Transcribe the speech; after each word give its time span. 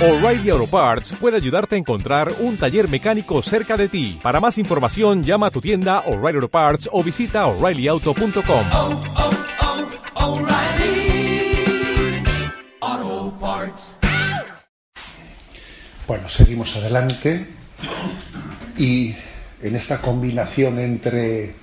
O'Reilly 0.00 0.50
Auto 0.50 0.68
Parts 0.68 1.12
puede 1.20 1.38
ayudarte 1.38 1.74
a 1.74 1.78
encontrar 1.78 2.32
un 2.38 2.56
taller 2.56 2.88
mecánico 2.88 3.42
cerca 3.42 3.76
de 3.76 3.88
ti. 3.88 4.16
Para 4.22 4.38
más 4.38 4.56
información, 4.56 5.24
llama 5.24 5.48
a 5.48 5.50
tu 5.50 5.60
tienda 5.60 6.04
O'Reilly 6.06 6.36
Auto 6.36 6.48
Parts 6.48 6.88
o 6.92 7.02
visita 7.02 7.44
oreillyauto.com. 7.46 8.66
oh, 8.74 9.00
oh, 10.14 10.34
O'Reilly 10.34 12.22
Auto 12.80 13.36
Parts. 13.40 13.98
Bueno, 16.06 16.28
seguimos 16.28 16.76
adelante 16.76 17.48
y 18.76 19.16
en 19.60 19.74
esta 19.74 20.00
combinación 20.00 20.78
entre 20.78 21.56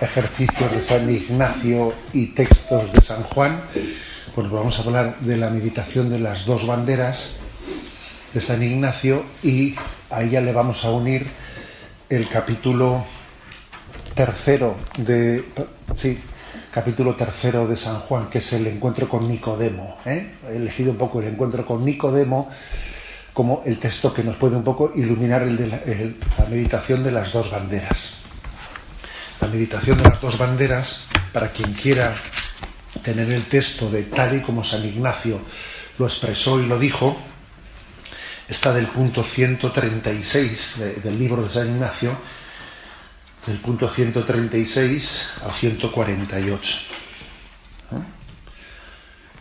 ejercicios 0.00 0.72
de 0.72 0.82
San 0.82 1.08
Ignacio 1.08 1.94
y 2.12 2.34
textos 2.34 2.92
de 2.92 3.00
San 3.02 3.22
Juan, 3.22 3.62
pues 4.34 4.50
vamos 4.50 4.80
a 4.80 4.82
hablar 4.82 5.20
de 5.20 5.36
la 5.36 5.48
meditación 5.48 6.10
de 6.10 6.18
las 6.18 6.44
dos 6.44 6.66
banderas 6.66 7.36
de 8.32 8.40
San 8.40 8.62
Ignacio 8.62 9.24
y 9.42 9.74
a 10.10 10.22
ella 10.22 10.40
le 10.40 10.52
vamos 10.52 10.84
a 10.84 10.90
unir 10.90 11.26
el 12.08 12.28
capítulo 12.28 13.04
tercero 14.14 14.76
de 14.96 15.44
sí, 15.94 16.18
capítulo 16.70 17.14
tercero 17.14 17.66
de 17.66 17.76
San 17.76 18.00
Juan, 18.00 18.28
que 18.30 18.38
es 18.38 18.52
el 18.52 18.66
encuentro 18.66 19.08
con 19.08 19.28
Nicodemo. 19.28 19.98
¿eh? 20.06 20.34
He 20.50 20.56
elegido 20.56 20.92
un 20.92 20.98
poco 20.98 21.20
el 21.20 21.28
encuentro 21.28 21.66
con 21.66 21.84
Nicodemo 21.84 22.48
como 23.32 23.62
el 23.64 23.78
texto 23.78 24.12
que 24.12 24.22
nos 24.22 24.36
puede 24.36 24.56
un 24.56 24.64
poco 24.64 24.92
iluminar 24.94 25.42
el 25.42 25.56
de 25.56 25.66
la, 25.66 25.80
la 26.38 26.44
meditación 26.50 27.02
de 27.02 27.12
las 27.12 27.32
dos 27.32 27.50
banderas. 27.50 28.14
La 29.40 29.48
meditación 29.48 29.98
de 29.98 30.04
las 30.04 30.20
dos 30.20 30.38
banderas, 30.38 31.04
para 31.32 31.48
quien 31.48 31.72
quiera 31.72 32.14
tener 33.02 33.30
el 33.30 33.44
texto 33.44 33.90
de 33.90 34.04
tal 34.04 34.36
y 34.36 34.40
como 34.40 34.62
San 34.62 34.84
Ignacio 34.84 35.40
lo 35.98 36.06
expresó 36.06 36.60
y 36.60 36.66
lo 36.66 36.78
dijo, 36.78 37.16
está 38.48 38.72
del 38.72 38.86
punto 38.86 39.22
136 39.22 40.74
de, 40.78 40.94
del 40.94 41.18
libro 41.18 41.42
de 41.42 41.48
San 41.48 41.68
Ignacio, 41.68 42.16
del 43.46 43.58
punto 43.58 43.88
136 43.88 45.26
al 45.44 45.52
148. 45.52 46.78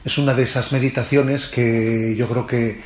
Es 0.03 0.17
una 0.17 0.34
de 0.34 0.44
esas 0.44 0.72
meditaciones 0.72 1.45
que 1.45 2.16
yo 2.17 2.28
creo 2.28 2.48
que 2.48 2.81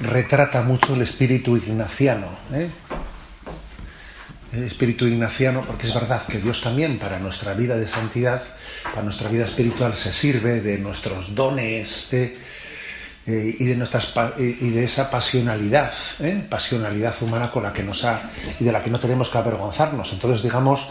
retrata 0.00 0.62
mucho 0.62 0.94
el 0.94 1.02
espíritu 1.02 1.56
ignaciano. 1.56 2.28
¿eh? 2.52 2.68
El 4.52 4.64
espíritu 4.64 5.06
ignaciano, 5.06 5.62
porque 5.62 5.86
es 5.86 5.94
verdad 5.94 6.26
que 6.26 6.38
Dios 6.38 6.60
también 6.60 6.98
para 6.98 7.18
nuestra 7.18 7.54
vida 7.54 7.76
de 7.76 7.86
santidad, 7.86 8.42
para 8.82 9.02
nuestra 9.02 9.30
vida 9.30 9.44
espiritual, 9.44 9.94
se 9.94 10.12
sirve 10.12 10.60
de 10.60 10.78
nuestros 10.78 11.34
dones 11.34 12.12
eh, 12.12 12.36
eh, 13.30 13.56
y, 13.58 13.64
de 13.64 13.76
nuestras, 13.76 14.12
y 14.38 14.70
de 14.70 14.84
esa 14.84 15.10
pasionalidad, 15.10 15.92
¿eh? 16.20 16.44
pasionalidad 16.48 17.14
humana 17.20 17.50
con 17.50 17.62
la 17.62 17.72
que 17.72 17.82
nos 17.82 18.04
ha 18.04 18.30
y 18.58 18.64
de 18.64 18.72
la 18.72 18.82
que 18.82 18.90
no 18.90 18.98
tenemos 18.98 19.30
que 19.30 19.38
avergonzarnos. 19.38 20.12
Entonces, 20.12 20.42
digamos, 20.42 20.88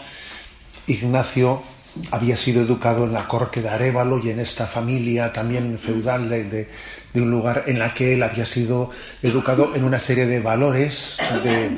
Ignacio 0.86 1.62
había 2.10 2.36
sido 2.36 2.62
educado 2.62 3.04
en 3.04 3.12
la 3.12 3.26
corte 3.26 3.62
de 3.62 3.68
Arévalo 3.68 4.18
y 4.24 4.30
en 4.30 4.40
esta 4.40 4.66
familia 4.66 5.32
también 5.32 5.78
feudal 5.78 6.28
de, 6.28 6.44
de, 6.44 7.20
un 7.20 7.30
lugar 7.30 7.64
en 7.66 7.78
la 7.78 7.92
que 7.92 8.14
él 8.14 8.22
había 8.22 8.46
sido 8.46 8.90
educado 9.22 9.74
en 9.74 9.84
una 9.84 9.98
serie 9.98 10.26
de 10.26 10.40
valores 10.40 11.16
de, 11.42 11.70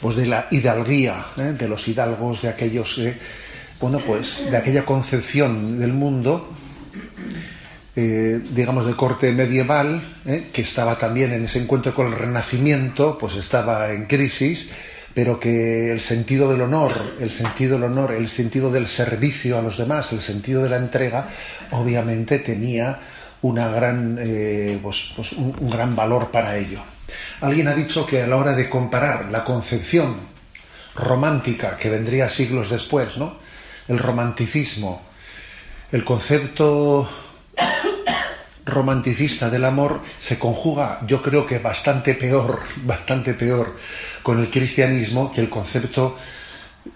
pues 0.00 0.16
de 0.16 0.26
la 0.26 0.46
hidalguía, 0.50 1.26
¿eh? 1.36 1.54
de 1.58 1.68
los 1.68 1.86
hidalgos, 1.88 2.42
de 2.42 2.48
aquellos, 2.48 2.98
eh, 2.98 3.18
bueno, 3.80 3.98
pues 3.98 4.50
de 4.50 4.56
aquella 4.56 4.84
concepción 4.84 5.78
del 5.78 5.92
mundo, 5.92 6.50
eh, 8.00 8.40
digamos, 8.50 8.86
de 8.86 8.96
corte 8.96 9.30
medieval, 9.32 10.16
que 10.52 10.62
estaba 10.62 10.96
también 10.96 11.32
en 11.32 11.44
ese 11.44 11.60
encuentro 11.60 11.94
con 11.94 12.06
el 12.06 12.18
Renacimiento, 12.18 13.18
pues 13.18 13.34
estaba 13.34 13.90
en 13.92 14.06
crisis, 14.06 14.70
pero 15.12 15.38
que 15.38 15.92
el 15.92 16.00
sentido 16.00 16.50
del 16.50 16.62
honor, 16.62 16.92
el 17.20 17.30
sentido 17.30 17.74
del 17.78 17.90
honor, 17.90 18.12
el 18.12 18.28
sentido 18.28 18.70
del 18.70 18.86
servicio 18.86 19.58
a 19.58 19.62
los 19.62 19.76
demás, 19.76 20.12
el 20.12 20.22
sentido 20.22 20.62
de 20.62 20.70
la 20.70 20.76
entrega, 20.76 21.28
obviamente 21.72 22.38
tenía 22.38 22.98
una 23.42 23.68
gran, 23.68 24.18
eh, 24.18 24.78
pues, 24.82 25.12
pues 25.14 25.32
un, 25.32 25.54
un, 25.58 25.70
gran 25.70 25.94
valor 25.94 26.30
para 26.30 26.56
ello. 26.56 26.80
Alguien 27.42 27.68
ha 27.68 27.74
dicho 27.74 28.06
que 28.06 28.22
a 28.22 28.26
la 28.26 28.36
hora 28.36 28.54
de 28.54 28.70
comparar 28.70 29.30
la 29.30 29.44
concepción 29.44 30.16
romántica 30.94 31.76
que 31.76 31.90
vendría 31.90 32.28
siglos 32.28 32.70
después, 32.70 33.18
¿no? 33.18 33.36
El 33.88 33.98
romanticismo, 33.98 35.02
el 35.92 36.04
concepto 36.04 37.08
romanticista 38.64 39.50
del 39.50 39.64
amor 39.64 40.00
se 40.18 40.38
conjuga, 40.38 41.00
yo 41.06 41.22
creo 41.22 41.46
que 41.46 41.58
bastante 41.58 42.14
peor, 42.14 42.60
bastante 42.84 43.34
peor 43.34 43.76
con 44.22 44.38
el 44.38 44.50
cristianismo 44.50 45.32
que 45.32 45.40
el 45.40 45.48
concepto 45.48 46.16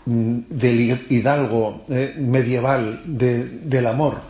del 0.06 1.06
hidalgo 1.10 1.84
eh, 1.90 2.14
medieval 2.18 3.02
de, 3.04 3.44
del 3.44 3.86
amor. 3.86 4.20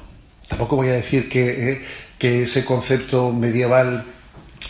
Tampoco 0.48 0.76
voy 0.76 0.88
a 0.88 0.92
decir 0.92 1.28
que, 1.28 1.72
eh, 1.72 1.82
que, 2.18 2.42
ese 2.42 2.64
concepto 2.64 3.32
medieval 3.32 4.04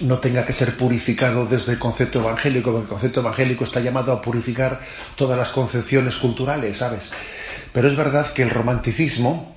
no 0.01 0.19
tenga 0.19 0.45
que 0.45 0.53
ser 0.53 0.77
purificado 0.77 1.47
desde 1.47 1.73
el 1.73 1.79
concepto 1.79 2.21
evangélico, 2.21 2.71
porque 2.71 2.85
el 2.85 2.89
concepto 2.89 3.21
evangélico 3.21 3.65
está 3.65 3.81
llamado 3.81 4.13
a 4.13 4.21
purificar 4.21 4.81
todas 5.17 5.39
las 5.39 5.49
concepciones 5.49 6.17
culturales, 6.17 6.77
¿sabes? 6.77 7.11
Pero 7.73 7.89
es 7.89 7.97
verdad 7.97 8.33
que 8.33 8.43
el 8.43 8.51
romanticismo, 8.51 9.57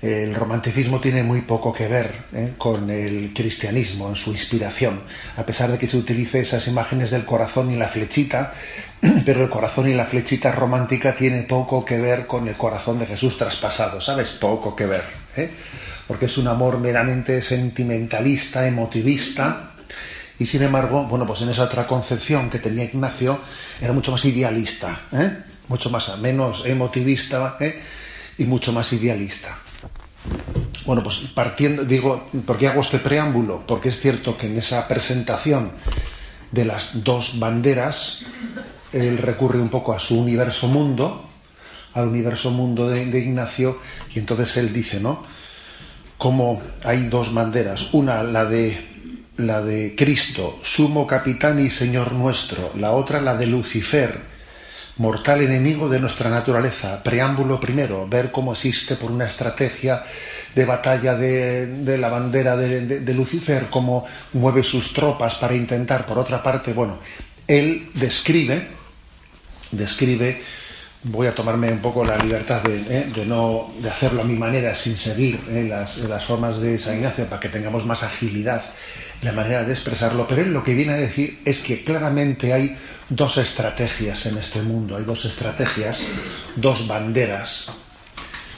el 0.00 0.34
romanticismo 0.34 1.00
tiene 1.00 1.22
muy 1.22 1.40
poco 1.40 1.72
que 1.72 1.88
ver 1.88 2.24
¿eh? 2.32 2.54
con 2.56 2.88
el 2.90 3.32
cristianismo 3.34 4.08
en 4.08 4.16
su 4.16 4.30
inspiración, 4.30 5.02
a 5.36 5.44
pesar 5.44 5.72
de 5.72 5.78
que 5.78 5.88
se 5.88 5.96
utilice 5.96 6.40
esas 6.40 6.68
imágenes 6.68 7.10
del 7.10 7.24
corazón 7.24 7.70
y 7.72 7.76
la 7.76 7.88
flechita, 7.88 8.54
pero 9.24 9.42
el 9.42 9.50
corazón 9.50 9.88
y 9.88 9.94
la 9.94 10.04
flechita 10.04 10.52
romántica 10.52 11.16
tiene 11.16 11.42
poco 11.42 11.84
que 11.84 11.98
ver 11.98 12.26
con 12.26 12.46
el 12.46 12.54
corazón 12.54 12.98
de 12.98 13.06
Jesús 13.06 13.36
traspasado, 13.36 14.00
¿sabes? 14.00 14.28
Poco 14.28 14.76
que 14.76 14.86
ver, 14.86 15.02
¿eh? 15.36 15.50
porque 16.06 16.26
es 16.26 16.38
un 16.38 16.46
amor 16.46 16.78
meramente 16.78 17.42
sentimentalista, 17.42 18.66
emotivista, 18.66 19.72
y 20.38 20.46
sin 20.46 20.62
embargo, 20.62 21.04
bueno, 21.04 21.26
pues 21.26 21.40
en 21.40 21.48
esa 21.48 21.64
otra 21.64 21.86
concepción 21.86 22.48
que 22.48 22.60
tenía 22.60 22.84
Ignacio 22.84 23.40
era 23.80 23.92
mucho 23.92 24.12
más 24.12 24.24
idealista, 24.24 25.00
¿eh? 25.12 25.38
mucho 25.66 25.90
más 25.90 26.16
menos 26.18 26.64
emotivista 26.64 27.56
¿eh? 27.58 27.80
y 28.38 28.44
mucho 28.44 28.72
más 28.72 28.92
idealista. 28.92 29.58
Bueno, 30.84 31.02
pues 31.02 31.16
partiendo, 31.34 31.84
digo, 31.84 32.28
¿por 32.46 32.56
qué 32.56 32.68
hago 32.68 32.80
este 32.80 32.98
preámbulo? 32.98 33.64
Porque 33.66 33.90
es 33.90 34.00
cierto 34.00 34.36
que 34.36 34.46
en 34.46 34.58
esa 34.58 34.88
presentación 34.88 35.72
de 36.50 36.64
las 36.64 37.04
dos 37.04 37.38
banderas, 37.38 38.20
él 38.92 39.18
recurre 39.18 39.60
un 39.60 39.68
poco 39.68 39.92
a 39.92 39.98
su 39.98 40.18
universo 40.18 40.66
mundo, 40.66 41.28
al 41.92 42.08
universo 42.08 42.50
mundo 42.50 42.88
de, 42.88 43.04
de 43.06 43.18
Ignacio, 43.20 43.80
y 44.14 44.18
entonces 44.18 44.56
él 44.56 44.72
dice, 44.72 44.98
¿no? 44.98 45.24
Como 46.16 46.62
hay 46.84 47.08
dos 47.08 47.32
banderas, 47.32 47.92
una 47.92 48.22
la 48.22 48.44
de 48.44 48.88
la 49.36 49.62
de 49.62 49.94
Cristo, 49.96 50.58
sumo 50.62 51.06
capitán 51.06 51.60
y 51.60 51.70
Señor 51.70 52.12
nuestro, 52.12 52.72
la 52.74 52.90
otra 52.90 53.20
la 53.20 53.36
de 53.36 53.46
Lucifer, 53.46 54.37
mortal 54.98 55.42
enemigo 55.42 55.88
de 55.88 56.00
nuestra 56.00 56.30
naturaleza. 56.30 57.02
Preámbulo 57.02 57.58
primero, 57.58 58.06
ver 58.08 58.30
cómo 58.30 58.52
existe 58.52 58.96
por 58.96 59.10
una 59.10 59.26
estrategia 59.26 60.02
de 60.54 60.64
batalla 60.64 61.14
de, 61.14 61.66
de 61.66 61.98
la 61.98 62.08
bandera 62.08 62.56
de, 62.56 63.14
Lucifer, 63.14 63.68
cómo 63.70 64.06
mueve 64.32 64.62
sus 64.62 64.92
tropas 64.92 65.36
para 65.36 65.54
intentar, 65.54 66.04
por 66.04 66.18
otra 66.18 66.42
parte, 66.42 66.72
bueno, 66.72 66.98
él 67.46 67.88
describe, 67.94 68.66
describe, 69.70 70.40
voy 71.10 71.26
a 71.26 71.34
tomarme 71.34 71.72
un 71.72 71.78
poco 71.78 72.04
la 72.04 72.16
libertad 72.16 72.62
de, 72.62 72.78
eh, 72.88 73.06
de 73.14 73.24
no 73.24 73.72
de 73.80 73.88
hacerlo 73.88 74.22
a 74.22 74.24
mi 74.24 74.34
manera 74.34 74.74
sin 74.74 74.96
seguir 74.96 75.40
eh, 75.48 75.64
las, 75.68 76.24
formas 76.24 76.60
de 76.60 76.78
San 76.78 76.96
Ignacio 76.96 77.26
para 77.26 77.40
que 77.40 77.48
tengamos 77.48 77.84
más 77.86 78.02
agilidad 78.02 78.62
la 79.22 79.32
manera 79.32 79.64
de 79.64 79.72
expresarlo, 79.72 80.28
pero 80.28 80.42
él 80.42 80.52
lo 80.52 80.62
que 80.62 80.74
viene 80.74 80.92
a 80.92 80.96
decir 80.96 81.40
es 81.44 81.58
que 81.60 81.82
claramente 81.82 82.52
hay 82.52 82.76
dos 83.08 83.38
estrategias 83.38 84.26
en 84.26 84.38
este 84.38 84.62
mundo, 84.62 84.96
hay 84.96 85.04
dos 85.04 85.24
estrategias, 85.24 85.98
dos 86.54 86.86
banderas. 86.86 87.66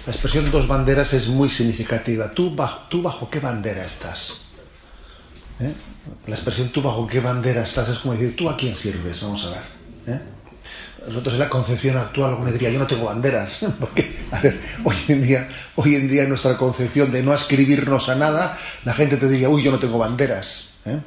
La 0.06 0.12
expresión 0.12 0.50
dos 0.50 0.69
banderas 0.69 1.14
es 1.14 1.29
muy 1.29 1.49
significativa. 1.49 2.32
¿Tú 2.32 2.55
bajo, 2.55 2.88
tú 2.91 3.00
bajo 3.00 3.31
qué 3.31 3.41
bandera 3.41 3.87
estás? 3.87 4.35
¿Eh? 5.61 5.73
La 6.26 6.35
expresión 6.35 6.69
tú 6.70 6.82
bajo 6.82 7.06
qué 7.06 7.20
bandera 7.20 7.64
estás 7.64 7.88
es 7.88 7.99
como 7.99 8.14
decir, 8.14 8.37
¿tú 8.37 8.49
a 8.50 8.56
quién 8.56 8.76
sirves? 8.76 9.20
Vamos 9.23 9.44
a 9.44 9.50
ver. 9.50 10.40
Nosotros 11.06 11.35
en 11.35 11.41
la 11.41 11.49
concepción 11.49 11.97
actual 11.97 12.31
alguna 12.31 12.50
diría, 12.50 12.70
yo 12.70 12.79
no 12.79 12.87
tengo 12.87 13.06
banderas, 13.06 13.61
porque, 13.81 14.14
a 14.31 14.41
ver, 14.41 14.61
hoy 14.85 14.97
en 15.08 15.23
día, 15.23 15.49
hoy 15.76 15.94
en 15.94 16.08
día 16.08 16.26
nuestra 16.26 16.56
concepción 16.56 17.11
de 17.11 17.23
no 17.23 17.32
ascribirnos 17.32 18.08
a 18.08 18.14
nada, 18.14 18.58
la 18.85 18.93
gente 18.93 19.17
te 19.17 19.29
diría, 19.29 19.49
uy, 19.49 19.62
yo 19.62 19.70
no 19.70 19.79
tengo 19.79 19.99
banderas. 19.99 20.69
¿Eh? 20.85 20.99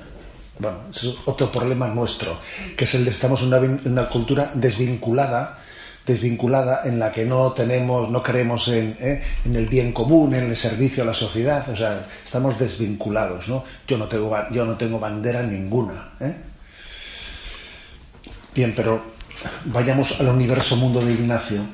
Bueno, 0.59 0.77
ese 0.91 1.09
es 1.09 1.15
otro 1.25 1.51
problema 1.51 1.87
nuestro, 1.87 2.39
que 2.77 2.83
es 2.85 2.93
el 2.93 3.05
de 3.05 3.11
estamos 3.11 3.41
en 3.41 3.81
una, 3.85 4.07
cultura 4.07 4.51
desvinculada 4.53 5.59
desvinculada 6.05 6.81
en 6.83 6.99
la 6.99 7.13
que 7.13 7.23
no 7.23 7.53
tenemos, 7.53 8.09
no 8.09 8.21
creemos 8.21 8.67
en, 8.67 8.97
¿eh? 8.99 9.23
en, 9.45 9.55
el 9.55 9.67
bien 9.67 9.93
común, 9.93 10.35
en 10.35 10.49
el 10.49 10.57
servicio 10.57 11.01
a 11.03 11.05
la 11.05 11.13
sociedad, 11.13 11.67
o 11.69 11.75
sea, 11.77 12.05
estamos 12.25 12.59
desvinculados, 12.59 13.47
¿no? 13.47 13.63
Yo 13.87 13.97
no 13.97 14.09
tengo, 14.09 14.35
yo 14.51 14.65
no 14.65 14.75
tengo 14.75 14.99
bandera 14.99 15.43
ninguna. 15.43 16.11
¿eh? 16.19 16.35
Bien, 18.53 18.73
pero 18.75 19.12
vayamos 19.65 20.19
al 20.19 20.29
universo 20.29 20.75
mundo 20.75 21.03
de 21.03 21.13
Ignacio 21.13 21.65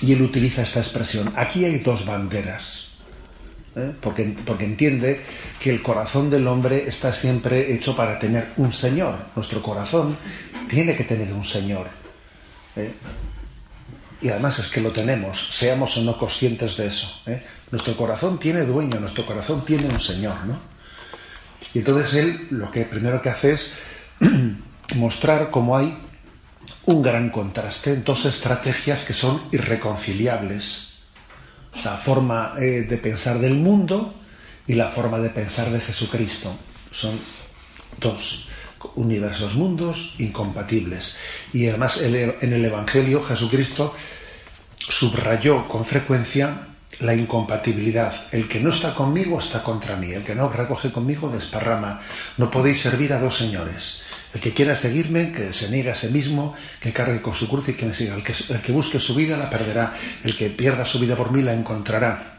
y 0.00 0.12
él 0.12 0.22
utiliza 0.22 0.62
esta 0.62 0.80
expresión. 0.80 1.32
Aquí 1.36 1.64
hay 1.64 1.78
dos 1.78 2.04
banderas. 2.04 2.88
¿eh? 3.76 3.92
Porque, 4.00 4.36
porque 4.44 4.64
entiende 4.64 5.20
que 5.60 5.70
el 5.70 5.82
corazón 5.82 6.30
del 6.30 6.46
hombre 6.46 6.84
está 6.88 7.12
siempre 7.12 7.72
hecho 7.74 7.96
para 7.96 8.18
tener 8.18 8.48
un 8.56 8.72
Señor. 8.72 9.16
Nuestro 9.36 9.62
corazón 9.62 10.16
tiene 10.68 10.96
que 10.96 11.04
tener 11.04 11.32
un 11.32 11.44
Señor. 11.44 11.88
¿eh? 12.76 12.92
Y 14.20 14.28
además 14.28 14.58
es 14.60 14.68
que 14.68 14.80
lo 14.80 14.92
tenemos, 14.92 15.48
seamos 15.50 15.96
o 15.96 16.02
no 16.02 16.16
conscientes 16.16 16.76
de 16.76 16.86
eso. 16.86 17.22
¿eh? 17.26 17.42
Nuestro 17.70 17.96
corazón 17.96 18.38
tiene 18.38 18.60
dueño, 18.62 19.00
nuestro 19.00 19.26
corazón 19.26 19.64
tiene 19.64 19.86
un 19.86 19.98
Señor, 19.98 20.44
¿no? 20.46 20.58
Y 21.74 21.78
entonces 21.78 22.14
él 22.14 22.48
lo 22.50 22.70
que 22.70 22.84
primero 22.84 23.20
que 23.20 23.30
hace 23.30 23.52
es 23.52 23.70
mostrar 24.96 25.50
cómo 25.50 25.76
hay 25.76 25.96
un 26.84 27.02
gran 27.02 27.30
contraste 27.30 27.96
dos 27.96 28.24
estrategias 28.24 29.04
que 29.04 29.12
son 29.12 29.42
irreconciliables. 29.52 30.88
La 31.84 31.96
forma 31.96 32.54
eh, 32.58 32.86
de 32.88 32.98
pensar 32.98 33.38
del 33.38 33.54
mundo 33.54 34.14
y 34.66 34.74
la 34.74 34.90
forma 34.90 35.18
de 35.18 35.30
pensar 35.30 35.70
de 35.70 35.80
Jesucristo. 35.80 36.54
Son 36.90 37.18
dos 37.98 38.46
universos 38.94 39.54
mundos 39.54 40.14
incompatibles. 40.18 41.14
Y 41.52 41.68
además 41.68 42.00
en 42.00 42.52
el 42.52 42.64
Evangelio 42.64 43.22
Jesucristo 43.22 43.94
subrayó 44.88 45.66
con 45.68 45.84
frecuencia 45.84 46.68
la 47.00 47.14
incompatibilidad. 47.14 48.26
El 48.30 48.48
que 48.48 48.60
no 48.60 48.70
está 48.70 48.94
conmigo 48.94 49.38
está 49.38 49.62
contra 49.62 49.96
mí. 49.96 50.12
El 50.12 50.24
que 50.24 50.34
no 50.34 50.48
recoge 50.48 50.90
conmigo 50.90 51.30
desparrama. 51.30 52.00
No 52.36 52.50
podéis 52.50 52.80
servir 52.80 53.12
a 53.12 53.18
dos 53.18 53.36
señores. 53.36 54.00
El 54.34 54.40
que 54.40 54.54
quiera 54.54 54.74
seguirme, 54.74 55.30
que 55.30 55.52
se 55.52 55.68
niegue 55.68 55.90
a 55.90 55.94
sí 55.94 56.08
mismo, 56.08 56.54
que 56.80 56.92
cargue 56.92 57.20
con 57.20 57.34
su 57.34 57.48
cruz 57.48 57.68
y 57.68 57.74
que 57.74 57.84
me 57.84 57.92
siga. 57.92 58.14
El 58.14 58.22
que, 58.22 58.72
busque 58.72 58.98
su 58.98 59.14
vida 59.14 59.36
la 59.36 59.50
perderá. 59.50 59.94
El 60.24 60.36
que 60.36 60.48
pierda 60.48 60.84
su 60.84 60.98
vida 60.98 61.16
por 61.16 61.32
mí 61.32 61.42
la 61.42 61.52
encontrará. 61.52 62.38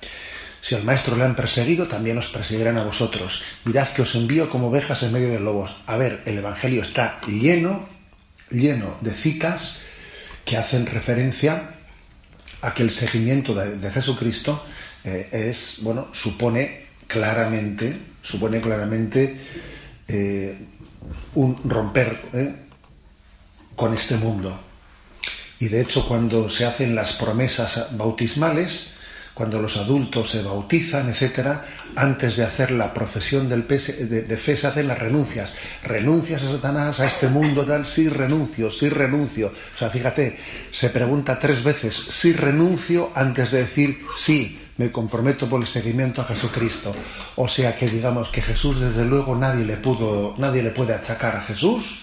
Si 0.59 0.75
al 0.75 0.83
maestro 0.83 1.15
le 1.15 1.23
han 1.23 1.35
perseguido, 1.35 1.87
también 1.87 2.17
os 2.17 2.29
perseguirán 2.29 2.77
a 2.77 2.83
vosotros. 2.83 3.43
Mirad 3.65 3.89
que 3.89 4.01
os 4.01 4.15
envío 4.15 4.49
como 4.49 4.69
ovejas 4.69 5.03
en 5.03 5.11
medio 5.11 5.29
de 5.29 5.39
lobos. 5.39 5.75
A 5.85 5.97
ver, 5.97 6.23
el 6.25 6.37
Evangelio 6.37 6.81
está 6.81 7.19
lleno, 7.27 7.87
lleno 8.49 8.97
de 9.01 9.11
citas 9.11 9.77
que 10.45 10.57
hacen 10.57 10.85
referencia 10.87 11.75
a 12.61 12.73
que 12.73 12.83
el 12.83 12.91
seguimiento 12.91 13.53
de, 13.53 13.77
de 13.77 13.91
Jesucristo 13.91 14.65
eh, 15.03 15.27
es, 15.31 15.77
bueno, 15.81 16.07
supone 16.13 16.85
claramente, 17.07 17.97
supone 18.21 18.61
claramente 18.61 19.37
eh, 20.07 20.57
un 21.35 21.55
romper 21.63 22.29
eh, 22.33 22.55
con 23.75 23.93
este 23.93 24.17
mundo. 24.17 24.59
Y 25.59 25.67
de 25.67 25.81
hecho, 25.81 26.07
cuando 26.07 26.49
se 26.49 26.65
hacen 26.65 26.95
las 26.95 27.13
promesas 27.13 27.95
bautismales, 27.97 28.93
cuando 29.33 29.59
los 29.59 29.77
adultos 29.77 30.29
se 30.29 30.43
bautizan, 30.43 31.09
etcétera, 31.09 31.65
antes 31.95 32.37
de 32.37 32.43
hacer 32.43 32.71
la 32.71 32.93
profesión 32.93 33.49
del 33.49 33.67
de, 33.67 34.37
fe 34.37 34.55
se 34.55 34.67
hacen 34.67 34.87
las 34.87 34.99
renuncias. 34.99 35.53
Renuncias 35.83 36.43
a 36.43 36.51
Satanás, 36.51 36.99
a 36.99 37.05
este 37.05 37.27
mundo 37.27 37.65
tal, 37.65 37.87
sí 37.87 38.09
renuncio, 38.09 38.69
sí 38.69 38.89
renuncio. 38.89 39.51
O 39.73 39.77
sea, 39.77 39.89
fíjate, 39.89 40.37
se 40.71 40.89
pregunta 40.89 41.39
tres 41.39 41.63
veces, 41.63 41.95
sí 41.95 42.33
renuncio, 42.33 43.11
antes 43.15 43.51
de 43.51 43.59
decir 43.59 44.05
sí, 44.17 44.59
me 44.77 44.91
comprometo 44.91 45.47
por 45.47 45.61
el 45.61 45.67
seguimiento 45.67 46.21
a 46.21 46.25
Jesucristo. 46.25 46.91
O 47.35 47.47
sea 47.47 47.75
que 47.75 47.87
digamos 47.87 48.29
que 48.29 48.41
Jesús, 48.41 48.79
desde 48.79 49.05
luego, 49.05 49.35
nadie 49.35 49.65
le 49.65 49.77
pudo, 49.77 50.35
nadie 50.37 50.63
le 50.63 50.71
puede 50.71 50.93
achacar 50.93 51.35
a 51.35 51.41
Jesús 51.41 52.01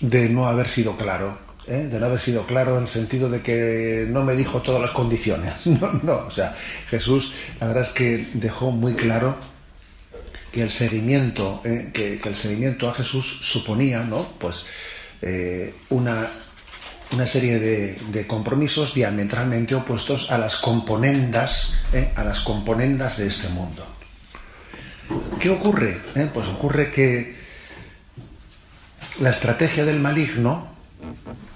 de 0.00 0.28
no 0.28 0.46
haber 0.46 0.68
sido 0.68 0.96
claro 0.96 1.48
¿eh? 1.68 1.88
de 1.90 2.00
no 2.00 2.06
haber 2.06 2.20
sido 2.20 2.46
claro 2.46 2.76
en 2.76 2.84
el 2.84 2.88
sentido 2.88 3.28
de 3.28 3.42
que 3.42 4.06
no 4.08 4.24
me 4.24 4.34
dijo 4.34 4.60
todas 4.62 4.80
las 4.80 4.90
condiciones. 4.90 5.54
No, 5.78 5.92
no, 6.02 6.26
o 6.26 6.30
sea, 6.30 6.56
Jesús 6.88 7.32
la 7.60 7.68
verdad 7.68 7.84
es 7.84 7.90
que 7.90 8.26
dejó 8.34 8.70
muy 8.70 8.94
claro 8.94 9.36
que 10.50 10.62
el 10.62 10.70
seguimiento, 10.70 11.60
¿eh? 11.64 11.90
que, 11.92 12.20
el 12.24 12.34
seguimiento 12.34 12.88
a 12.88 12.94
Jesús 12.94 13.38
suponía, 13.42 14.02
¿no? 14.02 14.26
Pues 14.38 14.64
eh, 15.22 15.74
una, 15.90 16.30
una 17.12 17.26
serie 17.26 17.58
de, 17.58 18.26
compromisos 18.26 18.94
diametralmente 18.94 19.74
opuestos 19.74 20.30
a 20.30 20.38
las 20.38 20.56
componendas, 20.56 21.74
a 22.14 22.24
las 22.24 22.40
componendas 22.40 23.16
de 23.16 23.26
este 23.26 23.48
mundo. 23.48 23.86
¿Qué 25.40 25.48
ocurre? 25.50 26.00
Pues 26.34 26.46
ocurre 26.48 26.90
que 26.90 27.36
la 29.20 29.30
estrategia 29.30 29.84
del 29.84 30.00
maligno 30.00 30.78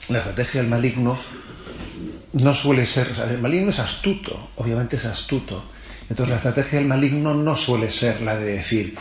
la 0.08 0.18
estrategia 0.18 0.60
del 0.60 0.70
maligno 0.70 1.18
no 2.32 2.54
suele 2.54 2.86
ser, 2.86 3.08
el 3.28 3.38
maligno 3.38 3.70
es 3.70 3.78
astuto, 3.78 4.50
obviamente 4.56 4.96
es 4.96 5.04
astuto. 5.04 5.64
Entonces 6.08 6.28
la 6.30 6.36
estrategia 6.36 6.78
del 6.78 6.88
maligno 6.88 7.34
no 7.34 7.56
suele 7.56 7.90
ser 7.90 8.20
la 8.22 8.36
de 8.36 8.56
decir, 8.56 8.96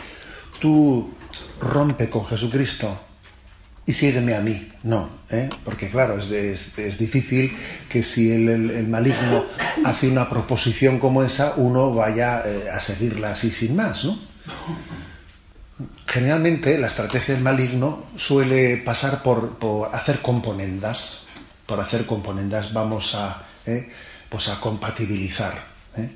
tú 0.60 1.12
rompe 1.60 2.08
con 2.08 2.26
Jesucristo 2.26 2.98
y 3.86 3.92
sígueme 3.92 4.34
a 4.34 4.40
mí. 4.40 4.70
No, 4.82 5.08
¿eh? 5.30 5.48
porque 5.64 5.88
claro, 5.88 6.18
es, 6.18 6.76
es, 6.76 6.98
difícil 6.98 7.56
que 7.88 8.02
si 8.02 8.30
el, 8.32 8.86
maligno 8.88 9.44
hace 9.84 10.08
una 10.08 10.28
proposición 10.28 10.98
como 10.98 11.22
esa, 11.22 11.54
uno 11.56 11.92
vaya 11.92 12.42
eh, 12.44 12.68
a 12.70 12.80
seguirla 12.80 13.32
así 13.32 13.50
sin 13.50 13.76
más, 13.76 14.04
¿no? 14.04 14.18
generalmente 16.06 16.76
la 16.78 16.88
estrategia 16.88 17.34
del 17.34 17.42
maligno 17.42 18.04
suele 18.16 18.76
pasar 18.78 19.22
por, 19.22 19.90
hacer 19.92 20.20
componendas. 20.20 21.22
Por 21.66 21.80
hacer 21.80 22.06
componendas 22.06 22.72
vamos 22.72 23.14
a, 23.14 23.42
eh, 23.64 23.90
pues 24.28 24.48
a 24.48 24.60
compatibilizar. 24.60 25.64
Eh. 25.96 26.10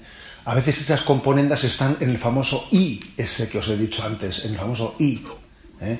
A 0.45 0.55
veces 0.55 0.81
esas 0.81 1.01
componendas 1.01 1.65
están 1.65 1.97
en 2.01 2.11
el 2.11 2.19
famoso 2.19 2.69
I, 2.71 3.01
ese 3.17 3.49
que 3.49 3.59
os 3.59 3.69
he 3.69 3.77
dicho 3.77 4.05
antes, 4.05 4.45
en 4.45 4.53
el 4.53 4.59
famoso 4.59 4.97
I. 4.99 5.25
Eh. 5.81 5.99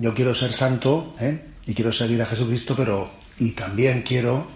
Yo 0.00 0.14
quiero 0.14 0.34
ser 0.34 0.52
santo 0.52 1.14
y 1.66 1.74
quiero 1.74 1.92
seguir 1.92 2.20
a 2.22 2.26
Jesucristo, 2.26 2.74
pero 2.76 3.10
y 3.38 3.52
también 3.52 4.02
quiero 4.02 4.48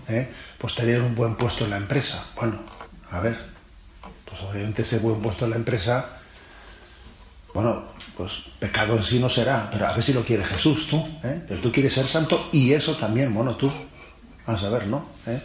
pues 0.58 0.74
tener 0.74 1.00
un 1.00 1.14
buen 1.14 1.36
puesto 1.36 1.64
en 1.64 1.70
la 1.70 1.76
empresa. 1.76 2.26
Bueno, 2.36 2.60
a 3.10 3.20
ver, 3.20 3.38
pues 4.24 4.40
obviamente 4.42 4.82
ese 4.82 4.98
buen 4.98 5.20
puesto 5.20 5.44
en 5.44 5.50
la 5.50 5.56
empresa 5.56 6.22
bueno, 7.54 7.84
pues 8.16 8.32
pecado 8.58 8.96
en 8.96 9.04
sí 9.04 9.18
no 9.18 9.28
será, 9.28 9.68
pero 9.70 9.86
a 9.86 9.94
ver 9.94 10.02
si 10.02 10.12
lo 10.12 10.24
quiere 10.24 10.44
Jesús, 10.44 10.86
tú, 10.86 10.96
¿eh? 11.22 11.42
Pero 11.46 11.60
tú 11.60 11.70
quieres 11.70 11.92
ser 11.92 12.06
santo 12.06 12.48
y 12.50 12.72
eso 12.72 12.96
también, 12.96 13.34
bueno, 13.34 13.56
tú, 13.56 13.70
vamos 14.46 14.62
a 14.62 14.70
ver, 14.70 14.86
¿no? 14.86 15.06
¿Eh? 15.26 15.38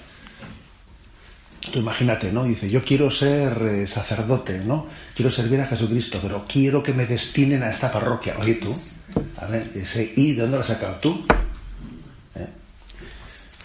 Tú 1.72 1.80
imagínate, 1.80 2.32
¿no? 2.32 2.46
Dice, 2.46 2.70
yo 2.70 2.82
quiero 2.82 3.12
ser 3.12 3.62
eh, 3.62 3.88
sacerdote, 3.88 4.60
¿no? 4.60 4.88
Quiero 5.14 5.30
servir 5.30 5.60
a 5.60 5.68
Jesucristo, 5.68 6.20
pero 6.22 6.46
quiero 6.48 6.82
que 6.82 6.94
me 6.94 7.06
destinen 7.06 7.64
a 7.64 7.70
esta 7.70 7.92
parroquia. 7.92 8.38
Oye, 8.40 8.56
tú, 8.56 8.74
a 9.38 9.46
ver, 9.46 9.72
ese 9.76 10.14
¿y 10.16 10.34
de 10.34 10.42
dónde 10.42 10.58
lo 10.58 10.62
has 10.62 10.68
sacado 10.68 10.96
tú? 10.96 11.26
¿Eh? 12.36 12.48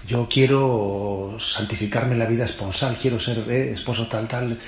Yo 0.07 0.29
quiero 0.29 1.37
santificarme 1.41 2.13
en 2.13 2.19
la 2.19 2.27
vida 2.27 2.45
esponsal, 2.45 2.97
quiero 3.01 3.19
ser 3.19 3.51
esposo 3.51 4.09
tal, 4.09 4.29
tal 4.29 4.59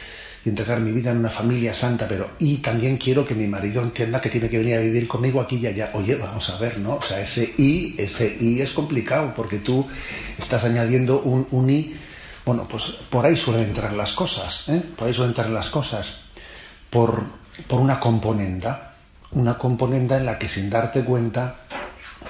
y 0.45 0.49
entregar 0.51 0.81
mi 0.81 0.93
vida 0.93 1.11
en 1.11 1.19
una 1.19 1.31
familia 1.31 1.75
santa, 1.75 2.07
pero 2.07 2.33
y 2.39 2.59
también 2.59 2.99
quiero 2.99 3.27
que 3.27 3.35
mi 3.35 3.47
marido 3.47 3.83
entienda 3.83 4.21
que 4.21 4.29
tiene 4.29 4.49
que 4.51 4.59
venir 4.59 4.77
a 4.77 4.81
vivir 4.81 5.09
conmigo 5.09 5.41
aquí 5.41 5.57
y 5.57 5.67
allá. 5.67 5.91
Oye, 5.95 6.17
vamos 6.17 6.51
a 6.51 6.59
ver, 6.59 6.79
¿no? 6.81 6.97
O 6.97 7.03
sea, 7.03 7.21
ese 7.21 7.55
y, 7.57 7.95
ese 7.99 8.37
y 8.39 8.61
es 8.61 8.71
complicado 8.73 9.33
porque 9.35 9.59
tú 9.59 9.87
estás 10.39 10.65
añadiendo 10.65 11.21
un, 11.21 11.47
un 11.51 11.71
y. 11.71 11.95
Bueno, 12.45 12.69
pues 12.69 12.85
por 13.09 13.25
ahí 13.25 13.37
suelen 13.37 13.69
entrar 13.69 13.95
las 13.95 14.13
cosas, 14.13 14.69
¿eh? 14.69 14.83
Por 14.97 15.09
ahí 15.09 15.15
suelen 15.15 15.31
entrar 15.31 15.49
las 15.49 15.71
cosas. 15.71 16.13
Por, 16.91 17.25
por 17.67 17.81
una 17.81 17.99
componenda, 17.99 18.94
una 19.35 19.59
componenda 19.59 20.17
en 20.17 20.27
la 20.27 20.39
que 20.39 20.49
sin 20.49 20.71
darte 20.71 21.05
cuenta 21.05 21.57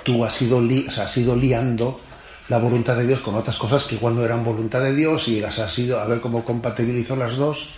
tú 0.02 0.24
has 0.24 0.40
ido, 0.42 0.60
li, 0.60 0.86
o 0.88 0.90
sea, 0.90 1.04
has 1.04 1.16
ido 1.16 1.36
liando 1.36 2.00
la 2.48 2.58
voluntad 2.58 2.96
de 2.96 3.06
Dios 3.06 3.20
con 3.20 3.34
otras 3.34 3.56
cosas 3.56 3.84
que 3.84 3.94
igual 3.94 4.16
no 4.16 4.24
eran 4.24 4.44
voluntad 4.44 4.80
de 4.80 4.94
Dios 4.94 5.28
y 5.28 5.40
las 5.40 5.58
has 5.58 5.78
ido 5.78 6.00
a 6.00 6.06
ver 6.06 6.20
cómo 6.20 6.44
compatibilizó 6.44 7.16
las 7.16 7.36
dos 7.36 7.68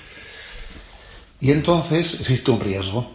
y 1.40 1.50
entonces 1.50 2.20
existe 2.20 2.50
un 2.50 2.60
riesgo. 2.60 3.14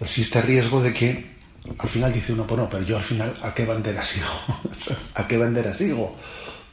Existe 0.00 0.42
riesgo 0.42 0.82
de 0.82 0.92
que 0.92 1.36
al 1.78 1.88
final 1.88 2.12
dice 2.12 2.32
uno, 2.32 2.44
bueno, 2.44 2.68
pero 2.70 2.84
yo 2.84 2.96
al 2.96 3.02
final, 3.02 3.34
¿a 3.42 3.54
qué 3.54 3.64
bandera 3.64 4.02
sigo? 4.02 4.26
¿A 5.14 5.26
qué 5.26 5.36
bandera 5.36 5.72
sigo? 5.72 6.16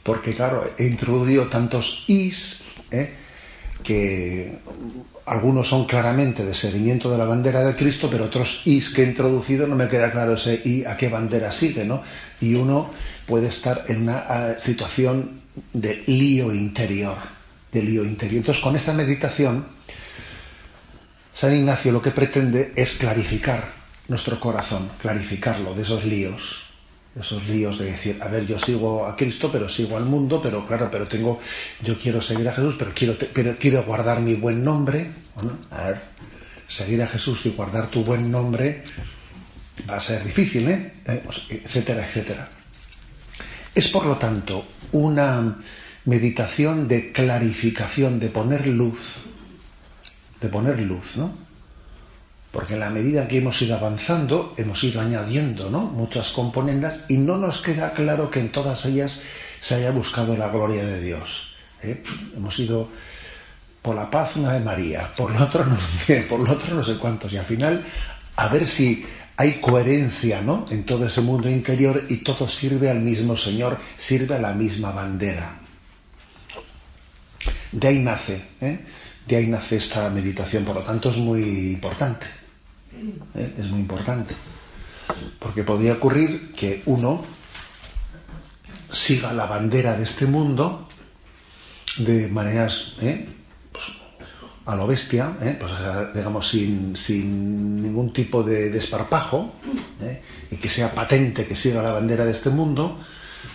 Porque 0.02 0.34
claro, 0.34 0.70
he 0.78 0.84
introducido 0.84 1.48
tantos 1.48 2.04
is, 2.06 2.60
¿eh? 2.90 3.23
Que 3.84 4.58
algunos 5.26 5.68
son 5.68 5.86
claramente 5.86 6.44
de 6.44 6.54
seguimiento 6.54 7.10
de 7.10 7.18
la 7.18 7.24
bandera 7.24 7.62
de 7.62 7.76
Cristo, 7.76 8.08
pero 8.10 8.24
otros 8.24 8.62
is 8.64 8.90
que 8.90 9.04
he 9.04 9.06
introducido 9.06 9.66
no 9.66 9.76
me 9.76 9.88
queda 9.88 10.10
claro 10.10 10.34
ese 10.34 10.60
i 10.64 10.84
a 10.84 10.96
qué 10.96 11.08
bandera 11.08 11.52
sigue, 11.52 11.84
¿no? 11.84 12.02
Y 12.40 12.54
uno 12.54 12.90
puede 13.26 13.48
estar 13.48 13.84
en 13.88 14.02
una 14.02 14.24
ah, 14.26 14.54
situación 14.58 15.42
de 15.72 16.02
lío 16.06 16.52
interior, 16.52 17.16
de 17.70 17.82
lío 17.82 18.04
interior. 18.04 18.38
Entonces, 18.38 18.62
con 18.62 18.74
esta 18.74 18.92
meditación, 18.92 19.66
San 21.32 21.54
Ignacio 21.54 21.92
lo 21.92 22.02
que 22.02 22.10
pretende 22.10 22.72
es 22.74 22.92
clarificar 22.92 23.72
nuestro 24.08 24.40
corazón, 24.40 24.90
clarificarlo 25.00 25.74
de 25.74 25.82
esos 25.82 26.04
líos, 26.04 26.63
esos 27.18 27.46
líos 27.46 27.78
de 27.78 27.86
decir, 27.86 28.18
a 28.20 28.28
ver, 28.28 28.46
yo 28.46 28.58
sigo 28.58 29.06
a 29.06 29.16
Cristo, 29.16 29.50
pero 29.50 29.68
sigo 29.68 29.96
al 29.96 30.04
mundo, 30.04 30.40
pero 30.42 30.66
claro, 30.66 30.88
pero 30.90 31.06
tengo, 31.06 31.40
yo 31.82 31.96
quiero 31.96 32.20
seguir 32.20 32.48
a 32.48 32.52
Jesús, 32.52 32.74
pero 32.78 32.92
quiero, 32.94 33.14
pero 33.32 33.54
quiero 33.56 33.82
guardar 33.84 34.20
mi 34.20 34.34
buen 34.34 34.62
nombre. 34.62 35.10
Bueno, 35.36 35.56
a 35.70 35.84
ver, 35.84 36.02
seguir 36.68 37.02
a 37.02 37.06
Jesús 37.06 37.46
y 37.46 37.50
guardar 37.50 37.88
tu 37.88 38.02
buen 38.02 38.30
nombre 38.30 38.82
va 39.88 39.96
a 39.96 40.00
ser 40.00 40.24
difícil, 40.24 40.68
¿eh? 40.68 40.94
eh 41.04 41.22
pues, 41.24 41.42
etcétera, 41.48 42.06
etcétera. 42.06 42.48
Es 43.74 43.88
por 43.88 44.06
lo 44.06 44.16
tanto 44.16 44.64
una 44.92 45.58
meditación 46.04 46.86
de 46.86 47.12
clarificación, 47.12 48.20
de 48.20 48.28
poner 48.28 48.66
luz, 48.66 49.16
de 50.40 50.48
poner 50.48 50.80
luz, 50.80 51.16
¿no? 51.16 51.43
Porque 52.54 52.74
en 52.74 52.80
la 52.80 52.88
medida 52.88 53.26
que 53.26 53.38
hemos 53.38 53.60
ido 53.62 53.74
avanzando, 53.74 54.54
hemos 54.56 54.84
ido 54.84 55.00
añadiendo 55.00 55.68
¿no? 55.68 55.80
muchas 55.80 56.30
componentes 56.30 57.00
y 57.08 57.16
no 57.18 57.36
nos 57.36 57.60
queda 57.60 57.92
claro 57.92 58.30
que 58.30 58.38
en 58.38 58.52
todas 58.52 58.86
ellas 58.86 59.20
se 59.60 59.74
haya 59.74 59.90
buscado 59.90 60.36
la 60.36 60.50
gloria 60.50 60.84
de 60.84 61.02
Dios. 61.02 61.56
¿eh? 61.82 62.00
Hemos 62.36 62.56
ido 62.60 62.88
por 63.82 63.96
la 63.96 64.08
paz 64.08 64.36
una 64.36 64.52
de 64.52 64.60
María, 64.60 65.10
por 65.16 65.32
lo 65.32 65.42
otro 65.42 65.66
no 65.66 65.76
sé, 66.06 66.22
por 66.28 66.38
lo 66.38 66.52
otro 66.52 66.76
no 66.76 66.84
sé 66.84 66.96
cuántos, 66.96 67.32
y 67.32 67.38
al 67.38 67.44
final 67.44 67.84
a 68.36 68.46
ver 68.46 68.68
si 68.68 69.04
hay 69.36 69.60
coherencia 69.60 70.40
¿no? 70.40 70.66
en 70.70 70.86
todo 70.86 71.06
ese 71.06 71.22
mundo 71.22 71.50
interior 71.50 72.04
y 72.08 72.18
todo 72.18 72.46
sirve 72.46 72.88
al 72.88 73.00
mismo 73.00 73.36
Señor, 73.36 73.78
sirve 73.96 74.36
a 74.36 74.38
la 74.38 74.52
misma 74.52 74.92
bandera. 74.92 75.58
De 77.72 77.88
ahí 77.88 77.98
nace, 77.98 78.44
¿eh? 78.60 78.78
de 79.26 79.36
ahí 79.36 79.48
nace 79.48 79.74
esta 79.74 80.08
meditación, 80.08 80.64
por 80.64 80.76
lo 80.76 80.82
tanto 80.82 81.10
es 81.10 81.16
muy 81.16 81.42
importante. 81.72 82.43
¿Eh? 83.34 83.54
es 83.58 83.66
muy 83.66 83.80
importante. 83.80 84.34
Porque 85.38 85.64
podría 85.64 85.94
ocurrir 85.94 86.52
que 86.52 86.82
uno 86.86 87.22
siga 88.90 89.32
la 89.32 89.46
bandera 89.46 89.96
de 89.96 90.04
este 90.04 90.26
mundo 90.26 90.88
de 91.98 92.28
maneras 92.28 92.94
¿eh? 93.00 93.26
pues, 93.70 93.84
a 94.66 94.76
lo 94.76 94.86
bestia, 94.86 95.36
¿eh? 95.42 95.56
pues, 95.58 95.72
digamos 96.14 96.48
sin, 96.48 96.96
sin, 96.96 97.82
ningún 97.82 98.12
tipo 98.12 98.42
de 98.42 98.70
desparpajo, 98.70 99.54
y 100.50 100.56
que 100.56 100.68
sea 100.68 100.92
patente 100.92 101.46
que 101.46 101.56
siga 101.56 101.82
la 101.82 101.92
bandera 101.92 102.24
de 102.24 102.32
este 102.32 102.50
mundo, 102.50 103.00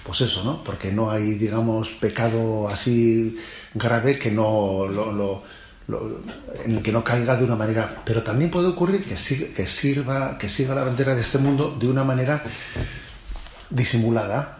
pues 0.04 0.22
eso, 0.22 0.44
¿no? 0.44 0.64
Porque 0.64 0.92
no 0.92 1.12
hay, 1.12 1.34
digamos, 1.34 1.90
pecado 1.90 2.68
así 2.68 3.38
grave 3.74 4.18
que 4.18 4.32
no 4.32 4.88
lo 4.88 5.44
en 6.66 6.78
el 6.78 6.84
que 6.84 6.92
no 6.92 7.04
caiga 7.04 7.36
de 7.36 7.44
una 7.44 7.56
manera. 7.56 8.02
Pero 8.06 8.24
también 8.24 8.52
puede 8.52 8.68
ocurrir 8.68 9.04
que, 9.04 9.18
sirva, 9.18 10.38
que 10.38 10.50
siga 10.50 10.76
la 10.76 10.84
bandera 10.84 11.16
de 11.16 11.22
este 11.22 11.38
mundo 11.38 11.76
de 11.80 11.88
una 11.88 12.04
manera 12.04 12.44
disimulada, 13.70 14.60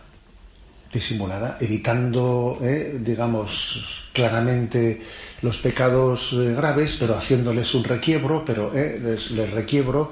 disimulada, 0.92 1.58
evitando, 1.60 2.58
eh, 2.62 2.98
digamos, 3.00 4.10
claramente 4.14 5.02
los 5.42 5.58
pecados 5.60 6.34
eh, 6.34 6.54
graves, 6.54 6.98
pero 7.00 7.16
haciéndoles 7.16 7.74
un 7.76 7.84
requiebro, 7.84 8.44
pero 8.46 8.72
eh, 8.76 9.00
les, 9.02 9.52
requiebro, 9.52 10.12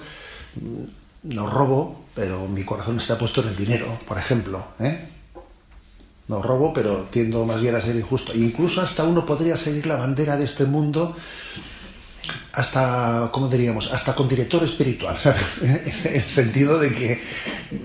mm, 0.56 1.34
no 1.36 1.50
robo, 1.50 2.06
pero 2.16 2.48
mi 2.48 2.64
corazón 2.64 2.98
está 2.98 3.18
puesto 3.18 3.42
en 3.42 3.50
el 3.50 3.56
dinero, 3.56 3.88
por 4.08 4.18
ejemplo. 4.18 4.68
¿eh? 4.80 5.17
No 6.28 6.42
robo, 6.42 6.74
pero 6.74 7.08
tiendo 7.10 7.46
más 7.46 7.62
bien 7.62 7.76
a 7.76 7.82
ser 7.82 7.96
injusto. 7.96 8.34
Incluso 8.36 8.82
hasta 8.82 9.04
uno 9.04 9.26
podría 9.26 9.56
seguir 9.56 9.86
la 9.86 9.96
bandera 9.96 10.36
de 10.36 10.46
este 10.46 10.66
mundo 10.66 11.16
hasta, 12.52 13.30
¿cómo 13.32 13.48
diríamos? 13.48 13.92
Hasta 13.92 14.14
con 14.16 14.28
director 14.28 14.64
espiritual, 14.64 15.18
¿sabes? 15.18 15.44
en 15.62 16.16
el 16.16 16.30
sentido 16.30 16.80
de 16.80 16.92
que, 16.92 17.22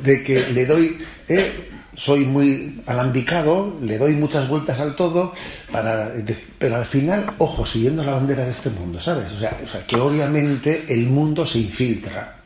de 0.02 0.22
que 0.22 0.48
le 0.48 0.66
doy, 0.66 0.98
eh, 1.28 1.68
soy 1.94 2.24
muy 2.24 2.82
alambicado, 2.86 3.76
le 3.82 3.98
doy 3.98 4.14
muchas 4.14 4.48
vueltas 4.48 4.80
al 4.80 4.96
todo, 4.96 5.34
para, 5.70 6.12
pero 6.58 6.76
al 6.76 6.86
final, 6.86 7.34
ojo, 7.38 7.66
siguiendo 7.66 8.02
la 8.02 8.12
bandera 8.12 8.44
de 8.44 8.52
este 8.52 8.70
mundo, 8.70 8.98
¿sabes? 8.98 9.30
O 9.32 9.38
sea, 9.38 9.56
o 9.64 9.68
sea 9.68 9.86
que 9.86 9.96
obviamente 9.96 10.84
el 10.88 11.06
mundo 11.06 11.44
se 11.44 11.58
infiltra. 11.58 12.38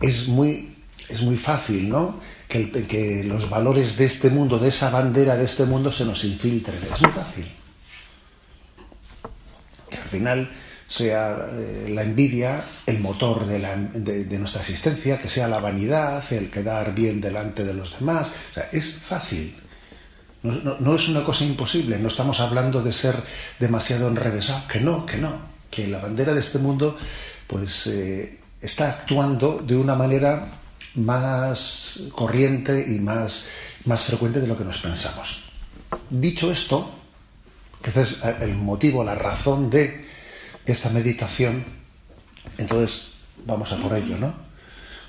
Es 0.00 0.26
muy, 0.26 0.70
es 1.08 1.20
muy 1.20 1.36
fácil, 1.36 1.88
¿no? 1.88 2.20
Que, 2.52 3.24
los 3.24 3.48
valores 3.48 3.96
de 3.96 4.04
este 4.04 4.28
mundo, 4.28 4.58
de 4.58 4.68
esa 4.68 4.90
bandera 4.90 5.36
de 5.36 5.44
este 5.44 5.64
mundo, 5.64 5.90
se 5.90 6.04
nos 6.04 6.22
infiltren. 6.24 6.76
Es 6.76 7.00
muy 7.00 7.10
fácil. 7.10 7.50
Que 9.88 9.96
al 9.96 10.08
final 10.08 10.50
sea 10.86 11.48
eh, 11.50 11.88
la 11.88 12.02
envidia 12.02 12.62
el 12.84 12.98
motor 12.98 13.46
de, 13.46 14.38
nuestra 14.38 14.60
existencia, 14.60 15.20
que 15.20 15.30
sea 15.30 15.48
la 15.48 15.60
vanidad, 15.60 16.22
el 16.32 16.50
quedar 16.50 16.94
bien 16.94 17.20
delante 17.20 17.64
de 17.64 17.72
los 17.72 17.98
demás. 17.98 18.28
O 18.50 18.54
sea, 18.54 18.68
es 18.70 18.96
fácil. 18.96 19.56
No, 20.42 20.94
es 20.96 21.08
una 21.08 21.24
cosa 21.24 21.44
imposible. 21.44 21.98
No 21.98 22.08
estamos 22.08 22.40
hablando 22.40 22.82
de 22.82 22.92
ser 22.92 23.14
demasiado 23.58 24.08
enrevesado. 24.08 24.66
Que 24.68 24.80
no, 24.80 25.06
que 25.06 25.16
no. 25.16 25.52
Que 25.70 25.86
la 25.86 26.00
bandera 26.00 26.34
de 26.34 26.40
este 26.40 26.58
mundo, 26.58 26.98
pues, 27.46 27.86
eh, 27.86 28.40
está 28.60 28.90
actuando 28.90 29.62
de 29.64 29.76
una 29.76 29.94
manera 29.94 30.48
más 30.94 32.00
corriente 32.12 32.86
y 32.88 32.98
más, 33.00 33.46
más 33.84 34.02
frecuente 34.02 34.40
de 34.40 34.46
lo 34.46 34.56
que 34.56 34.64
nos 34.64 34.78
pensamos. 34.78 35.40
Dicho 36.10 36.50
esto, 36.50 36.90
que 37.82 37.90
este 37.90 38.02
es 38.02 38.16
el 38.40 38.54
motivo, 38.54 39.04
la 39.04 39.14
razón 39.14 39.70
de 39.70 40.06
esta 40.64 40.90
meditación, 40.90 41.64
entonces 42.58 43.08
vamos 43.44 43.72
a 43.72 43.76
por 43.76 43.96
ello, 43.96 44.18
¿no? 44.18 44.34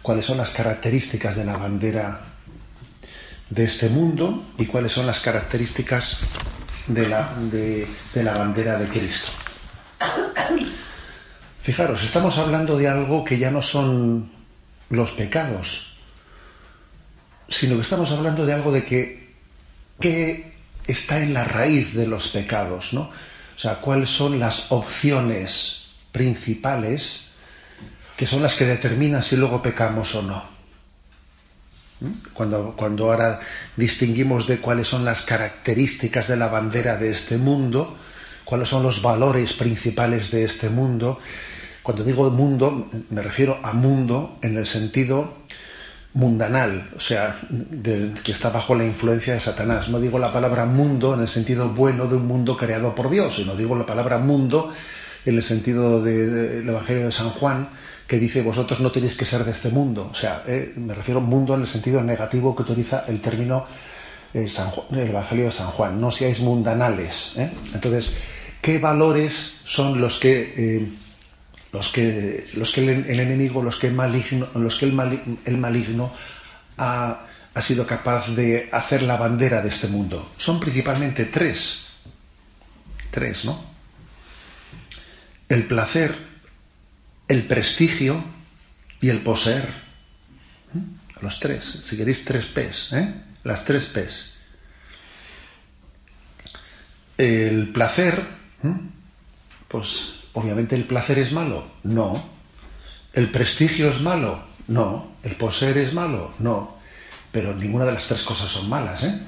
¿Cuáles 0.02 0.26
son 0.26 0.38
las 0.38 0.50
características 0.50 1.36
de 1.36 1.46
la 1.46 1.58
bandera 1.58 2.22
de 3.50 3.64
este 3.64 3.90
mundo 3.90 4.52
y 4.58 4.66
cuáles 4.66 4.92
son 4.92 5.06
las 5.06 5.20
características 5.20 6.18
de 6.88 7.08
la, 7.08 7.34
de 7.40 7.88
la 8.16 8.38
bandera 8.38 8.78
de 8.78 8.88
Cristo? 8.88 9.32
Fijaros, 11.62 12.04
estamos 12.04 12.38
hablando 12.38 12.78
de 12.78 12.90
algo 12.90 13.24
que 13.24 13.38
ya 13.38 13.50
no 13.50 13.62
son 13.62 14.33
los 14.96 15.12
pecados, 15.12 15.96
sino 17.50 17.76
que 17.76 17.82
estamos 17.82 18.12
hablando 18.12 18.46
de 18.46 18.54
algo 18.54 18.72
de 18.72 18.84
que, 18.84 19.34
que 20.00 20.54
está 20.88 21.22
en 21.22 21.34
la 21.34 21.44
raíz 21.44 21.94
de 21.94 22.08
los 22.08 22.30
pecados, 22.30 22.94
¿no? 22.94 23.12
O 23.56 23.60
sea, 23.60 23.76
cuáles 23.76 24.10
son 24.10 24.40
las 24.40 24.72
opciones 24.72 25.88
principales 26.12 27.22
que 28.16 28.28
son 28.28 28.42
las 28.42 28.56
que 28.56 28.66
determinan 28.66 29.24
si 29.24 29.36
luego 29.36 29.62
pecamos 29.62 30.14
o 30.16 30.22
no. 30.22 30.44
¿Mm? 32.00 32.12
Cuando, 32.34 32.74
cuando 32.76 33.12
ahora 33.12 33.40
distinguimos 33.76 34.48
de 34.48 34.60
cuáles 34.60 34.88
son 34.88 35.06
las 35.06 35.22
características 35.22 36.28
de 36.28 36.38
la 36.38 36.48
bandera 36.48 36.98
de 36.98 37.12
este 37.12 37.38
mundo, 37.38 37.98
cuáles 38.46 38.70
son 38.70 38.84
los 38.84 39.02
valores 39.02 39.54
principales 39.54 40.30
de 40.32 40.44
este 40.44 40.70
mundo, 40.70 41.20
cuando 41.84 42.04
digo 42.04 42.30
mundo, 42.30 42.90
me 43.10 43.22
refiero 43.22 43.60
a 43.62 43.74
mundo 43.74 44.38
en 44.42 44.58
el 44.58 44.66
sentido 44.66 45.44
mundanal, 46.14 46.90
o 46.96 47.00
sea, 47.00 47.36
que 48.24 48.32
está 48.32 48.50
bajo 48.50 48.74
la 48.76 48.86
influencia 48.86 49.34
de 49.34 49.40
Satanás. 49.40 49.90
No 49.90 50.00
digo 50.00 50.18
la 50.18 50.32
palabra 50.32 50.66
mundo 50.66 51.14
en 51.14 51.22
el 51.22 51.28
sentido 51.28 51.70
bueno 51.70 52.08
de 52.08 52.16
un 52.16 52.28
mundo 52.28 52.56
creado 52.56 52.96
por 52.96 53.10
Dios, 53.10 53.36
sino 53.36 53.56
digo 53.56 53.76
la 53.76 53.86
palabra 53.86 54.18
mundo 54.18 54.72
en 55.26 55.36
el 55.36 55.44
sentido 55.44 56.02
del 56.02 56.68
Evangelio 56.68 57.06
de 57.06 57.12
San 57.12 57.30
Juan, 57.32 57.70
que 58.08 58.18
dice 58.20 58.42
vosotros 58.42 58.80
no 58.80 58.92
tenéis 58.92 59.16
que 59.16 59.26
ser 59.26 59.44
de 59.44 59.52
este 59.52 59.70
mundo. 59.70 60.08
O 60.10 60.16
sea, 60.16 60.44
eh, 60.48 60.74
me 60.78 60.94
refiero 60.94 61.20
a 61.20 61.24
mundo 61.24 61.56
en 61.56 61.62
el 61.62 61.68
sentido 61.68 62.02
negativo 62.02 62.56
que 62.56 62.62
utiliza 62.62 63.06
el 63.08 63.20
término 63.20 63.66
eh, 64.34 64.48
el 64.92 65.00
Evangelio 65.00 65.46
de 65.46 65.52
San 65.52 65.68
Juan. 65.68 66.00
No 66.00 66.12
seáis 66.12 66.40
mundanales. 66.40 67.34
¿eh? 67.38 67.52
Entonces, 67.74 68.14
¿qué 68.62 68.78
valores 68.78 69.62
son 69.66 70.00
los 70.00 70.20
que 70.20 71.03
los 71.74 71.90
que, 71.90 72.46
los 72.54 72.72
que 72.72 72.82
el, 72.82 73.20
enemigo, 73.20 73.64
los 73.64 73.78
que 73.78 73.88
el 73.88 73.94
maligno, 73.94 74.48
los 74.54 74.76
que 74.76 74.86
el, 74.86 75.58
maligno 75.58 76.14
ha, 76.78 77.26
ha 77.52 77.62
sido 77.62 77.88
capaz 77.88 78.28
de 78.30 78.70
hacer 78.72 79.02
la 79.02 79.18
bandera 79.18 79.60
de 79.62 79.70
este 79.70 79.88
mundo. 79.88 80.34
Son 80.38 80.60
principalmente 80.60 81.26
tres. 81.26 81.88
Tres, 83.10 83.44
¿no? 83.44 83.66
El 85.50 85.66
placer, 85.66 86.16
el 87.28 87.48
prestigio 87.48 88.24
y 89.02 89.10
el 89.10 89.22
poseer. 89.22 89.68
¿Mm? 90.74 91.24
Los 91.24 91.40
tres, 91.40 91.80
si 91.84 91.98
queréis 91.98 92.24
tres 92.24 92.46
P's, 92.46 92.94
¿eh? 92.94 93.16
Las 93.44 93.66
tres 93.66 93.86
P's. 93.86 94.32
El 97.18 97.70
placer. 97.70 98.44
Pues 99.68 100.23
obviamente 100.34 100.76
el 100.76 100.86
placer 100.86 101.20
es 101.20 101.32
malo, 101.32 101.64
no. 101.84 102.24
El 103.14 103.32
prestigio 103.32 103.90
es 103.90 104.02
malo, 104.02 104.44
no. 104.68 105.14
El 105.24 105.36
poseer 105.36 105.78
es 105.78 105.94
malo, 105.94 106.32
no. 106.40 106.76
Pero 107.32 107.56
ninguna 107.56 107.86
de 107.86 107.94
las 107.94 108.06
tres 108.06 108.24
cosas 108.24 108.50
son 108.50 108.70
malas, 108.70 109.04
¿eh? 109.04 109.20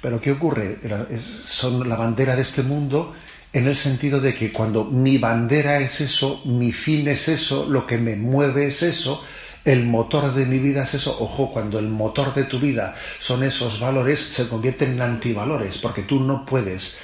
Pero 0.00 0.20
¿qué 0.20 0.32
ocurre? 0.32 0.78
Son 1.44 1.88
la 1.88 1.96
bandera 1.96 2.34
de 2.34 2.42
este 2.42 2.62
mundo 2.62 3.14
en 3.52 3.66
el 3.66 3.76
sentido 3.76 4.20
de 4.20 4.34
que 4.34 4.52
cuando 4.52 4.84
mi 4.84 5.18
bandera 5.18 5.80
es 5.80 6.00
eso, 6.00 6.40
mi 6.44 6.72
fin 6.72 7.08
es 7.08 7.28
eso, 7.28 7.66
lo 7.68 7.86
que 7.86 7.98
me 7.98 8.16
mueve 8.16 8.66
es 8.66 8.82
eso, 8.82 9.22
el 9.64 9.84
motor 9.84 10.34
de 10.34 10.46
mi 10.46 10.58
vida 10.58 10.84
es 10.84 10.94
eso, 10.94 11.16
ojo, 11.20 11.52
cuando 11.52 11.78
el 11.78 11.88
motor 11.88 12.32
de 12.32 12.44
tu 12.44 12.58
vida 12.58 12.94
son 13.18 13.42
esos 13.42 13.80
valores, 13.80 14.20
se 14.20 14.48
convierten 14.48 14.92
en 14.92 15.02
antivalores, 15.02 15.78
porque 15.78 16.02
tú 16.02 16.20
no 16.20 16.46
puedes 16.46 16.96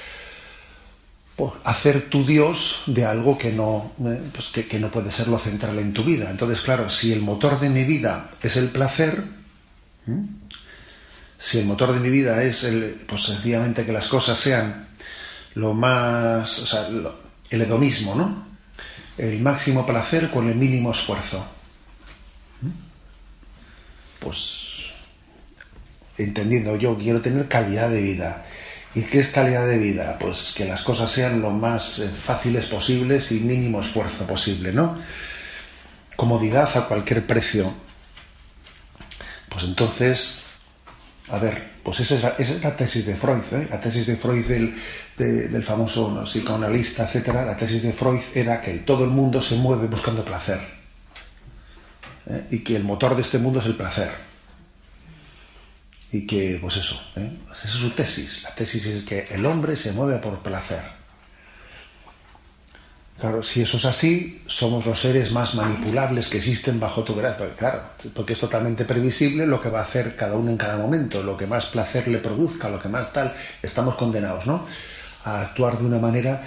hacer 1.63 2.09
tu 2.09 2.25
Dios 2.25 2.81
de 2.87 3.05
algo 3.05 3.37
que 3.37 3.51
no, 3.51 3.91
eh, 4.05 4.21
pues 4.33 4.47
que, 4.47 4.79
no 4.79 4.89
puede 4.89 5.11
ser 5.11 5.27
lo 5.27 5.37
central 5.37 5.77
en 5.77 5.93
tu 5.93 6.03
vida. 6.03 6.31
Entonces, 6.31 6.61
claro, 6.61 6.89
si 6.89 7.13
el 7.13 7.21
motor 7.21 7.59
de 7.59 7.69
mi 7.69 7.83
vida 7.83 8.31
es 8.41 8.55
el 8.57 8.69
placer, 8.69 9.23
si 11.37 11.59
el 11.59 11.65
motor 11.65 11.93
de 11.93 11.99
mi 11.99 12.09
vida 12.09 12.43
es 12.43 12.63
el, 12.63 13.05
pues 13.07 13.23
sencillamente 13.23 13.85
que 13.85 13.91
las 13.91 14.07
cosas 14.07 14.37
sean 14.37 14.87
lo 15.53 15.73
más, 15.73 16.59
o 16.59 16.65
sea, 16.65 16.87
el 16.87 17.61
hedonismo, 17.61 18.15
¿no? 18.15 18.47
El 19.17 19.39
máximo 19.39 19.85
placer 19.85 20.31
con 20.31 20.49
el 20.49 20.55
mínimo 20.55 20.91
esfuerzo. 20.91 21.45
Pues 24.19 24.87
entendiendo, 26.17 26.75
yo 26.77 26.97
quiero 26.97 27.21
tener 27.21 27.47
calidad 27.47 27.91
de 27.91 28.01
vida 28.01 28.45
¿Y 28.95 29.01
qué 29.03 29.19
es 29.19 29.27
calidad 29.27 29.67
de 29.67 29.77
vida? 29.77 30.17
Pues 30.19 30.53
que 30.55 30.65
las 30.65 30.81
cosas 30.81 31.11
sean 31.11 31.41
lo 31.41 31.51
más 31.51 31.99
eh, 31.99 32.09
fáciles 32.09 32.65
posibles 32.65 33.31
y 33.31 33.39
mínimo 33.39 33.81
esfuerzo 33.81 34.25
posible, 34.25 34.71
¿no? 34.71 34.95
Comodidad 36.15 36.75
a 36.77 36.87
cualquier 36.87 37.27
precio. 37.27 37.73
Pues 39.49 39.63
entonces, 39.63 40.39
a 41.29 41.37
ver, 41.37 41.63
pues 41.83 41.99
esa 41.99 42.35
es 42.37 42.63
la, 42.63 42.75
tesis 42.75 43.05
de 43.05 43.15
Freud, 43.15 43.43
¿eh? 43.51 43.67
la 43.69 43.79
tesis 43.79 44.07
de 44.07 44.15
Freud 44.15 44.45
del, 44.45 44.75
del 45.17 45.63
famoso 45.63 46.23
psicoanalista, 46.25 47.03
etcétera. 47.05 47.45
La 47.45 47.55
tesis 47.55 47.81
de 47.83 47.93
Freud 47.93 48.21
era 48.33 48.61
que 48.61 48.79
todo 48.79 49.03
el 49.03 49.11
mundo 49.11 49.41
se 49.41 49.55
mueve 49.55 49.87
buscando 49.87 50.25
placer 50.25 50.59
¿eh? 52.29 52.45
y 52.51 52.59
que 52.59 52.75
el 52.75 52.83
motor 52.83 53.15
de 53.15 53.21
este 53.21 53.37
mundo 53.37 53.59
es 53.59 53.65
el 53.67 53.75
placer 53.75 54.26
y 56.11 56.25
que, 56.25 56.57
pues 56.61 56.77
eso, 56.77 57.01
¿eh? 57.15 57.31
esa 57.51 57.65
es 57.65 57.71
su 57.71 57.89
tesis. 57.91 58.43
La 58.43 58.55
tesis 58.55 58.85
es 58.85 59.03
que 59.03 59.27
el 59.29 59.45
hombre 59.45 59.75
se 59.75 59.91
mueve 59.91 60.17
por 60.19 60.39
placer. 60.39 60.97
Claro, 63.19 63.41
si 63.41 63.61
eso 63.61 63.77
es 63.77 63.85
así, 63.85 64.43
somos 64.45 64.85
los 64.85 64.99
seres 64.99 65.31
más 65.31 65.55
manipulables 65.55 66.27
que 66.27 66.37
existen 66.37 66.79
bajo 66.79 67.03
tu 67.03 67.15
gracia. 67.15 67.47
Claro, 67.57 67.81
porque 68.13 68.33
es 68.33 68.39
totalmente 68.39 68.85
previsible 68.85 69.47
lo 69.47 69.59
que 69.59 69.69
va 69.69 69.79
a 69.79 69.83
hacer 69.83 70.15
cada 70.15 70.35
uno 70.35 70.51
en 70.51 70.57
cada 70.57 70.77
momento, 70.77 71.23
lo 71.23 71.35
que 71.35 71.47
más 71.47 71.65
placer 71.65 72.07
le 72.07 72.19
produzca, 72.19 72.69
lo 72.69 72.79
que 72.79 72.89
más 72.89 73.11
tal, 73.11 73.33
estamos 73.61 73.95
condenados, 73.95 74.45
¿no? 74.45 74.67
A 75.23 75.41
actuar 75.41 75.79
de 75.79 75.85
una 75.85 75.97
manera. 75.97 76.43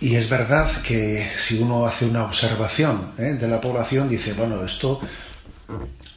Y 0.00 0.14
es 0.14 0.28
verdad 0.28 0.70
que 0.82 1.28
si 1.36 1.58
uno 1.58 1.86
hace 1.86 2.06
una 2.06 2.24
observación 2.24 3.12
¿eh? 3.18 3.34
de 3.34 3.48
la 3.48 3.60
población, 3.60 4.08
dice, 4.08 4.34
bueno, 4.34 4.64
esto 4.64 5.00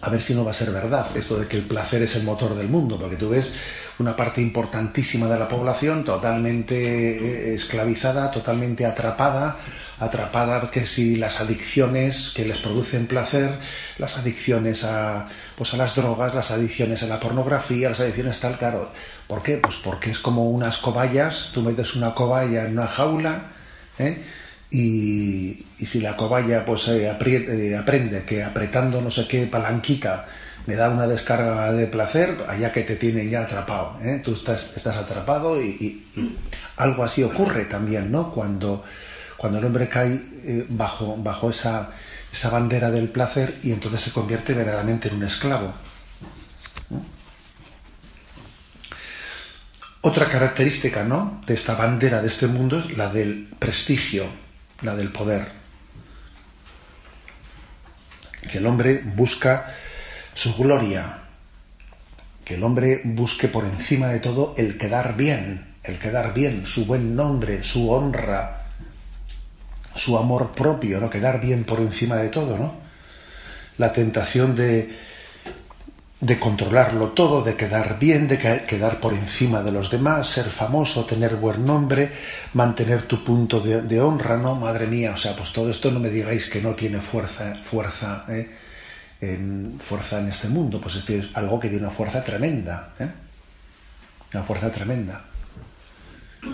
a 0.02 0.10
ver 0.10 0.22
si 0.22 0.36
no 0.36 0.44
va 0.46 0.52
a 0.52 0.54
ser 0.54 0.72
verdad 0.72 1.08
esto 1.16 1.38
de 1.38 1.48
que 1.48 1.58
el 1.58 1.64
placer 1.64 2.04
es 2.04 2.16
el 2.16 2.24
motor 2.24 2.56
del 2.56 2.68
mundo, 2.68 2.98
porque 3.00 3.16
tú 3.16 3.30
ves 3.30 3.52
una 4.00 4.16
parte 4.16 4.42
importantísima 4.42 5.28
de 5.28 5.40
la 5.40 5.48
población 5.48 6.04
totalmente 6.04 6.76
eh, 6.76 7.56
esclavizada, 7.56 8.30
totalmente 8.30 8.86
atrapada, 8.86 9.58
atrapada 9.98 10.70
que 10.70 10.86
si 10.86 11.16
las 11.16 11.40
adicciones 11.40 12.32
que 12.36 12.46
les 12.46 12.58
producen 12.58 13.08
placer, 13.08 13.58
las 13.98 14.18
adicciones 14.18 14.84
a 14.84 15.30
pues 15.56 15.74
a 15.74 15.78
las 15.78 15.96
drogas, 15.96 16.36
las 16.36 16.52
adicciones 16.52 17.02
a 17.04 17.08
la 17.08 17.20
pornografía, 17.20 17.90
las 17.90 18.02
adicciones 18.02 18.40
tal, 18.40 18.58
claro, 18.58 18.92
¿por 19.28 19.42
qué? 19.42 19.58
Pues 19.58 19.76
porque 19.76 20.12
es 20.12 20.20
como 20.20 20.50
unas 20.50 20.78
cobayas, 20.78 21.52
tú 21.54 21.62
metes 21.62 21.96
una 21.96 22.14
cobaya 22.14 22.66
en 22.66 22.74
una 22.74 22.88
jaula, 22.88 23.52
¿eh? 23.98 24.22
Y, 24.76 25.86
si 25.86 26.02
la 26.02 26.18
cobaya 26.18 26.66
pues 26.66 26.88
eh, 26.90 27.08
eh, 27.08 27.78
aprende 27.78 28.24
que 28.24 28.44
apretando 28.44 29.02
no 29.02 29.10
sé 29.10 29.28
qué 29.28 29.46
palanquita 29.46 30.26
me 30.66 30.76
da 30.76 30.90
una 30.90 31.08
descarga 31.08 31.72
de 31.72 31.86
placer, 31.88 32.44
allá 32.48 32.72
que 32.72 32.82
te 32.82 32.96
tienen 32.96 33.30
ya 33.30 33.44
atrapado, 33.44 34.00
¿eh? 34.02 34.22
tú 34.24 34.34
estás, 34.34 34.72
estás 34.76 34.98
atrapado 34.98 35.62
y, 35.62 36.08
algo 36.78 37.04
así 37.04 37.24
ocurre 37.24 37.66
también, 37.66 38.12
¿no? 38.12 38.32
Cuando, 38.32 38.84
cuando 39.38 39.60
el 39.60 39.66
hombre 39.66 39.88
cae 39.88 40.20
bajo, 40.70 41.16
bajo 41.18 41.52
esa, 41.52 41.92
esa 42.34 42.50
bandera 42.50 42.90
del 42.90 43.10
placer 43.10 43.60
y 43.62 43.72
entonces 43.72 44.02
se 44.02 44.12
convierte 44.12 44.54
verdaderamente 44.54 45.08
en 45.10 45.18
un 45.18 45.24
esclavo. 45.24 45.72
Otra 50.02 50.28
característica 50.30 51.04
¿no? 51.04 51.42
de 51.46 51.54
esta 51.54 51.76
bandera 51.76 52.22
de 52.22 52.28
este 52.28 52.48
mundo 52.48 52.80
es 52.80 52.98
la 52.98 53.08
del 53.08 53.50
prestigio, 53.60 54.45
la 54.82 54.96
del 54.96 55.12
poder. 55.12 55.52
Que 58.50 58.60
el 58.60 58.66
hombre 58.66 59.02
busca 59.04 59.74
su 60.34 60.54
gloria, 60.54 61.22
que 62.44 62.56
el 62.56 62.64
hombre 62.64 63.02
busque 63.04 63.48
por 63.48 63.66
encima 63.66 64.08
de 64.10 64.20
todo 64.20 64.54
el 64.58 64.78
quedar 64.78 65.16
bien, 65.16 65.76
el 65.84 65.98
quedar 65.98 66.34
bien, 66.34 66.66
su 66.66 66.86
buen 66.86 67.16
nombre, 67.16 67.64
su 67.64 67.90
honra, 67.90 68.66
su 69.96 70.18
amor 70.18 70.52
propio, 70.52 71.00
¿no? 71.00 71.10
Quedar 71.10 71.40
bien 71.42 71.64
por 71.64 71.80
encima 71.80 72.18
de 72.18 72.30
todo, 72.30 72.58
¿no? 72.58 72.76
La 73.78 73.92
tentación 73.92 74.56
de 74.56 74.96
de 76.20 76.40
controlarlo 76.40 77.10
todo, 77.10 77.44
de 77.44 77.56
quedar 77.56 78.00
bien, 78.00 78.28
de 78.28 78.38
quedar 78.38 79.00
por 79.00 79.14
encima 79.14 79.62
de 79.62 79.72
los 79.72 79.90
demás, 79.90 80.28
ser 80.28 80.46
famoso, 80.46 81.06
tener 81.06 81.36
buen 81.36 81.66
nombre, 81.66 82.10
mantener 82.54 83.04
tu 83.04 83.24
punto 83.24 83.60
de, 83.60 84.02
honra, 84.02 84.38
¿no? 84.38 84.56
Madre 84.56 84.88
mía, 84.88 85.12
o 85.14 85.18
sea, 85.18 85.36
pues 85.36 85.52
todo 85.52 85.70
esto 85.70 85.92
no 85.92 86.00
me 86.00 86.10
digáis 86.10 86.46
que 86.50 86.62
no 86.62 86.74
tiene 86.74 87.00
fuerza, 87.02 87.56
fuerza, 87.62 88.26
¿eh? 88.30 88.50
en, 89.20 89.78
fuerza 89.80 90.20
en 90.20 90.30
este 90.30 90.48
mundo, 90.48 90.80
pues 90.80 90.96
es 90.96 91.36
algo 91.36 91.60
que 91.60 91.70
tiene 91.70 91.86
una 91.86 91.96
fuerza 91.96 92.24
tremenda, 92.24 92.94
¿eh? 92.98 93.10
Una 94.34 94.44
fuerza 94.44 94.72
tremenda. 94.72 95.22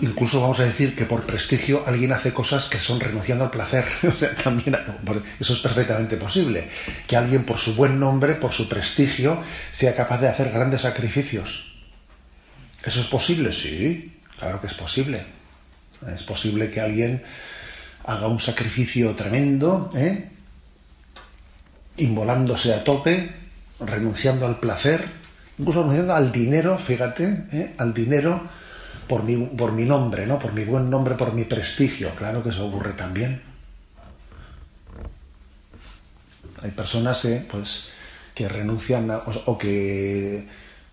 Incluso 0.00 0.40
vamos 0.40 0.58
a 0.60 0.64
decir 0.64 0.96
que 0.96 1.04
por 1.04 1.24
prestigio 1.24 1.84
alguien 1.86 2.12
hace 2.12 2.32
cosas 2.32 2.64
que 2.64 2.78
son 2.78 2.98
renunciando 2.98 3.44
al 3.44 3.50
placer. 3.50 3.84
también 4.42 4.76
eso 5.38 5.52
es 5.52 5.58
perfectamente 5.58 6.16
posible. 6.16 6.68
Que 7.06 7.16
alguien 7.16 7.44
por 7.44 7.58
su 7.58 7.74
buen 7.74 8.00
nombre, 8.00 8.34
por 8.36 8.52
su 8.52 8.68
prestigio, 8.68 9.42
sea 9.70 9.94
capaz 9.94 10.20
de 10.20 10.28
hacer 10.28 10.50
grandes 10.50 10.80
sacrificios. 10.80 11.72
¿Eso 12.84 13.00
es 13.00 13.06
posible? 13.06 13.52
Sí, 13.52 14.18
claro 14.38 14.60
que 14.60 14.66
es 14.66 14.74
posible. 14.74 15.24
Es 16.14 16.22
posible 16.22 16.68
que 16.68 16.80
alguien 16.80 17.22
haga 18.04 18.26
un 18.26 18.40
sacrificio 18.40 19.14
tremendo, 19.14 19.90
¿eh? 19.94 20.28
involándose 21.98 22.74
a 22.74 22.82
tope, 22.82 23.30
renunciando 23.78 24.46
al 24.46 24.58
placer, 24.58 25.08
incluso 25.58 25.82
renunciando 25.82 26.14
al 26.14 26.32
dinero, 26.32 26.78
fíjate, 26.78 27.46
¿eh? 27.52 27.74
al 27.78 27.94
dinero 27.94 28.61
por 29.12 29.24
mi, 29.24 29.36
por 29.36 29.72
mi 29.72 29.84
nombre, 29.84 30.26
¿no? 30.26 30.38
Por 30.38 30.54
mi 30.54 30.64
buen 30.64 30.88
nombre, 30.88 31.16
por 31.16 31.34
mi 31.34 31.44
prestigio. 31.44 32.14
Claro 32.14 32.42
que 32.42 32.48
eso 32.48 32.66
ocurre 32.66 32.94
también. 32.94 33.42
Hay 36.62 36.70
personas 36.70 37.22
eh, 37.26 37.46
pues, 37.46 37.88
que 38.34 38.48
renuncian 38.48 39.10
o, 39.44 39.58
que 39.58 40.48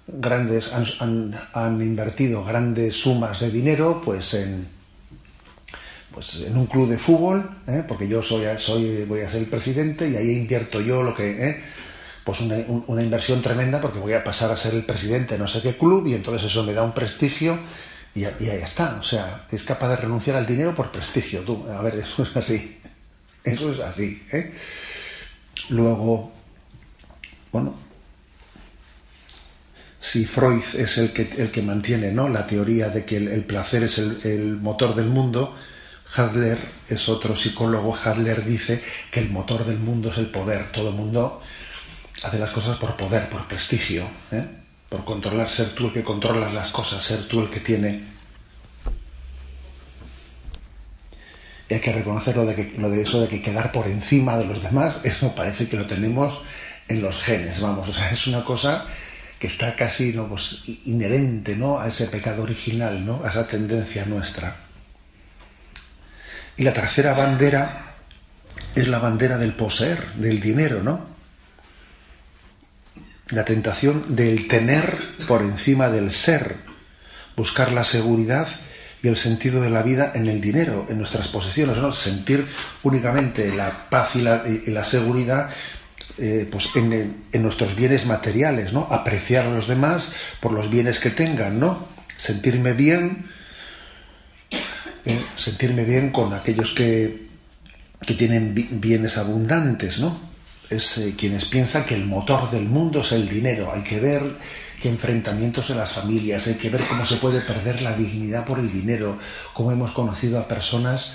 grandes 0.05 0.73
han, 0.73 1.33
han, 1.53 1.81
invertido 1.81 2.43
grandes 2.43 2.99
sumas 2.99 3.39
de 3.39 3.51
dinero 3.51 4.01
pues 4.03 4.33
en 4.33 4.67
pues 6.13 6.41
en 6.45 6.57
un 6.57 6.65
club 6.65 6.89
de 6.89 6.97
fútbol 6.97 7.49
¿eh? 7.67 7.83
porque 7.87 8.07
yo 8.07 8.21
soy 8.21 8.43
soy 8.57 9.05
voy 9.05 9.21
a 9.21 9.29
ser 9.29 9.41
el 9.41 9.47
presidente 9.47 10.09
y 10.09 10.15
ahí 10.15 10.31
invierto 10.31 10.81
yo 10.81 11.03
lo 11.03 11.13
que 11.13 11.49
¿eh? 11.49 11.63
pues 12.23 12.41
una, 12.41 12.55
una, 12.87 13.03
inversión 13.03 13.43
tremenda 13.43 13.79
porque 13.79 13.99
voy 13.99 14.13
a 14.13 14.23
pasar 14.23 14.49
a 14.49 14.57
ser 14.57 14.73
el 14.73 14.83
presidente 14.83 15.35
de 15.35 15.39
no 15.39 15.47
sé 15.47 15.61
qué 15.61 15.77
club 15.77 16.07
y 16.07 16.15
entonces 16.15 16.49
eso 16.49 16.63
me 16.63 16.73
da 16.73 16.81
un 16.81 16.93
prestigio 16.93 17.59
y, 18.15 18.25
ahí 18.25 18.61
está. 18.61 18.97
O 18.99 19.03
sea, 19.03 19.45
es 19.51 19.63
capaz 19.63 19.89
de 19.89 19.95
renunciar 19.97 20.35
al 20.35 20.45
dinero 20.45 20.75
por 20.75 20.91
prestigio. 20.91 21.41
Tú, 21.41 21.65
a 21.69 21.81
ver, 21.81 21.95
eso 21.99 22.23
es 22.23 22.35
así. 22.35 22.79
Eso 23.43 23.71
es 23.71 23.79
así. 23.79 24.23
¿eh? 24.31 24.53
Luego, 25.69 26.31
bueno, 27.51 27.75
si 29.99 30.25
Freud 30.25 30.63
es 30.77 30.97
el 30.97 31.13
que, 31.13 31.29
el 31.37 31.51
que 31.51 31.61
mantiene 31.61 32.11
¿no? 32.11 32.29
la 32.29 32.45
teoría 32.47 32.89
de 32.89 33.05
que 33.05 33.17
el, 33.17 33.43
placer 33.43 33.83
es 33.83 33.97
el, 33.97 34.19
el, 34.23 34.57
motor 34.57 34.95
del 34.95 35.07
mundo, 35.07 35.55
Hadler 36.15 36.59
es 36.87 37.07
otro 37.09 37.35
psicólogo. 37.35 37.95
Hadler 37.95 38.43
dice 38.43 38.81
que 39.11 39.19
el 39.19 39.29
motor 39.29 39.65
del 39.65 39.79
mundo 39.79 40.09
es 40.09 40.17
el 40.17 40.31
poder. 40.31 40.71
Todo 40.71 40.89
el 40.89 40.95
mundo 40.95 41.41
hace 42.23 42.39
las 42.39 42.51
cosas 42.51 42.77
por 42.77 42.95
poder, 42.97 43.29
por 43.29 43.47
prestigio. 43.47 44.09
¿eh? 44.31 44.58
Por 44.89 45.05
controlar, 45.05 45.49
ser 45.49 45.69
tú 45.69 45.87
el 45.87 45.93
que 45.93 46.03
controlas 46.03 46.53
las 46.53 46.69
cosas, 46.69 47.03
ser 47.03 47.27
tú 47.27 47.41
el 47.41 47.49
que 47.49 47.59
tiene 47.59 48.19
Y 51.69 51.75
hay 51.75 51.79
que 51.79 51.93
reconocer 51.93 52.35
lo 52.35 52.45
de, 52.45 52.55
que, 52.55 52.79
lo 52.79 52.89
de 52.89 53.03
eso 53.03 53.21
de 53.21 53.27
que 53.27 53.43
quedar 53.43 53.71
por 53.71 53.85
encima 53.87 54.37
de 54.37 54.45
los 54.45 54.63
demás, 54.63 54.97
eso 55.03 55.35
parece 55.35 55.69
que 55.69 55.77
lo 55.77 55.85
tenemos 55.85 56.41
en 56.87 57.01
los 57.01 57.19
genes, 57.19 57.61
vamos, 57.61 57.87
o 57.87 57.93
sea, 57.93 58.09
es 58.09 58.25
una 58.25 58.43
cosa 58.43 58.85
que 59.37 59.45
está 59.45 59.75
casi 59.75 60.11
¿no? 60.11 60.27
pues, 60.27 60.63
inherente 60.85 61.55
¿no? 61.55 61.79
a 61.79 61.87
ese 61.87 62.07
pecado 62.07 62.41
original, 62.41 63.05
¿no? 63.05 63.21
a 63.23 63.29
esa 63.29 63.47
tendencia 63.47 64.03
nuestra. 64.05 64.55
Y 66.57 66.63
la 66.63 66.73
tercera 66.73 67.13
bandera 67.13 67.93
es 68.75 68.87
la 68.87 68.97
bandera 68.97 69.37
del 69.37 69.53
poseer, 69.53 70.13
del 70.15 70.41
dinero, 70.41 70.81
¿no? 70.83 71.18
La 73.31 73.45
tentación 73.45 74.15
del 74.15 74.47
tener 74.47 74.97
por 75.27 75.41
encima 75.41 75.89
del 75.89 76.11
ser, 76.11 76.55
buscar 77.35 77.71
la 77.71 77.83
seguridad 77.83 78.47
y 79.01 79.07
el 79.07 79.17
sentido 79.17 79.61
de 79.61 79.69
la 79.69 79.83
vida 79.83 80.11
en 80.15 80.27
el 80.27 80.41
dinero, 80.41 80.85
en 80.89 80.97
nuestras 80.97 81.27
posesiones, 81.27 81.77
¿no? 81.77 81.91
Sentir 81.91 82.47
únicamente 82.83 83.55
la 83.55 83.89
paz 83.89 84.15
y 84.15 84.19
la, 84.19 84.43
y 84.47 84.71
la 84.71 84.83
seguridad 84.83 85.49
eh, 86.17 86.47
pues 86.51 86.69
en, 86.75 87.23
en, 87.31 87.41
nuestros 87.41 87.75
bienes 87.75 88.05
materiales, 88.05 88.73
¿no? 88.73 88.87
Apreciar 88.89 89.45
a 89.45 89.51
los 89.51 89.67
demás 89.67 90.11
por 90.41 90.51
los 90.51 90.69
bienes 90.69 90.99
que 90.99 91.11
tengan, 91.11 91.59
¿no? 91.59 91.87
Sentirme 92.17 92.73
bien, 92.73 93.27
eh, 95.05 95.23
sentirme 95.37 95.85
bien 95.85 96.09
con 96.09 96.33
aquellos 96.33 96.71
que, 96.71 97.29
que 98.05 98.13
tienen 98.15 98.53
bienes 98.53 99.17
abundantes, 99.17 99.99
¿no? 99.99 100.28
Es 100.69 100.97
eh, 100.97 101.15
quienes 101.17 101.45
piensan 101.45 101.85
que 101.85 101.95
el 101.95 102.05
motor 102.05 102.51
del 102.51 102.65
mundo 102.65 103.01
es 103.01 103.11
el 103.11 103.27
dinero. 103.27 103.71
Hay 103.73 103.83
que 103.83 103.99
ver 103.99 104.37
qué 104.81 104.89
enfrentamientos 104.89 105.69
en 105.69 105.77
las 105.77 105.91
familias, 105.91 106.47
hay 106.47 106.55
que 106.55 106.69
ver 106.69 106.81
cómo 106.87 107.05
se 107.05 107.17
puede 107.17 107.41
perder 107.41 107.81
la 107.81 107.95
dignidad 107.95 108.45
por 108.45 108.59
el 108.59 108.71
dinero, 108.71 109.17
cómo 109.53 109.71
hemos 109.71 109.91
conocido 109.91 110.39
a 110.39 110.47
personas 110.47 111.11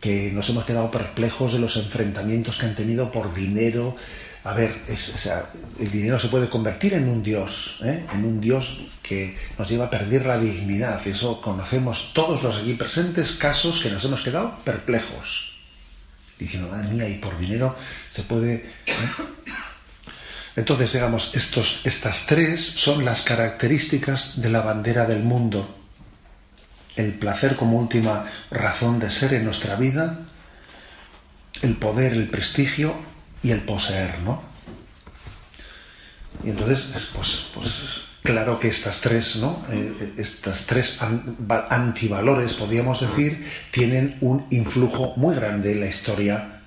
que 0.00 0.30
nos 0.32 0.48
hemos 0.48 0.64
quedado 0.64 0.90
perplejos 0.90 1.52
de 1.52 1.58
los 1.58 1.76
enfrentamientos 1.76 2.56
que 2.56 2.66
han 2.66 2.74
tenido 2.74 3.10
por 3.10 3.34
dinero, 3.34 3.96
a 4.44 4.52
ver, 4.52 4.76
es, 4.88 5.26
el 5.80 5.90
dinero 5.90 6.18
se 6.18 6.28
puede 6.28 6.50
convertir 6.50 6.92
en 6.92 7.08
un 7.08 7.22
Dios, 7.22 7.80
¿eh? 7.82 8.04
en 8.12 8.24
un 8.26 8.42
Dios 8.42 8.78
que 9.02 9.34
nos 9.58 9.66
lleva 9.66 9.86
a 9.86 9.90
perder 9.90 10.26
la 10.26 10.38
dignidad. 10.38 11.04
Eso 11.06 11.40
conocemos 11.40 12.10
todos 12.12 12.42
los 12.42 12.56
aquí 12.56 12.74
presentes 12.74 13.32
casos 13.32 13.80
que 13.80 13.90
nos 13.90 14.04
hemos 14.04 14.20
quedado 14.20 14.58
perplejos. 14.62 15.53
Diciendo, 16.44 16.68
madre 16.68 16.88
mía, 16.88 17.08
y 17.08 17.14
por 17.14 17.38
dinero 17.38 17.74
se 18.10 18.22
puede. 18.22 18.54
¿eh? 18.54 19.10
Entonces, 20.56 20.92
digamos, 20.92 21.30
estos, 21.34 21.80
estas 21.84 22.26
tres 22.26 22.64
son 22.64 23.04
las 23.04 23.22
características 23.22 24.40
de 24.40 24.50
la 24.50 24.60
bandera 24.60 25.06
del 25.06 25.22
mundo. 25.22 25.74
El 26.96 27.14
placer 27.14 27.56
como 27.56 27.78
última 27.78 28.26
razón 28.50 28.98
de 28.98 29.10
ser 29.10 29.32
en 29.32 29.44
nuestra 29.44 29.76
vida, 29.76 30.20
el 31.62 31.76
poder, 31.76 32.12
el 32.12 32.28
prestigio 32.28 32.94
y 33.42 33.50
el 33.50 33.62
poseer, 33.62 34.20
¿no? 34.20 34.42
Y 36.44 36.50
entonces, 36.50 36.84
pues, 37.14 37.46
pues 37.54 37.72
claro 38.24 38.58
que 38.58 38.68
estas 38.68 39.00
tres, 39.00 39.36
¿no? 39.36 39.64
Eh, 39.70 40.14
estas 40.16 40.64
tres 40.64 40.98
antivalores, 41.68 42.54
podríamos 42.54 43.00
decir, 43.00 43.46
tienen 43.70 44.16
un 44.22 44.46
influjo 44.50 45.12
muy 45.16 45.34
grande 45.34 45.72
en 45.72 45.80
la 45.80 45.86
historia 45.86 46.60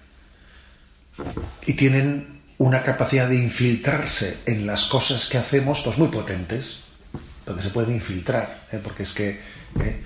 y 1.66 1.74
tienen 1.74 2.42
una 2.60 2.84
capacidad 2.84 3.28
de 3.28 3.38
infiltrarse 3.38 4.38
en 4.46 4.68
las 4.68 4.86
cosas 4.86 5.28
que 5.28 5.40
hacemos, 5.40 5.82
pues 5.82 5.98
muy 5.98 6.10
potentes, 6.10 6.82
porque 7.44 7.64
se 7.64 7.70
pueden 7.70 7.96
infiltrar, 7.96 8.68
¿eh? 8.72 8.80
porque 8.82 9.04
es 9.04 9.12
que 9.12 9.30
¿eh? 9.30 10.04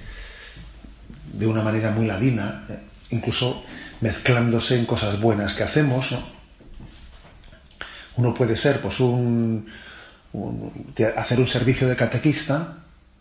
de 1.33 1.45
una 1.45 1.61
manera 1.61 1.91
muy 1.91 2.05
ladina, 2.05 2.65
incluso 3.09 3.63
mezclándose 3.99 4.79
en 4.79 4.85
cosas 4.85 5.19
buenas 5.19 5.53
que 5.53 5.63
hacemos, 5.63 6.13
¿no? 6.13 6.41
Uno 8.17 8.33
puede 8.33 8.57
ser, 8.57 8.81
pues, 8.81 8.99
un, 8.99 9.67
un 10.33 10.71
hacer 11.17 11.39
un 11.39 11.47
servicio 11.47 11.87
de 11.87 11.95
catequista, 11.95 12.77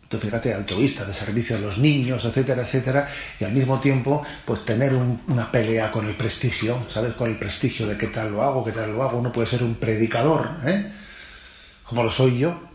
tú 0.09 0.18
fíjate, 0.18 0.53
altruista, 0.53 1.05
de 1.05 1.14
servicio 1.14 1.57
a 1.57 1.61
los 1.61 1.79
niños, 1.79 2.25
etcétera, 2.25 2.62
etcétera, 2.62 3.09
y 3.38 3.44
al 3.44 3.53
mismo 3.53 3.79
tiempo, 3.79 4.23
pues 4.44 4.64
tener 4.64 4.94
un, 4.94 5.23
una 5.29 5.51
pelea 5.51 5.92
con 5.92 6.09
el 6.09 6.16
prestigio, 6.16 6.85
¿sabes? 6.92 7.14
Con 7.14 7.31
el 7.31 7.38
prestigio 7.38 7.87
de 7.87 7.96
qué 7.96 8.09
tal 8.09 8.33
lo 8.33 8.42
hago, 8.42 8.64
qué 8.64 8.73
tal 8.73 8.92
lo 8.92 9.03
hago. 9.03 9.18
Uno 9.18 9.31
puede 9.33 9.46
ser 9.46 9.62
un 9.62 9.77
predicador, 9.77 10.51
¿eh? 10.64 10.92
Como 11.85 12.03
lo 12.03 12.11
soy 12.11 12.38
yo, 12.38 12.70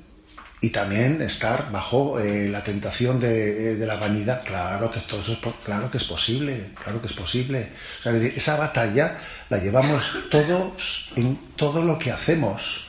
y 0.61 0.69
también 0.69 1.21
estar 1.21 1.71
bajo 1.71 2.19
eh, 2.19 2.47
la 2.49 2.63
tentación 2.63 3.19
de, 3.19 3.75
de, 3.75 3.85
la 3.85 3.97
vanidad. 3.97 4.43
Claro 4.43 4.89
que 4.89 4.99
todo 5.01 5.19
eso 5.19 5.33
es, 5.33 5.39
claro 5.63 5.91
que 5.91 5.97
es 5.97 6.03
posible, 6.03 6.71
claro 6.81 7.01
que 7.01 7.07
es 7.07 7.13
posible. 7.13 7.69
O 7.99 8.01
sea, 8.01 8.13
esa 8.13 8.55
batalla 8.55 9.17
la 9.49 9.57
llevamos 9.57 10.11
todos 10.31 11.11
en 11.15 11.37
todo 11.55 11.83
lo 11.83 11.99
que 11.99 12.11
hacemos, 12.11 12.84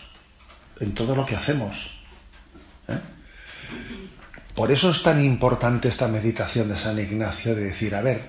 en 0.81 0.95
todo 0.95 1.15
lo 1.15 1.25
que 1.25 1.37
hacemos. 1.37 1.91
¿eh? 2.89 2.99
Por 4.55 4.71
eso 4.73 4.91
es 4.91 5.03
tan 5.03 5.23
importante 5.23 5.89
esta 5.89 6.09
meditación 6.09 6.69
de 6.69 6.77
San 6.77 6.99
Ignacio 6.99 7.55
de 7.55 7.65
decir, 7.65 7.95
a 7.95 8.01
ver, 8.01 8.29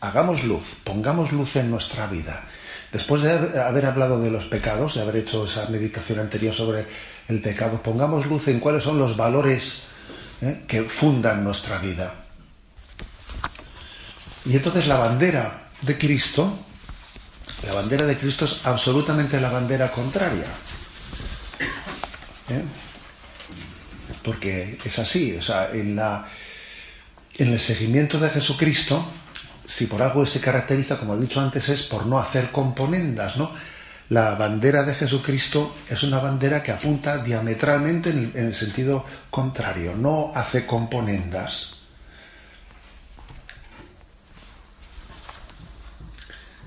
hagamos 0.00 0.44
luz, 0.44 0.76
pongamos 0.84 1.32
luz 1.32 1.56
en 1.56 1.70
nuestra 1.70 2.06
vida. 2.06 2.44
Después 2.92 3.22
de 3.22 3.60
haber 3.60 3.86
hablado 3.86 4.20
de 4.20 4.30
los 4.30 4.44
pecados, 4.44 4.94
de 4.94 5.02
haber 5.02 5.16
hecho 5.16 5.44
esa 5.44 5.66
meditación 5.66 6.20
anterior 6.20 6.54
sobre 6.54 6.86
el 7.28 7.40
pecado, 7.40 7.82
pongamos 7.82 8.26
luz 8.26 8.48
en 8.48 8.60
cuáles 8.60 8.84
son 8.84 8.98
los 8.98 9.16
valores 9.16 9.82
¿eh? 10.40 10.62
que 10.66 10.82
fundan 10.82 11.42
nuestra 11.42 11.78
vida. 11.78 12.14
Y 14.44 14.54
entonces 14.54 14.86
la 14.86 14.96
bandera 14.96 15.70
de 15.82 15.98
Cristo, 15.98 16.56
la 17.66 17.72
bandera 17.72 18.06
de 18.06 18.16
Cristo 18.16 18.44
es 18.44 18.64
absolutamente 18.64 19.40
la 19.40 19.50
bandera 19.50 19.90
contraria. 19.90 20.46
¿Eh? 22.48 22.62
Porque 24.22 24.78
es 24.84 24.98
así, 24.98 25.36
o 25.36 25.42
sea, 25.42 25.70
en, 25.72 25.98
el 27.38 27.60
seguimiento 27.60 28.18
de 28.18 28.30
Jesucristo, 28.30 29.06
si 29.66 29.86
por 29.86 30.02
algo 30.02 30.24
se 30.26 30.40
caracteriza, 30.40 30.98
como 30.98 31.14
he 31.14 31.20
dicho 31.20 31.40
antes, 31.40 31.68
es 31.68 31.82
por 31.82 32.06
no 32.06 32.18
hacer 32.18 32.50
componendas, 32.50 33.36
¿no? 33.36 33.52
La 34.08 34.36
bandera 34.36 34.84
de 34.84 34.94
Jesucristo 34.94 35.76
es 35.88 36.04
una 36.04 36.20
bandera 36.20 36.62
que 36.62 36.70
apunta 36.70 37.18
diametralmente 37.18 38.10
en 38.10 38.32
el 38.34 38.54
sentido 38.54 39.04
contrario, 39.30 39.94
no 39.96 40.30
hace 40.32 40.64
componendas. 40.64 41.76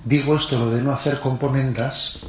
Digo 0.03 0.35
esto, 0.35 0.57
lo 0.57 0.71
de 0.71 0.81
no 0.81 0.91
hacer 0.91 1.19
componendas, 1.19 2.19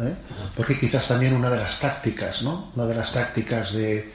¿eh? 0.00 0.14
porque 0.56 0.78
quizás 0.78 1.06
también 1.08 1.34
una 1.34 1.50
de 1.50 1.58
las 1.58 1.78
tácticas, 1.78 2.42
¿no? 2.42 2.70
Una 2.74 2.86
de 2.86 2.94
las 2.94 3.12
tácticas 3.12 3.72
de, 3.72 4.12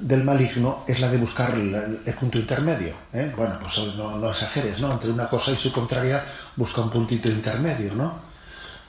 del 0.00 0.24
maligno 0.24 0.84
es 0.86 1.00
la 1.00 1.10
de 1.10 1.18
buscar 1.18 1.54
el, 1.54 2.00
el 2.04 2.14
punto 2.14 2.38
intermedio. 2.38 2.94
¿eh? 3.12 3.32
Bueno, 3.36 3.58
pues 3.60 3.78
no, 3.96 4.16
no, 4.16 4.30
exageres, 4.30 4.78
¿no? 4.80 4.92
Entre 4.92 5.10
una 5.10 5.28
cosa 5.28 5.52
y 5.52 5.56
su 5.56 5.72
contraria, 5.72 6.24
busca 6.56 6.80
un 6.80 6.90
puntito 6.90 7.28
intermedio, 7.28 7.94
¿no? 7.94 8.26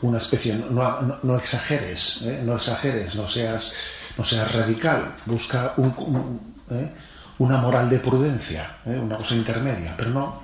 Una 0.02 0.18
especie, 0.18 0.56
no, 0.56 1.02
no, 1.02 1.18
no 1.24 1.36
exageres, 1.38 2.22
¿eh? 2.24 2.42
no 2.44 2.56
exageres, 2.56 3.16
no 3.16 3.28
seas, 3.28 3.74
no 4.18 4.24
seas 4.24 4.52
radical, 4.52 5.16
busca 5.26 5.74
un, 5.78 5.94
un, 5.98 6.78
¿eh? 6.78 6.92
una 7.40 7.58
moral 7.58 7.90
de 7.90 8.00
prudencia, 8.00 8.78
una 8.86 9.18
cosa 9.18 9.36
intermedia, 9.36 9.94
pero 9.98 10.10
no. 10.12 10.44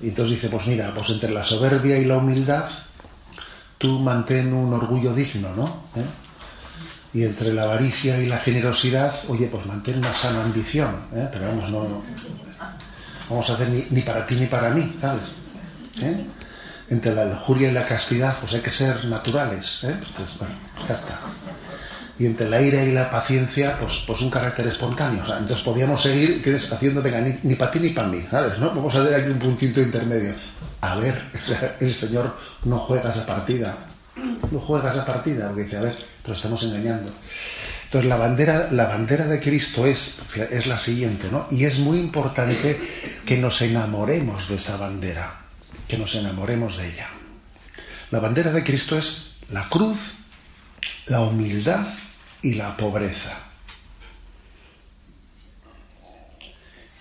Y 0.00 0.08
entonces 0.08 0.34
dice, 0.34 0.48
pues 0.48 0.66
mira, 0.66 0.92
pues 0.94 1.08
entre 1.10 1.30
la 1.30 1.42
soberbia 1.42 1.98
y 1.98 2.04
la 2.04 2.18
humildad, 2.18 2.66
tú 3.78 3.98
mantén 3.98 4.52
un 4.52 4.72
orgullo 4.72 5.12
digno, 5.12 5.54
¿no? 5.54 5.86
y 7.16 7.24
entre 7.24 7.54
la 7.54 7.62
avaricia 7.62 8.20
y 8.20 8.26
la 8.26 8.36
generosidad, 8.36 9.14
oye, 9.28 9.46
pues 9.46 9.64
mantén 9.64 9.98
una 9.98 10.12
sana 10.12 10.44
ambición, 10.44 11.06
¿eh? 11.14 11.26
pero 11.32 11.46
vamos, 11.46 11.70
no, 11.70 11.88
no, 11.88 12.02
vamos 13.30 13.48
a 13.48 13.54
hacer 13.54 13.70
ni, 13.70 13.86
ni, 13.88 14.02
para 14.02 14.26
ti 14.26 14.36
ni 14.36 14.46
para 14.46 14.68
mí, 14.68 14.94
¿sabes? 15.00 15.22
¿Eh? 16.02 16.26
Entre 16.90 17.14
la 17.14 17.24
lujuria 17.24 17.70
y 17.70 17.72
la 17.72 17.88
castidad, 17.88 18.36
pues 18.38 18.52
hay 18.52 18.60
que 18.60 18.70
ser 18.70 19.06
naturales, 19.06 19.82
¿eh? 19.84 19.96
Entonces, 19.96 20.36
bueno, 20.38 20.54
ya 20.86 20.94
está. 20.94 21.18
Y 22.18 22.26
entre 22.26 22.50
la 22.50 22.60
ira 22.60 22.82
y 22.82 22.92
la 22.92 23.10
paciencia, 23.10 23.78
pues, 23.78 24.02
pues 24.06 24.20
un 24.20 24.30
carácter 24.30 24.66
espontáneo. 24.66 25.22
O 25.22 25.26
sea, 25.26 25.38
entonces 25.38 25.64
podíamos 25.64 26.02
seguir 26.02 26.42
haciendo, 26.70 27.00
venga, 27.00 27.20
ni, 27.22 27.38
ni 27.42 27.54
para 27.54 27.70
ti 27.70 27.80
ni 27.80 27.90
para 27.90 28.08
mí, 28.08 28.26
¿sabes? 28.30 28.58
¿no? 28.58 28.68
Vamos 28.68 28.94
a 28.94 29.00
ver 29.00 29.14
aquí 29.14 29.30
un 29.30 29.38
puntito 29.38 29.80
intermedio. 29.80 30.34
A 30.80 30.96
ver, 30.96 31.22
el 31.80 31.94
Señor 31.94 32.36
no 32.64 32.78
juega 32.78 33.10
esa 33.10 33.26
partida. 33.26 33.76
No 34.50 34.60
juega 34.60 34.90
esa 34.90 35.04
partida, 35.04 35.48
porque 35.48 35.64
dice, 35.64 35.76
a 35.76 35.82
ver, 35.82 35.98
pero 36.22 36.34
estamos 36.34 36.62
engañando. 36.62 37.12
Entonces 37.84 38.08
la 38.08 38.16
bandera, 38.16 38.68
la 38.72 38.86
bandera 38.86 39.26
de 39.26 39.38
Cristo 39.38 39.86
es, 39.86 40.16
es 40.50 40.66
la 40.66 40.78
siguiente, 40.78 41.28
¿no? 41.30 41.46
Y 41.50 41.64
es 41.64 41.78
muy 41.78 41.98
importante 41.98 42.78
que 43.24 43.38
nos 43.38 43.62
enamoremos 43.62 44.48
de 44.48 44.56
esa 44.56 44.76
bandera, 44.76 45.40
que 45.86 45.96
nos 45.96 46.14
enamoremos 46.14 46.76
de 46.76 46.88
ella. 46.88 47.08
La 48.10 48.18
bandera 48.18 48.50
de 48.52 48.64
Cristo 48.64 48.96
es 48.96 49.26
la 49.50 49.68
cruz, 49.68 50.12
la 51.06 51.20
humildad 51.20 51.86
y 52.42 52.54
la 52.54 52.76
pobreza. 52.76 53.45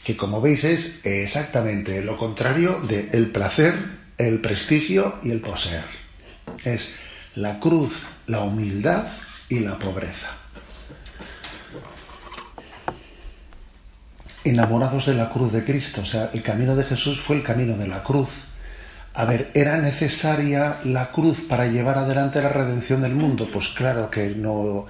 Que 0.05 0.15
como 0.15 0.39
veis 0.39 0.63
es 0.63 0.99
exactamente 1.03 2.03
lo 2.03 2.15
contrario 2.15 2.79
de 2.87 3.09
el 3.11 3.31
placer, 3.31 3.73
el 4.19 4.39
prestigio 4.39 5.15
y 5.23 5.31
el 5.31 5.41
poseer. 5.41 5.83
Es 6.63 6.93
la 7.33 7.59
cruz, 7.59 8.03
la 8.27 8.41
humildad 8.41 9.07
y 9.49 9.61
la 9.61 9.79
pobreza. 9.79 10.27
Enamorados 14.43 15.07
de 15.07 15.15
la 15.15 15.31
cruz 15.31 15.51
de 15.51 15.63
Cristo, 15.63 16.01
o 16.01 16.05
sea, 16.05 16.29
el 16.35 16.43
camino 16.43 16.75
de 16.75 16.83
Jesús 16.83 17.19
fue 17.19 17.37
el 17.37 17.41
camino 17.41 17.75
de 17.75 17.87
la 17.87 18.03
cruz. 18.03 18.29
A 19.15 19.25
ver, 19.25 19.49
¿era 19.55 19.77
necesaria 19.77 20.81
la 20.83 21.11
cruz 21.11 21.41
para 21.41 21.65
llevar 21.65 21.97
adelante 21.97 22.43
la 22.43 22.49
redención 22.49 23.01
del 23.01 23.15
mundo? 23.15 23.49
Pues 23.51 23.69
claro 23.69 24.11
que 24.11 24.29
no, 24.29 24.85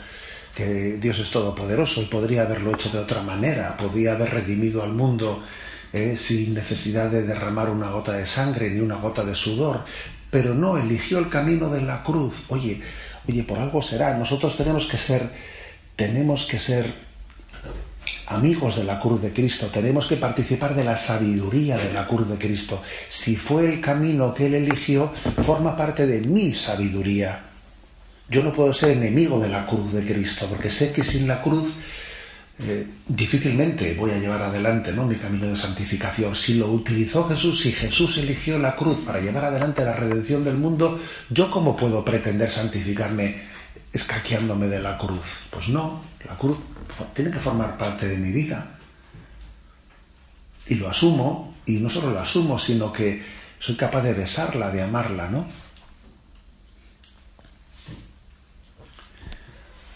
que 0.55 0.97
Dios 0.97 1.19
es 1.19 1.29
todopoderoso 1.29 2.01
y 2.01 2.05
podría 2.05 2.43
haberlo 2.43 2.73
hecho 2.73 2.89
de 2.89 2.99
otra 2.99 3.21
manera, 3.21 3.75
podía 3.75 4.13
haber 4.13 4.31
redimido 4.31 4.83
al 4.83 4.93
mundo 4.93 5.43
eh, 5.91 6.15
sin 6.15 6.53
necesidad 6.53 7.09
de 7.09 7.23
derramar 7.23 7.69
una 7.69 7.89
gota 7.89 8.13
de 8.13 8.25
sangre 8.25 8.69
ni 8.69 8.79
una 8.79 8.95
gota 8.95 9.23
de 9.25 9.35
sudor, 9.35 9.83
pero 10.31 10.55
no, 10.55 10.77
eligió 10.77 11.19
el 11.19 11.29
camino 11.29 11.69
de 11.69 11.81
la 11.81 12.03
cruz. 12.03 12.43
Oye, 12.47 12.81
oye, 13.27 13.43
por 13.43 13.59
algo 13.59 13.81
será, 13.81 14.17
nosotros 14.17 14.55
tenemos 14.55 14.85
que 14.85 14.97
ser, 14.97 15.29
tenemos 15.95 16.45
que 16.45 16.57
ser 16.57 16.93
amigos 18.27 18.77
de 18.77 18.85
la 18.85 18.99
cruz 18.99 19.21
de 19.21 19.33
Cristo, 19.33 19.67
tenemos 19.67 20.07
que 20.07 20.15
participar 20.15 20.73
de 20.73 20.83
la 20.83 20.95
sabiduría 20.95 21.77
de 21.77 21.91
la 21.91 22.07
cruz 22.07 22.27
de 22.29 22.37
Cristo. 22.37 22.81
Si 23.09 23.35
fue 23.35 23.65
el 23.65 23.81
camino 23.81 24.33
que 24.33 24.47
Él 24.47 24.55
eligió, 24.55 25.11
forma 25.45 25.75
parte 25.75 26.07
de 26.07 26.21
mi 26.21 26.53
sabiduría. 26.55 27.54
Yo 28.29 28.43
no 28.43 28.51
puedo 28.51 28.73
ser 28.73 28.91
enemigo 28.91 29.39
de 29.39 29.49
la 29.49 29.65
cruz 29.65 29.93
de 29.93 30.03
Cristo, 30.03 30.47
porque 30.49 30.69
sé 30.69 30.91
que 30.91 31.03
sin 31.03 31.27
la 31.27 31.41
cruz 31.41 31.71
eh, 32.57 32.87
difícilmente 33.05 33.93
voy 33.95 34.11
a 34.11 34.17
llevar 34.17 34.41
adelante 34.41 34.93
¿no? 34.93 35.05
mi 35.05 35.15
camino 35.15 35.47
de 35.47 35.55
santificación. 35.55 36.33
Si 36.35 36.55
lo 36.55 36.67
utilizó 36.67 37.27
Jesús, 37.27 37.59
si 37.59 37.71
Jesús 37.71 38.17
eligió 38.17 38.57
la 38.57 38.75
cruz 38.75 38.99
para 39.05 39.19
llevar 39.19 39.45
adelante 39.45 39.83
la 39.83 39.93
redención 39.93 40.43
del 40.43 40.55
mundo, 40.55 40.99
¿yo 41.29 41.51
cómo 41.51 41.75
puedo 41.75 42.03
pretender 42.03 42.49
santificarme 42.49 43.41
escaqueándome 43.91 44.67
de 44.67 44.79
la 44.79 44.97
cruz? 44.97 45.41
Pues 45.49 45.67
no, 45.67 46.01
la 46.27 46.37
cruz 46.37 46.57
tiene 47.13 47.29
que 47.29 47.39
formar 47.39 47.77
parte 47.77 48.07
de 48.07 48.17
mi 48.17 48.31
vida. 48.31 48.77
Y 50.67 50.75
lo 50.75 50.89
asumo, 50.89 51.55
y 51.65 51.77
no 51.77 51.89
solo 51.89 52.09
lo 52.09 52.19
asumo, 52.19 52.57
sino 52.57 52.91
que 52.91 53.21
soy 53.59 53.75
capaz 53.75 54.01
de 54.01 54.13
besarla, 54.13 54.71
de 54.71 54.81
amarla, 54.81 55.29
¿no? 55.29 55.45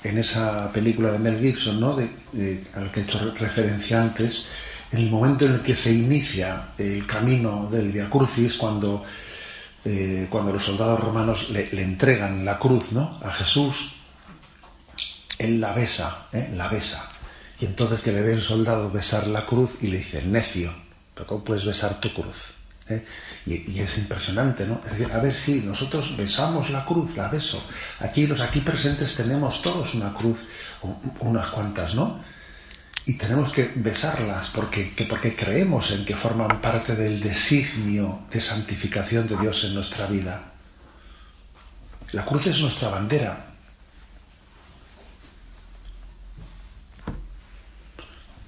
En 0.04 0.18
esa 0.18 0.72
película 0.72 1.12
de 1.12 1.20
Mel 1.20 1.40
Gibson, 1.40 1.80
¿no? 1.80 1.96
de, 1.96 2.64
al 2.74 2.92
que 2.92 3.02
he 3.02 3.04
hecho 3.04 3.20
referencia 3.36 4.02
antes, 4.02 4.46
el 4.92 5.10
momento 5.10 5.46
en 5.46 5.54
el 5.54 5.62
que 5.62 5.76
se 5.76 5.92
inicia 5.92 6.70
el 6.78 7.06
camino 7.06 7.68
del 7.70 7.92
Via 7.92 8.10
Crucis, 8.10 8.56
cuando, 8.56 9.04
eh, 9.86 10.28
cuando 10.30 10.54
los 10.54 10.64
soldados 10.64 11.00
romanos 11.00 11.50
le, 11.50 11.70
entregan 11.82 12.44
la 12.44 12.58
cruz 12.58 12.92
¿no? 12.92 13.20
a 13.24 13.32
Jesús, 13.32 13.94
él 15.38 15.62
la 15.62 15.74
besa, 15.74 16.28
¿eh? 16.34 16.50
la 16.56 16.68
besa. 16.68 17.08
Y 17.60 17.66
entonces 17.66 18.00
que 18.00 18.12
le 18.12 18.22
ve 18.22 18.34
el 18.34 18.42
soldado 18.42 18.90
besar 18.90 19.28
la 19.28 19.46
cruz 19.46 19.76
y 19.82 19.88
le 19.88 19.98
dice, 19.98 20.24
necio, 20.24 20.74
¿pero 21.14 21.28
cómo 21.28 21.44
puedes 21.44 21.66
besar 21.66 22.00
tu 22.00 22.14
cruz? 22.14 22.59
¿Eh? 22.90 23.04
Y, 23.46 23.80
es 23.80 23.98
impresionante, 23.98 24.66
¿no? 24.66 24.82
Es 24.86 24.92
decir, 24.92 25.12
a 25.14 25.20
ver 25.20 25.36
si 25.36 25.62
nosotros 25.62 26.16
besamos 26.18 26.70
la 26.70 26.86
cruz, 26.86 27.16
la 27.16 27.28
beso. 27.28 27.64
Aquí 28.00 28.28
los 28.28 28.40
aquí 28.40 28.62
presentes 28.62 29.16
tenemos 29.16 29.62
todos 29.62 29.94
una 29.94 30.14
cruz, 30.14 30.38
unas 31.20 31.48
cuantas, 31.48 31.96
¿no? 31.96 32.22
Y 33.06 33.18
tenemos 33.18 33.52
que 33.52 33.72
besarlas 33.76 34.50
porque, 34.50 34.94
porque 35.10 35.36
creemos 35.36 35.92
en 35.92 36.06
que 36.06 36.16
forman 36.16 36.62
parte 36.62 36.96
del 36.96 37.20
designio 37.20 38.22
de 38.32 38.40
santificación 38.40 39.28
de 39.28 39.38
Dios 39.38 39.64
en 39.64 39.74
nuestra 39.74 40.06
vida. 40.06 40.52
La 42.12 42.26
cruz 42.26 42.48
es 42.48 42.60
nuestra 42.60 42.90
bandera. 42.90 43.46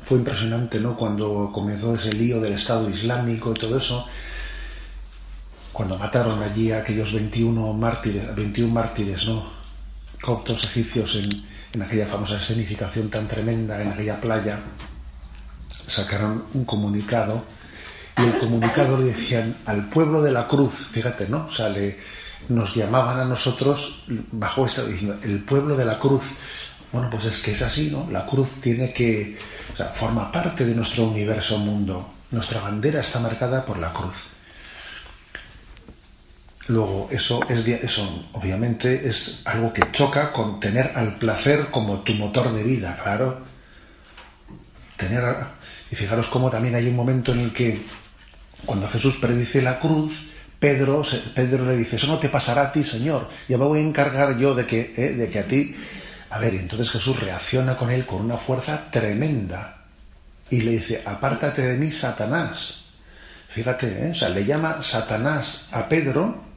Fue 0.03 0.17
impresionante, 0.17 0.79
¿no? 0.79 0.97
Cuando 0.97 1.51
comenzó 1.53 1.93
ese 1.93 2.11
lío 2.11 2.41
del 2.41 2.53
Estado 2.53 2.89
Islámico 2.89 3.51
y 3.51 3.53
todo 3.53 3.77
eso, 3.77 4.07
cuando 5.73 5.97
mataron 5.97 6.41
allí 6.41 6.71
a 6.71 6.79
aquellos 6.79 7.13
21 7.13 7.73
mártires, 7.73 8.35
21 8.35 8.73
mártires, 8.73 9.25
¿no? 9.25 9.51
Coptos 10.21 10.65
egipcios 10.65 11.15
en, 11.15 11.29
en 11.73 11.81
aquella 11.81 12.05
famosa 12.05 12.37
escenificación 12.37 13.09
tan 13.09 13.27
tremenda 13.27 13.81
en 13.81 13.89
aquella 13.89 14.19
playa, 14.19 14.59
sacaron 15.87 16.45
un 16.53 16.65
comunicado 16.65 17.43
y 18.17 18.23
el 18.23 18.37
comunicado 18.37 18.97
le 18.97 19.05
decían 19.05 19.55
al 19.65 19.89
pueblo 19.89 20.21
de 20.21 20.31
la 20.31 20.47
cruz, 20.47 20.73
fíjate, 20.91 21.27
¿no? 21.27 21.45
O 21.45 21.51
sea, 21.51 21.69
le, 21.69 21.97
nos 22.49 22.75
llamaban 22.75 23.19
a 23.19 23.25
nosotros 23.25 24.03
bajo 24.31 24.65
esa 24.65 24.83
diciendo 24.85 25.17
el 25.23 25.43
pueblo 25.43 25.75
de 25.75 25.85
la 25.85 25.97
cruz. 25.97 26.23
Bueno, 26.91 27.09
pues 27.09 27.25
es 27.25 27.39
que 27.39 27.51
es 27.51 27.61
así, 27.61 27.89
¿no? 27.89 28.07
La 28.11 28.25
cruz 28.25 28.49
tiene 28.61 28.93
que, 28.93 29.37
o 29.73 29.75
sea, 29.75 29.87
forma 29.87 30.31
parte 30.31 30.65
de 30.65 30.75
nuestro 30.75 31.05
universo 31.05 31.57
mundo. 31.57 32.13
Nuestra 32.31 32.61
bandera 32.61 32.99
está 32.99 33.19
marcada 33.19 33.65
por 33.65 33.77
la 33.77 33.93
cruz. 33.93 34.25
Luego, 36.67 37.09
eso, 37.11 37.41
es, 37.49 37.67
eso 37.67 38.27
obviamente 38.33 39.07
es 39.07 39.41
algo 39.45 39.73
que 39.73 39.91
choca 39.91 40.31
con 40.31 40.59
tener 40.59 40.91
al 40.95 41.17
placer 41.17 41.67
como 41.71 42.01
tu 42.01 42.13
motor 42.13 42.53
de 42.53 42.63
vida, 42.63 42.99
claro. 43.01 43.41
Tener, 44.95 45.23
y 45.89 45.95
fijaros 45.95 46.27
cómo 46.27 46.49
también 46.49 46.75
hay 46.75 46.87
un 46.87 46.95
momento 46.95 47.31
en 47.31 47.39
el 47.39 47.53
que, 47.53 47.81
cuando 48.65 48.87
Jesús 48.87 49.17
predice 49.17 49.61
la 49.61 49.79
cruz, 49.79 50.27
Pedro, 50.59 51.01
Pedro 51.33 51.65
le 51.65 51.75
dice, 51.75 51.95
eso 51.95 52.07
no 52.07 52.19
te 52.19 52.29
pasará 52.29 52.63
a 52.63 52.71
ti, 52.71 52.83
Señor, 52.83 53.27
ya 53.47 53.57
me 53.57 53.65
voy 53.65 53.79
a 53.79 53.81
encargar 53.81 54.37
yo 54.37 54.53
de 54.53 54.65
que, 54.65 54.93
eh, 54.95 55.13
de 55.13 55.29
que 55.29 55.39
a 55.39 55.47
ti... 55.47 55.75
A 56.29 56.39
ver, 56.39 56.55
entonces 56.55 56.89
Jesús 56.89 57.19
reacciona 57.19 57.75
con 57.75 57.91
él 57.91 58.05
con 58.05 58.21
una 58.21 58.37
fuerza 58.37 58.89
tremenda 58.89 59.83
y 60.49 60.61
le 60.61 60.71
dice, 60.71 61.01
apártate 61.03 61.61
de 61.61 61.77
mí, 61.77 61.91
Satanás. 61.91 62.85
Fíjate, 63.49 64.07
¿eh? 64.07 64.11
o 64.11 64.15
sea, 64.15 64.29
le 64.29 64.45
llama 64.45 64.81
Satanás 64.81 65.67
a 65.71 65.89
Pedro 65.89 66.50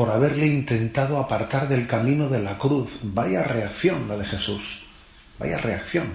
por 0.00 0.08
haberle 0.08 0.46
intentado 0.46 1.18
apartar 1.18 1.68
del 1.68 1.86
camino 1.86 2.30
de 2.30 2.40
la 2.40 2.56
cruz. 2.56 2.96
Vaya 3.02 3.42
reacción 3.42 4.08
la 4.08 4.16
de 4.16 4.24
Jesús. 4.24 4.80
Vaya 5.38 5.58
reacción. 5.58 6.14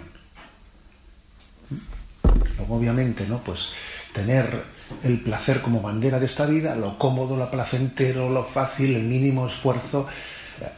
Luego, 2.57 2.77
obviamente, 2.77 3.27
¿no? 3.27 3.43
Pues 3.43 3.69
tener 4.11 4.63
el 5.03 5.19
placer 5.19 5.61
como 5.61 5.83
bandera 5.83 6.19
de 6.19 6.25
esta 6.25 6.47
vida, 6.47 6.75
lo 6.75 6.97
cómodo, 6.97 7.37
lo 7.37 7.51
placentero, 7.51 8.27
lo 8.27 8.43
fácil, 8.43 8.95
el 8.95 9.03
mínimo 9.03 9.45
esfuerzo. 9.45 10.07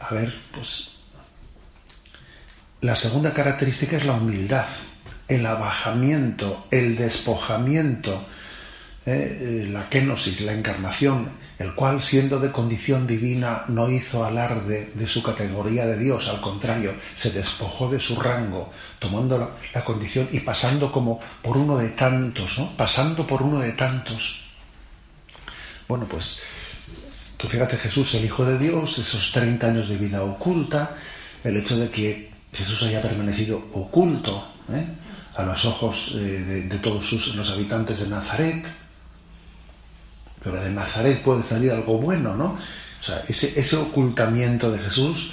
A 0.00 0.12
ver, 0.12 0.34
pues. 0.52 0.90
La 2.82 2.94
segunda 2.94 3.32
característica 3.32 3.96
es 3.96 4.04
la 4.04 4.12
humildad, 4.12 4.66
el 5.28 5.46
abajamiento, 5.46 6.66
el 6.70 6.94
despojamiento, 6.94 8.26
¿eh? 9.06 9.66
la 9.70 9.88
kenosis, 9.88 10.40
la 10.42 10.52
encarnación, 10.52 11.30
el 11.58 11.74
cual, 11.74 12.00
siendo 12.02 12.38
de 12.38 12.52
condición 12.52 13.06
divina, 13.06 13.64
no 13.68 13.90
hizo 13.90 14.24
alarde 14.24 14.92
de 14.94 15.06
su 15.06 15.22
categoría 15.22 15.86
de 15.86 15.98
Dios, 15.98 16.28
al 16.28 16.40
contrario, 16.40 16.94
se 17.14 17.30
despojó 17.30 17.90
de 17.90 17.98
su 17.98 18.16
rango, 18.16 18.70
tomando 18.98 19.54
la, 19.74 19.84
condición 19.84 20.28
y 20.32 20.40
pasando 20.40 20.92
como 20.92 21.20
por 21.42 21.56
uno 21.56 21.78
de 21.78 21.90
tantos, 21.90 22.58
¿no? 22.58 22.76
Pasando 22.76 23.26
por 23.26 23.42
uno 23.42 23.58
de 23.60 23.72
tantos. 23.72 24.44
Bueno, 25.88 26.06
pues 26.06 26.38
tú 27.36 27.48
fíjate 27.48 27.76
Jesús, 27.76 28.14
el 28.14 28.24
Hijo 28.24 28.44
de 28.44 28.58
Dios, 28.58 28.98
esos 28.98 29.32
30 29.32 29.66
años 29.66 29.88
de 29.88 29.96
vida 29.96 30.22
oculta, 30.22 30.96
el 31.42 31.56
hecho 31.56 31.76
de 31.76 31.90
que 31.90 32.30
Jesús 32.52 32.82
haya 32.82 33.00
permanecido 33.00 33.68
oculto 33.72 34.52
¿eh? 34.70 34.86
a 35.36 35.42
los 35.42 35.64
ojos 35.64 36.12
eh, 36.14 36.66
de, 36.68 36.78
todos 36.78 37.34
los 37.34 37.50
habitantes 37.50 38.00
de 38.00 38.08
Nazaret, 38.08 38.66
pero 40.42 40.60
de 40.60 40.70
Nazaret 40.70 41.20
puede 41.22 41.42
salir 41.42 41.72
algo 41.72 41.98
bueno, 41.98 42.34
¿no? 42.34 42.56
O 43.00 43.02
sea, 43.02 43.22
ese, 43.28 43.58
ese 43.58 43.76
ocultamiento 43.76 44.70
de 44.70 44.78
Jesús, 44.78 45.32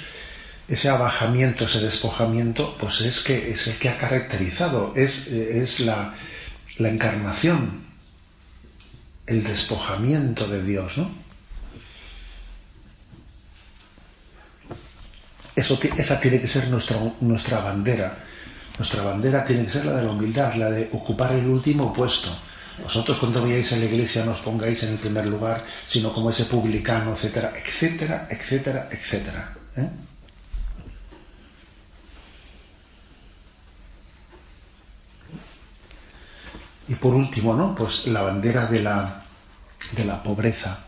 ese 0.68 0.88
abajamiento, 0.88 1.64
ese 1.64 1.80
despojamiento, 1.80 2.76
pues 2.78 3.00
es 3.00 3.20
que 3.20 3.50
es 3.50 3.66
el 3.66 3.76
que 3.78 3.88
ha 3.88 3.98
caracterizado, 3.98 4.92
es, 4.96 5.26
es 5.28 5.80
la, 5.80 6.14
encarnación, 6.78 7.84
el 9.26 9.42
despojamiento 9.42 10.48
de 10.48 10.62
Dios, 10.62 10.98
¿no? 10.98 11.10
Eso, 15.54 15.78
esa 15.96 16.20
tiene 16.20 16.38
que 16.38 16.46
ser 16.46 16.68
nuestra 16.68 17.60
bandera. 17.60 18.18
Nuestra 18.78 19.02
bandera 19.02 19.42
tiene 19.42 19.64
que 19.64 19.70
ser 19.70 19.86
la 19.86 19.94
de 19.94 20.02
la 20.02 20.10
humildad, 20.10 20.54
la 20.54 20.68
de 20.68 20.90
ocupar 20.92 21.32
el 21.32 21.46
último 21.46 21.94
puesto 21.94 22.30
vosotros 22.82 23.16
cuando 23.16 23.42
vayáis 23.42 23.72
a 23.72 23.76
la 23.76 23.86
iglesia 23.86 24.24
no 24.24 24.32
os 24.32 24.38
pongáis 24.38 24.82
en 24.82 24.90
el 24.90 24.98
primer 24.98 25.26
lugar, 25.26 25.64
sino 25.86 26.12
como 26.12 26.30
ese 26.30 26.44
publicano, 26.44 27.12
etcétera, 27.12 27.52
etcétera, 27.56 28.28
etcétera, 28.30 28.88
etcétera. 28.90 29.56
¿eh? 29.76 29.88
Y 36.88 36.94
por 36.94 37.14
último, 37.14 37.54
¿no? 37.54 37.74
Pues 37.74 38.06
la 38.06 38.22
bandera 38.22 38.66
de 38.66 38.80
la, 38.80 39.24
de 39.92 40.04
la 40.04 40.22
pobreza. 40.22 40.80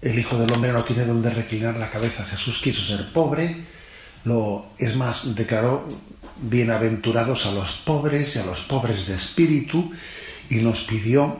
El 0.00 0.18
Hijo 0.18 0.38
del 0.38 0.52
Hombre 0.52 0.72
no 0.72 0.82
tiene 0.82 1.04
donde 1.04 1.30
reclinar 1.30 1.76
la 1.76 1.88
cabeza. 1.88 2.24
Jesús 2.24 2.58
quiso 2.60 2.82
ser 2.82 3.12
pobre, 3.12 3.64
lo, 4.24 4.70
es 4.78 4.96
más, 4.96 5.34
declaró 5.34 5.86
bienaventurados 6.42 7.46
a 7.46 7.52
los 7.52 7.72
pobres 7.72 8.36
y 8.36 8.38
a 8.38 8.44
los 8.44 8.60
pobres 8.62 9.06
de 9.06 9.14
espíritu 9.14 9.92
y 10.48 10.56
nos 10.56 10.82
pidió 10.82 11.38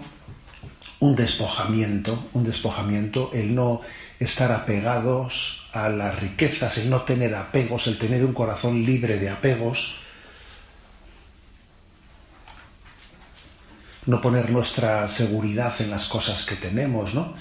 un 0.99 1.17
despojamiento, 1.17 2.29
un 2.33 2.45
despojamiento, 2.45 3.31
el 3.33 3.55
no 3.55 3.81
estar 4.19 4.53
apegados 4.53 5.69
a 5.73 5.89
las 5.89 6.19
riquezas, 6.21 6.77
el 6.79 6.91
no 6.91 7.03
tener 7.03 7.35
apegos, 7.35 7.87
el 7.87 7.99
tener 7.99 8.25
un 8.25 8.35
corazón 8.35 8.85
libre 8.85 9.17
de 9.19 9.31
apegos, 9.31 9.97
no 14.05 14.21
poner 14.21 14.51
nuestra 14.51 15.09
seguridad 15.09 15.75
en 15.81 15.91
las 15.91 16.07
cosas 16.07 16.45
que 16.45 16.57
tenemos, 16.57 17.15
¿no? 17.15 17.35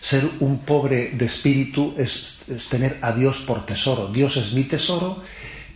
Ser 0.00 0.28
un 0.40 0.58
pobre 0.60 1.10
de 1.10 1.24
espíritu 1.24 1.94
es, 1.96 2.38
es 2.48 2.68
tener 2.68 2.98
a 3.00 3.12
Dios 3.12 3.38
por 3.38 3.64
tesoro. 3.64 4.08
Dios 4.08 4.36
es 4.36 4.52
mi 4.52 4.64
tesoro 4.64 5.22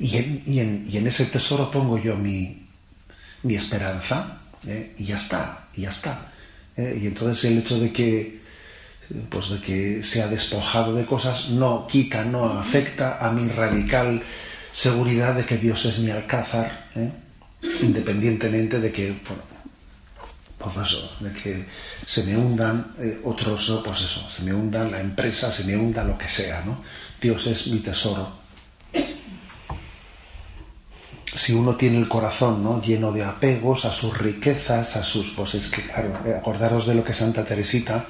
y 0.01 0.17
en, 0.59 1.07
ese 1.07 1.27
tesoro 1.27 1.71
pongo 1.71 1.99
yo 1.99 2.17
mi, 2.17 2.67
esperanza 3.45 4.41
¿eh? 4.67 4.95
y 4.99 5.05
ya 5.05 5.17
está, 5.17 5.69
y 5.75 5.83
ya 5.83 5.91
está. 5.91 6.33
¿eh? 6.77 6.99
Y 7.03 7.07
entonces 7.07 7.45
el 7.45 7.59
hecho 7.59 7.79
de 7.79 7.93
que 7.93 8.41
pues 9.29 9.51
de 9.51 9.61
que 9.61 10.03
sea 10.03 10.29
despojado 10.29 10.95
de 10.95 11.05
cosas 11.05 11.49
no 11.49 11.87
quita, 11.87 12.25
no 12.25 12.45
afecta 12.59 13.19
a 13.19 13.31
mi 13.33 13.49
radical 13.49 14.23
seguridad 14.73 15.35
de 15.35 15.45
que 15.45 15.57
Dios 15.57 15.85
es 15.85 15.99
mi 15.99 16.11
alcázar, 16.11 16.87
¿eh? 16.95 17.11
independientemente 17.83 18.81
de 18.81 18.93
que, 18.93 19.15
pues 20.59 20.77
eso, 20.89 21.11
de 21.21 21.33
que 21.33 21.65
se 22.07 22.23
me 22.23 22.37
hundan 22.37 22.93
eh, 23.01 23.21
otros, 23.25 23.81
pues 23.85 24.01
eso, 24.03 24.29
se 24.29 24.43
me 24.43 24.53
hundan 24.53 24.91
la 24.91 25.01
empresa, 25.01 25.51
se 25.51 25.65
me 25.65 25.77
hunda 25.77 26.05
lo 26.05 26.17
que 26.17 26.29
sea, 26.29 26.63
¿no? 26.65 26.83
Dios 27.21 27.47
es 27.47 27.67
mi 27.67 27.81
tesoro. 27.81 28.39
Si 31.35 31.53
uno 31.53 31.77
tiene 31.77 31.99
el 31.99 32.09
corazón 32.09 32.63
¿no? 32.63 32.83
lleno 32.83 33.13
de 33.13 33.25
apegos 33.25 33.85
a 33.85 33.93
sus 33.93 34.17
riquezas, 34.17 34.97
a 34.97 35.03
sus, 35.03 35.31
pues 35.31 35.55
es 35.55 35.69
que 35.69 35.83
claro, 35.83 36.19
eh, 36.27 36.35
acordaros 36.37 36.87
de 36.87 36.95
lo 36.95 37.05
que 37.05 37.13
Santa 37.13 37.45
Teresita 37.45 38.05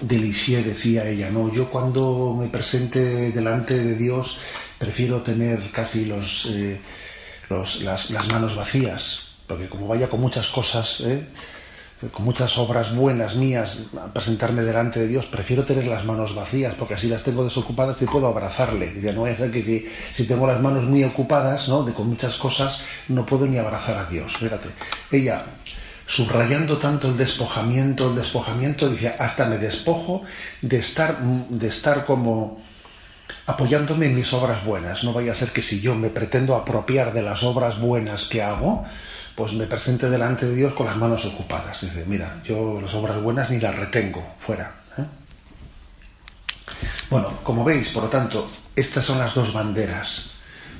de 0.00 0.18
Lisieux 0.18 0.64
decía 0.64 1.06
ella, 1.06 1.30
no, 1.30 1.52
yo 1.52 1.68
cuando 1.68 2.34
me 2.38 2.48
presente 2.48 3.32
delante 3.32 3.76
de 3.76 3.96
Dios 3.96 4.38
prefiero 4.78 5.20
tener 5.20 5.70
casi 5.70 6.06
los, 6.06 6.46
eh, 6.46 6.80
los 7.50 7.82
las, 7.82 8.10
las 8.10 8.26
manos 8.32 8.56
vacías, 8.56 9.32
porque 9.46 9.68
como 9.68 9.86
vaya 9.86 10.08
con 10.08 10.20
muchas 10.20 10.46
cosas, 10.48 11.00
¿eh? 11.00 11.26
Con 12.08 12.24
muchas 12.24 12.56
obras 12.56 12.94
buenas 12.94 13.36
mías 13.36 13.82
a 14.00 14.06
presentarme 14.06 14.62
delante 14.62 15.00
de 15.00 15.06
Dios, 15.06 15.26
prefiero 15.26 15.64
tener 15.64 15.86
las 15.86 16.04
manos 16.06 16.34
vacías, 16.34 16.74
porque 16.74 16.94
así 16.94 17.08
las 17.08 17.22
tengo 17.22 17.44
desocupadas 17.44 18.00
y 18.00 18.06
puedo 18.06 18.26
abrazarle. 18.26 18.90
Dice, 18.94 19.12
no 19.12 19.20
voy 19.20 19.32
a 19.32 19.36
que 19.36 19.88
si, 20.14 20.24
tengo 20.24 20.46
las 20.46 20.60
manos 20.62 20.84
muy 20.84 21.04
ocupadas, 21.04 21.68
¿no? 21.68 21.82
De 21.82 21.92
con 21.92 22.08
muchas 22.08 22.36
cosas, 22.36 22.80
no 23.08 23.26
puedo 23.26 23.46
ni 23.46 23.58
abrazar 23.58 23.98
a 23.98 24.06
Dios. 24.06 24.34
Fíjate, 24.38 24.70
ella, 25.12 25.44
subrayando 26.06 26.78
tanto 26.78 27.08
el 27.08 27.18
despojamiento, 27.18 28.08
el 28.08 28.16
despojamiento, 28.16 28.88
decía, 28.88 29.14
hasta 29.18 29.44
me 29.44 29.58
despojo 29.58 30.22
de 30.62 30.78
estar, 30.78 31.20
de 31.20 31.68
estar 31.68 32.06
como 32.06 32.62
apoyándome 33.44 34.06
en 34.06 34.16
mis 34.16 34.32
obras 34.32 34.64
buenas. 34.64 35.04
No 35.04 35.12
vaya 35.12 35.32
a 35.32 35.34
ser 35.34 35.50
que 35.50 35.60
si 35.60 35.82
yo 35.82 35.94
me 35.94 36.08
pretendo 36.08 36.56
apropiar 36.56 37.12
de 37.12 37.20
las 37.20 37.42
obras 37.42 37.78
buenas 37.78 38.24
que 38.24 38.42
hago, 38.42 38.86
pues 39.40 39.54
me 39.54 39.64
presente 39.64 40.10
delante 40.10 40.44
de 40.44 40.54
Dios 40.54 40.74
con 40.74 40.84
las 40.84 40.98
manos 40.98 41.24
ocupadas. 41.24 41.80
Dice, 41.80 42.04
mira, 42.06 42.42
yo 42.44 42.78
las 42.78 42.92
obras 42.92 43.22
buenas 43.22 43.48
ni 43.48 43.58
las 43.58 43.74
retengo, 43.74 44.34
fuera. 44.38 44.82
¿eh? 44.98 45.04
Bueno, 47.08 47.38
como 47.42 47.64
veis, 47.64 47.88
por 47.88 48.02
lo 48.02 48.10
tanto, 48.10 48.50
estas 48.76 49.02
son 49.02 49.18
las 49.18 49.34
dos 49.34 49.50
banderas. 49.50 50.26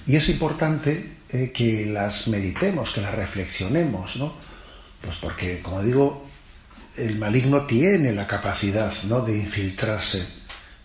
Y 0.07 0.15
es 0.15 0.29
importante 0.29 1.21
eh, 1.31 1.51
que 1.55 1.87
las 1.87 2.29
meditemos, 2.29 2.91
que 2.91 3.01
las 3.01 3.15
reflexionemos, 3.15 4.17
¿no? 4.17 4.35
Pues 5.01 5.17
porque, 5.17 5.63
como 5.63 5.83
digo, 5.83 6.27
el 6.99 7.17
maligno 7.17 7.65
tiene 7.65 8.13
la 8.13 8.27
capacidad 8.27 8.93
¿no? 9.05 9.23
de 9.23 9.39
infiltrarse, 9.39 10.27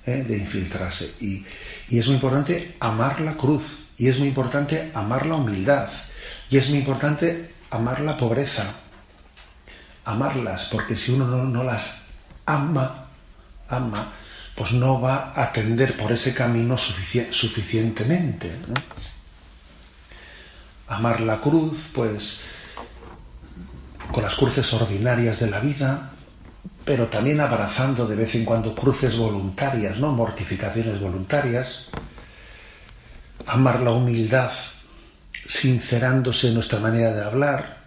¿eh? 0.05 0.23
de 0.25 0.37
infiltrarse. 0.37 1.15
Y, 1.19 1.43
y 1.89 1.99
es 1.99 2.07
muy 2.07 2.15
importante 2.15 2.77
amar 2.79 3.19
la 3.19 3.35
cruz, 3.35 3.65
y 3.97 4.07
es 4.07 4.17
muy 4.17 4.29
importante 4.29 4.91
amar 4.93 5.25
la 5.25 5.35
humildad, 5.35 5.89
y 6.49 6.55
es 6.55 6.69
muy 6.69 6.77
importante 6.77 7.53
amar 7.69 8.01
la 8.01 8.17
pobreza, 8.17 8.63
amarlas, 10.05 10.65
porque 10.65 10.95
si 10.95 11.11
uno 11.11 11.25
no, 11.25 11.63
las 11.63 11.95
ama, 12.45 13.07
ama, 13.69 14.13
pues 14.55 14.71
no 14.71 15.01
va 15.01 15.33
a 15.35 15.43
atender 15.43 15.97
por 15.97 16.11
ese 16.11 16.33
camino 16.33 16.77
sufici 16.77 17.27
suficientemente. 17.31 18.51
Amar 20.87 21.19
la 21.21 21.41
cruz, 21.41 21.89
pues 21.93 22.41
con 24.11 24.23
las 24.23 24.35
cruces 24.35 24.71
ordinarias 24.71 25.39
de 25.39 25.49
la 25.49 25.59
vida, 25.59 26.11
pero 26.85 27.07
también 27.07 27.39
abrazando 27.39 28.07
de 28.07 28.15
vez 28.15 28.35
en 28.35 28.45
cuando 28.45 28.75
cruces 28.75 29.17
voluntarias, 29.17 29.97
¿no? 29.97 30.11
Mortificaciones 30.11 30.99
voluntarias. 30.99 31.87
Amar 33.47 33.81
la 33.81 33.91
humildad, 33.91 34.51
sincerándose 35.45 36.47
en 36.47 36.55
nuestra 36.55 36.79
manera 36.79 37.13
de 37.13 37.23
hablar, 37.23 37.77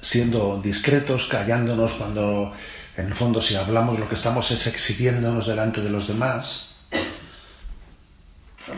siendo 0.00 0.60
discretos, 0.62 1.26
callándonos 1.26 1.92
cuando 1.92 2.52
en 2.96 3.06
el 3.06 3.14
fondo 3.14 3.40
si 3.40 3.54
hablamos 3.54 3.98
lo 3.98 4.08
que 4.08 4.14
estamos 4.14 4.50
es 4.50 4.66
exhibiéndonos 4.66 5.46
delante 5.46 5.80
de 5.80 5.90
los 5.90 6.06
demás, 6.06 6.66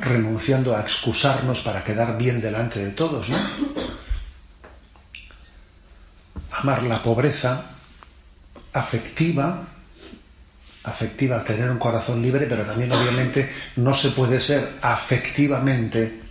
renunciando 0.01 0.77
a 0.77 0.83
excusarnos 0.83 1.61
para 1.61 1.83
quedar 1.83 2.17
bien 2.17 2.41
delante 2.41 2.85
de 2.85 2.91
todos, 2.91 3.29
¿no? 3.29 3.39
Amar 6.53 6.83
la 6.83 7.03
pobreza 7.03 7.65
afectiva, 8.73 9.67
afectiva, 10.85 11.43
tener 11.43 11.71
un 11.71 11.79
corazón 11.79 12.23
libre, 12.23 12.47
pero 12.47 12.65
también 12.65 12.93
obviamente 12.93 13.51
no 13.77 13.95
se 13.95 14.11
puede 14.11 14.41
ser 14.41 14.77
afectivamente 14.83 16.30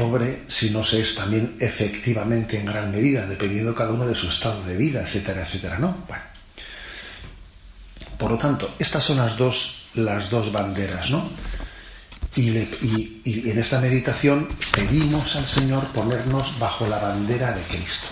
pobre 0.00 0.44
si 0.48 0.70
no 0.70 0.82
se 0.82 1.02
es 1.02 1.14
también 1.14 1.56
efectivamente 1.60 2.58
en 2.58 2.64
gran 2.64 2.90
medida, 2.90 3.26
dependiendo 3.26 3.74
cada 3.74 3.92
uno 3.92 4.06
de 4.06 4.14
su 4.14 4.28
estado 4.28 4.62
de 4.64 4.74
vida, 4.74 5.02
etcétera, 5.02 5.42
etcétera, 5.42 5.78
¿no? 5.78 5.94
Bueno. 6.08 6.24
Por 8.16 8.30
lo 8.30 8.38
tanto, 8.38 8.76
estas 8.78 9.04
son 9.04 9.18
las 9.18 9.36
dos, 9.36 9.84
las 9.92 10.30
dos 10.30 10.50
banderas, 10.50 11.10
¿no? 11.10 11.28
Y, 12.34 12.48
y, 12.48 13.20
y, 13.24 13.50
en 13.50 13.58
esta 13.58 13.78
meditación 13.78 14.48
pedimos 14.74 15.36
al 15.36 15.46
Señor 15.46 15.86
ponernos 15.88 16.58
bajo 16.58 16.86
la 16.86 16.98
bandera 16.98 17.52
de 17.52 17.60
Cristo. 17.62 18.06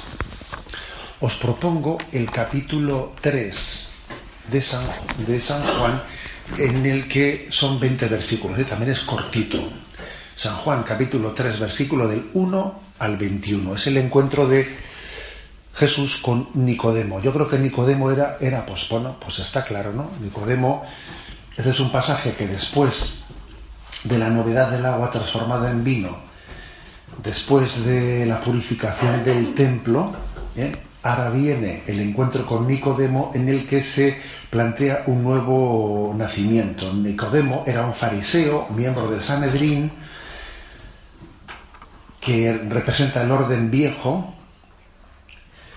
Os 1.20 1.37
propongo 1.37 1.96
el 2.12 2.31
capítulo 2.31 3.14
3 3.22 3.87
de 4.53 4.61
San, 4.61 4.85
de 5.27 5.40
San 5.40 5.62
Juan, 5.62 6.03
en 6.59 6.85
el 6.85 7.09
que 7.09 7.48
son 7.48 7.81
20 7.81 8.09
versículos, 8.09 8.59
¿eh? 8.59 8.64
también 8.64 8.92
es 8.92 9.01
cortito. 9.01 9.88
San 10.38 10.55
Juan 10.55 10.85
capítulo 10.85 11.33
3 11.33 11.59
versículo 11.59 12.07
del 12.07 12.31
1 12.33 12.81
al 13.01 13.16
21. 13.16 13.74
Es 13.74 13.88
el 13.88 13.96
encuentro 13.96 14.46
de 14.46 14.68
Jesús 15.74 16.18
con 16.18 16.51
Nicodemo. 16.55 17.20
Yo 17.20 17.33
creo 17.33 17.48
que 17.48 17.59
Nicodemo 17.59 18.12
era, 18.12 18.37
era 18.40 18.64
pues 18.64 18.88
bueno, 18.88 19.16
pues 19.18 19.40
está 19.40 19.64
claro, 19.64 19.92
¿no? 19.92 20.12
Nicodemo, 20.22 20.85
ese 21.57 21.70
es 21.70 21.81
un 21.81 21.90
pasaje 21.90 22.35
que 22.35 22.46
después 22.46 23.14
de 24.05 24.16
la 24.16 24.29
novedad 24.29 24.70
del 24.70 24.87
agua 24.87 25.11
transformada 25.11 25.72
en 25.72 25.83
vino, 25.83 26.16
después 27.20 27.85
de 27.85 28.24
la 28.24 28.40
purificación 28.40 29.24
del 29.24 29.57
templo, 29.57 30.14
¿eh? 30.55 30.70
ahora 31.03 31.31
viene 31.31 31.83
el 31.88 31.98
encuentro 31.98 32.46
con 32.46 32.64
Nicodemo 32.68 33.33
en 33.35 33.48
el 33.48 33.66
que 33.66 33.83
se 33.83 34.16
plantea 34.51 35.03
un 35.07 35.20
nuevo 35.20 36.14
nacimiento. 36.16 36.94
Nicodemo 36.94 37.64
era 37.66 37.85
un 37.85 37.92
fariseo, 37.92 38.68
miembro 38.70 39.11
del 39.11 39.20
Sanedrín, 39.20 40.07
que 42.20 42.52
representa 42.68 43.23
el 43.23 43.31
orden 43.31 43.71
viejo, 43.71 44.35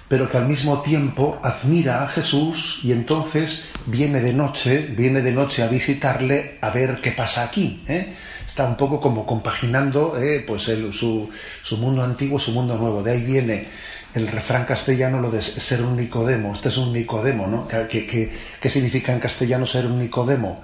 pero 0.07 0.29
que 0.29 0.37
al 0.37 0.47
mismo 0.47 0.81
tiempo 0.81 1.39
admira 1.41 2.03
a 2.03 2.07
Jesús 2.07 2.79
y 2.83 2.91
entonces 2.91 3.63
viene 3.85 4.19
de 4.19 4.33
noche, 4.33 4.87
viene 4.95 5.21
de 5.21 5.31
noche 5.31 5.63
a 5.63 5.67
visitarle 5.67 6.57
a 6.59 6.69
ver 6.69 6.99
qué 7.01 7.11
pasa 7.13 7.43
aquí. 7.43 7.83
¿eh? 7.87 8.13
Está 8.45 8.65
un 8.65 8.75
poco 8.75 8.99
como 8.99 9.25
compaginando 9.25 10.19
¿eh? 10.21 10.43
pues 10.45 10.67
el, 10.67 10.91
su, 10.91 11.29
su, 11.63 11.77
mundo 11.77 12.03
antiguo, 12.03 12.37
su 12.37 12.51
mundo 12.51 12.77
nuevo. 12.77 13.01
De 13.01 13.11
ahí 13.11 13.23
viene 13.23 13.67
el 14.13 14.27
refrán 14.27 14.65
castellano 14.65 15.21
lo 15.21 15.31
de 15.31 15.41
ser 15.41 15.81
un 15.81 15.95
Nicodemo. 15.95 16.53
Este 16.53 16.67
es 16.67 16.77
un 16.77 16.91
Nicodemo, 16.91 17.47
¿no? 17.47 17.65
¿Qué, 17.67 18.05
qué, 18.05 18.29
qué 18.59 18.69
significa 18.69 19.13
en 19.13 19.21
castellano 19.21 19.65
ser 19.65 19.85
un 19.85 19.97
Nicodemo? 19.97 20.61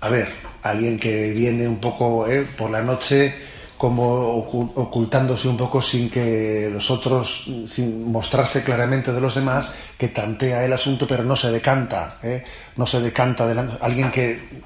A 0.00 0.08
ver, 0.08 0.28
alguien 0.62 0.96
que 0.98 1.32
viene 1.32 1.66
un 1.66 1.78
poco 1.78 2.28
¿eh? 2.28 2.46
por 2.56 2.70
la 2.70 2.82
noche 2.82 3.34
como 3.78 4.36
ocultándose 4.36 5.46
un 5.46 5.56
poco 5.56 5.80
sin 5.80 6.10
que 6.10 6.68
los 6.70 6.90
otros, 6.90 7.48
sin 7.66 8.10
mostrarse 8.10 8.64
claramente 8.64 9.12
de 9.12 9.20
los 9.20 9.36
demás, 9.36 9.70
que 9.96 10.08
tantea 10.08 10.64
el 10.64 10.72
asunto 10.72 11.06
pero 11.06 11.22
no 11.22 11.36
se 11.36 11.52
decanta, 11.52 12.18
¿eh? 12.22 12.44
no 12.76 12.86
se 12.86 13.00
decanta 13.00 13.46
de 13.46 13.78
alguien 13.80 14.10
que 14.10 14.62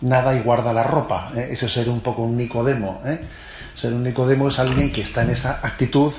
nada 0.00 0.34
y 0.34 0.40
guarda 0.40 0.72
la 0.72 0.82
ropa, 0.82 1.30
¿eh? 1.36 1.48
ese 1.52 1.68
ser 1.68 1.88
un 1.88 2.00
poco 2.00 2.22
un 2.22 2.36
Nicodemo. 2.36 3.02
¿eh? 3.06 3.20
Ser 3.76 3.92
un 3.92 4.02
Nicodemo 4.02 4.48
es 4.48 4.58
alguien 4.58 4.92
que 4.92 5.02
está 5.02 5.22
en 5.22 5.30
esa 5.30 5.60
actitud 5.62 6.12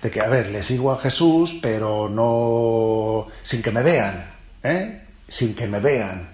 de 0.00 0.10
que, 0.10 0.20
a 0.20 0.28
ver, 0.28 0.48
le 0.48 0.62
sigo 0.62 0.92
a 0.92 0.98
Jesús, 0.98 1.58
pero 1.60 2.08
no 2.08 3.28
sin 3.42 3.62
que 3.62 3.70
me 3.70 3.82
vean, 3.82 4.30
¿eh? 4.62 5.02
sin 5.28 5.54
que 5.54 5.66
me 5.66 5.78
vean. 5.78 6.28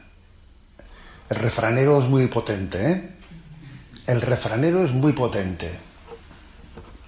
El 1.28 1.36
refranero 1.36 2.00
es 2.00 2.08
muy 2.08 2.28
potente, 2.28 2.90
¿eh? 2.90 3.17
El 4.08 4.22
refranero 4.22 4.82
es 4.82 4.92
muy 4.92 5.12
potente. 5.12 5.70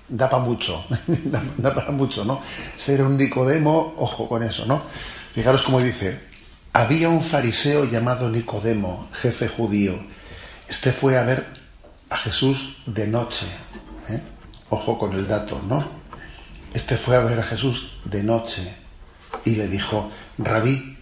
Da 0.06 0.28
para 0.28 0.42
mucho, 0.42 0.84
da, 1.56 1.74
para 1.74 1.92
mucho, 1.92 2.26
¿no? 2.26 2.42
Ser 2.76 3.00
un 3.00 3.16
Nicodemo, 3.16 3.94
ojo 3.96 4.28
con 4.28 4.42
eso, 4.42 4.66
¿no? 4.66 4.82
Fijaros 5.32 5.62
cómo 5.62 5.80
dice, 5.80 6.20
había 6.74 7.08
un 7.08 7.22
fariseo 7.22 7.86
llamado 7.86 8.28
Nicodemo, 8.28 9.08
jefe 9.12 9.48
judío. 9.48 9.94
Este 10.68 10.92
fue 10.92 11.16
a 11.16 11.22
ver 11.22 11.46
a 12.10 12.18
Jesús 12.18 12.76
de 12.84 13.06
noche. 13.06 13.46
¿eh? 14.10 14.20
Ojo 14.68 14.98
con 14.98 15.14
el 15.14 15.26
dato, 15.26 15.58
¿no? 15.66 15.82
Este 16.74 16.98
fue 16.98 17.16
a 17.16 17.20
ver 17.20 17.38
a 17.38 17.44
Jesús 17.44 17.98
de 18.04 18.22
noche 18.22 18.74
y 19.46 19.54
le 19.54 19.68
dijo, 19.68 20.10
Rabí, 20.36 20.98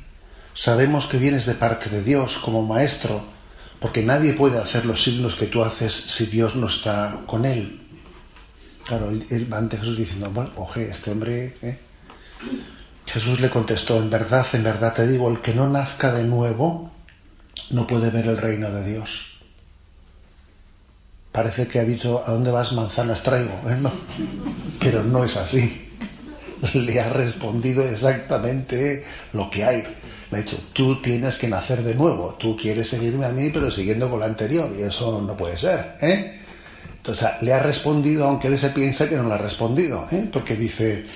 sabemos 0.55 1.09
que 1.09 1.18
vienes 1.18 1.44
de 1.44 1.55
parte 1.55 1.90
de 1.90 2.05
Dios 2.05 2.38
como 2.38 2.64
maestro 2.64 3.36
porque 3.81 4.03
nadie 4.03 4.33
puede 4.33 4.59
hacer 4.59 4.87
los 4.87 5.03
signos 5.03 5.37
que 5.37 5.47
tú 5.47 5.62
haces 5.62 5.93
si 5.93 6.26
Dios 6.26 6.57
no 6.57 6.66
está 6.66 7.20
con 7.26 7.45
él. 7.45 7.81
Claro, 8.85 9.11
él 9.11 9.53
va 9.53 9.59
ante 9.59 9.76
Jesús 9.76 9.99
diciendo, 9.99 10.31
bueno, 10.31 10.51
oje, 10.57 10.91
este 10.91 11.11
hombre... 11.11 11.57
¿eh? 11.62 11.79
Jesús 13.07 13.41
le 13.41 13.49
contestó, 13.49 13.99
en 13.99 14.11
verdad, 14.11 14.47
en 14.53 14.62
verdad 14.62 14.93
te 14.93 15.07
digo, 15.07 15.31
el 15.31 15.41
que 15.41 15.55
no 15.55 15.68
nazca 15.68 16.12
de 16.12 16.24
nuevo 16.24 16.91
no 17.70 17.87
puede 17.87 18.11
ver 18.11 18.26
el 18.26 18.37
reino 18.37 18.70
de 18.70 18.85
Dios. 18.85 19.39
Parece 21.33 21.68
que 21.68 21.79
ha 21.79 21.85
dicho, 21.85 22.22
¿a 22.26 22.33
dónde 22.33 22.51
vas 22.51 22.72
manzanas 22.72 23.22
traigo? 23.22 23.61
¿Eh? 23.68 23.79
Pero 24.81 25.03
no 25.05 25.24
es 25.24 25.37
así. 25.37 25.89
Le 26.74 27.01
ha 27.01 27.11
respondido 27.11 27.83
exactamente 27.83 29.05
lo 29.33 29.49
que 29.49 29.64
hay. 29.64 29.85
Le 30.31 30.39
ha 30.39 30.43
dicho, 30.43 30.59
tú 30.72 31.01
tienes 31.01 31.37
que 31.37 31.49
nacer 31.49 31.83
de 31.83 31.95
nuevo, 31.95 32.37
tú 32.39 32.57
quieres 32.57 32.89
seguirme 32.89 33.26
a 33.26 33.31
mí, 33.31 33.51
pero 33.51 33.70
siguiendo 33.70 34.11
con 34.11 34.20
la 34.20 34.26
anterior, 34.26 34.70
y 34.79 34.83
eso 34.83 35.22
no 35.22 35.37
puede 35.37 35.57
ser, 35.57 35.97
¿eh? 36.01 36.41
Entonces, 36.97 37.29
le 37.41 37.55
ha 37.55 37.61
respondido, 37.61 38.26
aunque 38.26 38.49
él 38.49 38.59
se 38.59 38.70
piensa 38.70 39.09
que 39.09 39.16
no 39.16 39.26
le 39.26 39.35
ha 39.35 39.39
respondido, 39.39 40.07
¿eh? 40.11 40.29
Porque 40.31 40.57
dice, 40.57 41.07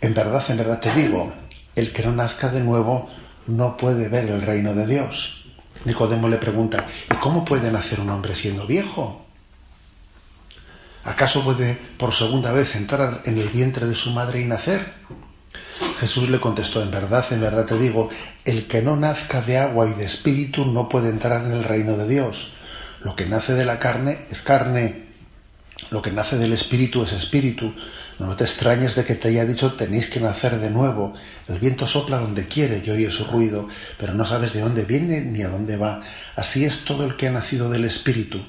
en 0.00 0.14
verdad, 0.14 0.42
en 0.48 0.56
verdad 0.56 0.80
te 0.80 0.94
digo, 0.94 1.32
el 1.74 1.92
que 1.92 2.02
no 2.02 2.12
nazca 2.12 2.48
de 2.48 2.60
nuevo 2.60 3.10
no 3.46 3.76
puede 3.76 4.08
ver 4.08 4.30
el 4.30 4.40
reino 4.40 4.74
de 4.74 4.86
Dios. 4.86 5.44
Nicodemo 5.84 6.28
le 6.28 6.38
pregunta, 6.38 6.86
¿y 7.10 7.14
cómo 7.16 7.44
puede 7.44 7.70
nacer 7.70 8.00
un 8.00 8.08
hombre 8.08 8.34
siendo 8.34 8.66
viejo? 8.66 9.26
¿Acaso 11.04 11.44
puede 11.44 11.76
por 11.98 12.14
segunda 12.14 12.52
vez 12.52 12.74
entrar 12.74 13.20
en 13.26 13.36
el 13.36 13.50
vientre 13.50 13.86
de 13.86 13.94
su 13.94 14.10
madre 14.10 14.40
y 14.40 14.46
nacer? 14.46 14.94
Jesús 15.98 16.28
le 16.28 16.40
contestó, 16.40 16.82
en 16.82 16.90
verdad, 16.90 17.24
en 17.30 17.40
verdad 17.40 17.66
te 17.66 17.78
digo, 17.78 18.10
el 18.44 18.66
que 18.66 18.82
no 18.82 18.96
nazca 18.96 19.42
de 19.42 19.58
agua 19.58 19.88
y 19.88 19.94
de 19.94 20.04
espíritu 20.04 20.64
no 20.64 20.88
puede 20.88 21.08
entrar 21.08 21.44
en 21.44 21.52
el 21.52 21.64
reino 21.64 21.96
de 21.96 22.08
Dios. 22.08 22.52
Lo 23.02 23.16
que 23.16 23.26
nace 23.26 23.54
de 23.54 23.64
la 23.64 23.78
carne 23.78 24.26
es 24.30 24.40
carne, 24.40 25.04
lo 25.90 26.02
que 26.02 26.10
nace 26.10 26.36
del 26.36 26.52
espíritu 26.52 27.02
es 27.02 27.12
espíritu. 27.12 27.74
No 28.18 28.36
te 28.36 28.44
extrañes 28.44 28.94
de 28.94 29.04
que 29.04 29.14
te 29.14 29.28
haya 29.28 29.44
dicho 29.44 29.72
tenéis 29.74 30.06
que 30.06 30.20
nacer 30.20 30.58
de 30.58 30.70
nuevo. 30.70 31.14
El 31.48 31.58
viento 31.58 31.86
sopla 31.86 32.18
donde 32.18 32.46
quiere 32.46 32.82
y 32.84 32.90
oye 32.90 33.10
su 33.10 33.24
ruido, 33.24 33.68
pero 33.98 34.14
no 34.14 34.24
sabes 34.24 34.52
de 34.52 34.60
dónde 34.60 34.84
viene 34.84 35.20
ni 35.20 35.42
a 35.42 35.48
dónde 35.48 35.76
va. 35.76 36.00
Así 36.36 36.64
es 36.64 36.84
todo 36.84 37.04
el 37.04 37.16
que 37.16 37.28
ha 37.28 37.32
nacido 37.32 37.70
del 37.70 37.84
espíritu. 37.84 38.44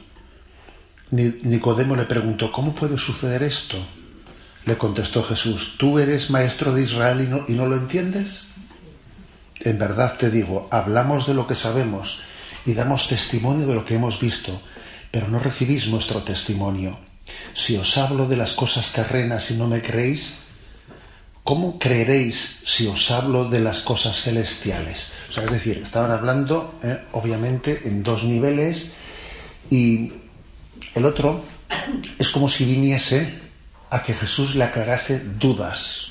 Nicodemo 1.12 1.96
le 1.96 2.06
preguntó, 2.06 2.52
¿cómo 2.52 2.74
puede 2.74 2.98
suceder 2.98 3.44
esto? 3.44 3.78
Le 4.66 4.78
contestó 4.78 5.22
Jesús, 5.22 5.76
¿tú 5.78 6.00
eres 6.00 6.32
maestro 6.32 6.74
de 6.74 6.82
Israel 6.82 7.46
y 7.48 7.54
no, 7.54 7.66
lo 7.68 7.76
entiendes? 7.76 8.46
En 9.60 9.78
verdad 9.78 10.18
te 10.18 10.32
digo, 10.32 10.68
hablamos 10.72 11.28
de 11.28 11.36
lo 11.36 11.46
que 11.46 11.56
sabemos 11.56 12.20
y 12.66 12.74
damos 12.74 13.08
testimonio 13.08 13.68
de 13.68 13.76
lo 13.76 13.86
que 13.86 13.96
hemos 13.96 14.20
visto, 14.20 14.62
pero 15.12 15.28
no 15.28 15.40
recibís 15.40 15.88
nuestro 15.88 16.24
testimonio. 16.24 16.98
Si 17.54 17.78
os 17.78 17.96
hablo 17.98 18.28
de 18.28 18.38
las 18.38 18.54
cosas 18.54 18.92
terrenas 18.92 19.52
y 19.52 19.54
no 19.56 19.68
me 19.68 19.84
creéis, 19.84 20.34
¿cómo 21.44 21.78
creeréis 21.78 22.58
si 22.66 22.88
os 22.88 23.12
hablo 23.12 23.46
de 23.46 23.60
las 23.60 23.80
cosas 23.82 24.20
celestiales? 24.20 25.10
O 25.30 25.32
sea, 25.32 25.44
es 25.44 25.52
decir, 25.52 25.78
estaban 25.78 26.10
hablando, 26.10 26.74
eh, 26.82 27.02
obviamente, 27.12 27.84
en 27.86 28.02
dos 28.02 28.24
niveles 28.24 28.88
y 29.70 30.12
el 30.96 31.06
otro 31.06 31.44
es 32.18 32.30
como 32.30 32.50
si 32.50 32.66
viniese 32.66 33.45
a 33.96 34.04
que 34.04 34.14
Jesús 34.14 34.56
le 34.56 34.66
aclarase 34.66 35.20
dudas. 35.40 36.08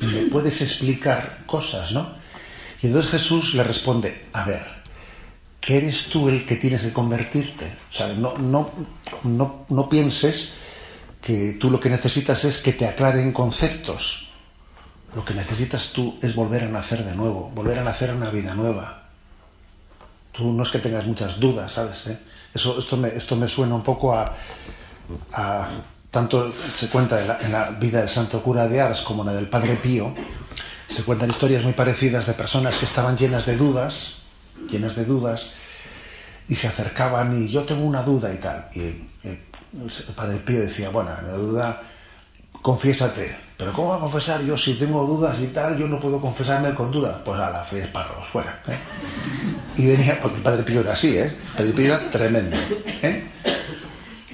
Y 0.00 0.06
le 0.06 0.22
puedes 0.26 0.62
explicar 0.62 1.42
cosas, 1.46 1.90
¿no? 1.90 2.14
Y 2.80 2.86
entonces 2.86 3.10
Jesús 3.10 3.54
le 3.54 3.64
responde, 3.64 4.26
a 4.32 4.44
ver, 4.44 4.64
¿qué 5.60 5.78
eres 5.78 6.06
tú 6.06 6.28
el 6.28 6.46
que 6.46 6.54
tienes 6.54 6.82
que 6.82 6.92
convertirte? 6.92 7.66
O 7.90 7.92
sea, 7.92 8.06
no, 8.12 8.38
no, 8.38 8.70
no, 9.24 9.66
no 9.68 9.88
pienses 9.88 10.54
que 11.20 11.56
tú 11.58 11.72
lo 11.72 11.80
que 11.80 11.90
necesitas 11.90 12.44
es 12.44 12.58
que 12.58 12.72
te 12.72 12.86
aclaren 12.86 13.32
conceptos. 13.32 14.30
Lo 15.16 15.24
que 15.24 15.34
necesitas 15.34 15.90
tú 15.92 16.20
es 16.22 16.36
volver 16.36 16.62
a 16.62 16.68
nacer 16.68 17.04
de 17.04 17.16
nuevo, 17.16 17.50
volver 17.52 17.80
a 17.80 17.84
nacer 17.84 18.10
en 18.10 18.18
una 18.18 18.30
vida 18.30 18.54
nueva. 18.54 19.08
Tú 20.30 20.52
no 20.52 20.62
es 20.62 20.68
que 20.68 20.78
tengas 20.78 21.04
muchas 21.04 21.40
dudas, 21.40 21.72
¿sabes? 21.72 22.06
¿Eh? 22.06 22.16
Eso, 22.54 22.78
esto, 22.78 22.96
me, 22.96 23.08
esto 23.08 23.34
me 23.34 23.48
suena 23.48 23.74
un 23.74 23.82
poco 23.82 24.14
a, 24.14 24.36
a 25.32 25.68
tanto 26.12 26.52
se 26.52 26.88
cuenta 26.88 27.18
en 27.40 27.50
la, 27.50 27.70
vida 27.70 28.00
del 28.00 28.08
santo 28.08 28.42
cura 28.42 28.68
de 28.68 28.80
Ars 28.80 29.00
como 29.00 29.22
en 29.22 29.28
la 29.28 29.34
del 29.34 29.48
padre 29.48 29.76
Pío, 29.82 30.14
se 30.88 31.02
cuentan 31.04 31.30
historias 31.30 31.64
muy 31.64 31.72
parecidas 31.72 32.26
de 32.26 32.34
personas 32.34 32.76
que 32.76 32.84
estaban 32.84 33.16
llenas 33.16 33.46
de 33.46 33.56
dudas, 33.56 34.18
llenas 34.70 34.94
de 34.94 35.06
dudas, 35.06 35.52
y 36.48 36.54
se 36.54 36.68
acercaban 36.68 37.42
y 37.42 37.48
yo 37.48 37.62
tengo 37.62 37.82
una 37.86 38.02
duda 38.02 38.32
y 38.32 38.36
tal. 38.36 38.68
Y 38.74 38.80
el, 39.26 39.38
padre 40.14 40.36
Pío 40.36 40.60
decía, 40.60 40.90
bueno, 40.90 41.10
la 41.26 41.32
duda, 41.32 41.82
confiésate. 42.60 43.34
Pero 43.56 43.72
¿cómo 43.72 43.88
va 43.90 43.96
a 43.96 44.00
confesar 44.00 44.42
yo 44.42 44.54
si 44.58 44.74
tengo 44.74 45.06
dudas 45.06 45.38
y 45.40 45.46
tal? 45.46 45.78
Yo 45.78 45.88
no 45.88 45.98
puedo 45.98 46.20
confesarme 46.20 46.74
con 46.74 46.90
dudas. 46.90 47.16
Pues 47.24 47.40
a 47.40 47.48
la 47.48 47.64
fe 47.64 47.86
parros, 47.86 48.26
fuera. 48.26 48.60
¿eh? 48.66 48.76
Y 49.78 49.86
venía, 49.86 50.20
porque 50.20 50.36
el 50.36 50.42
padre 50.42 50.62
Pío 50.62 50.80
era 50.80 50.92
así, 50.92 51.16
¿eh? 51.16 51.26
El 51.26 51.56
padre 51.56 51.72
Pío 51.72 51.86
era 51.86 52.10
tremendo. 52.10 52.56
¿eh? 53.02 53.24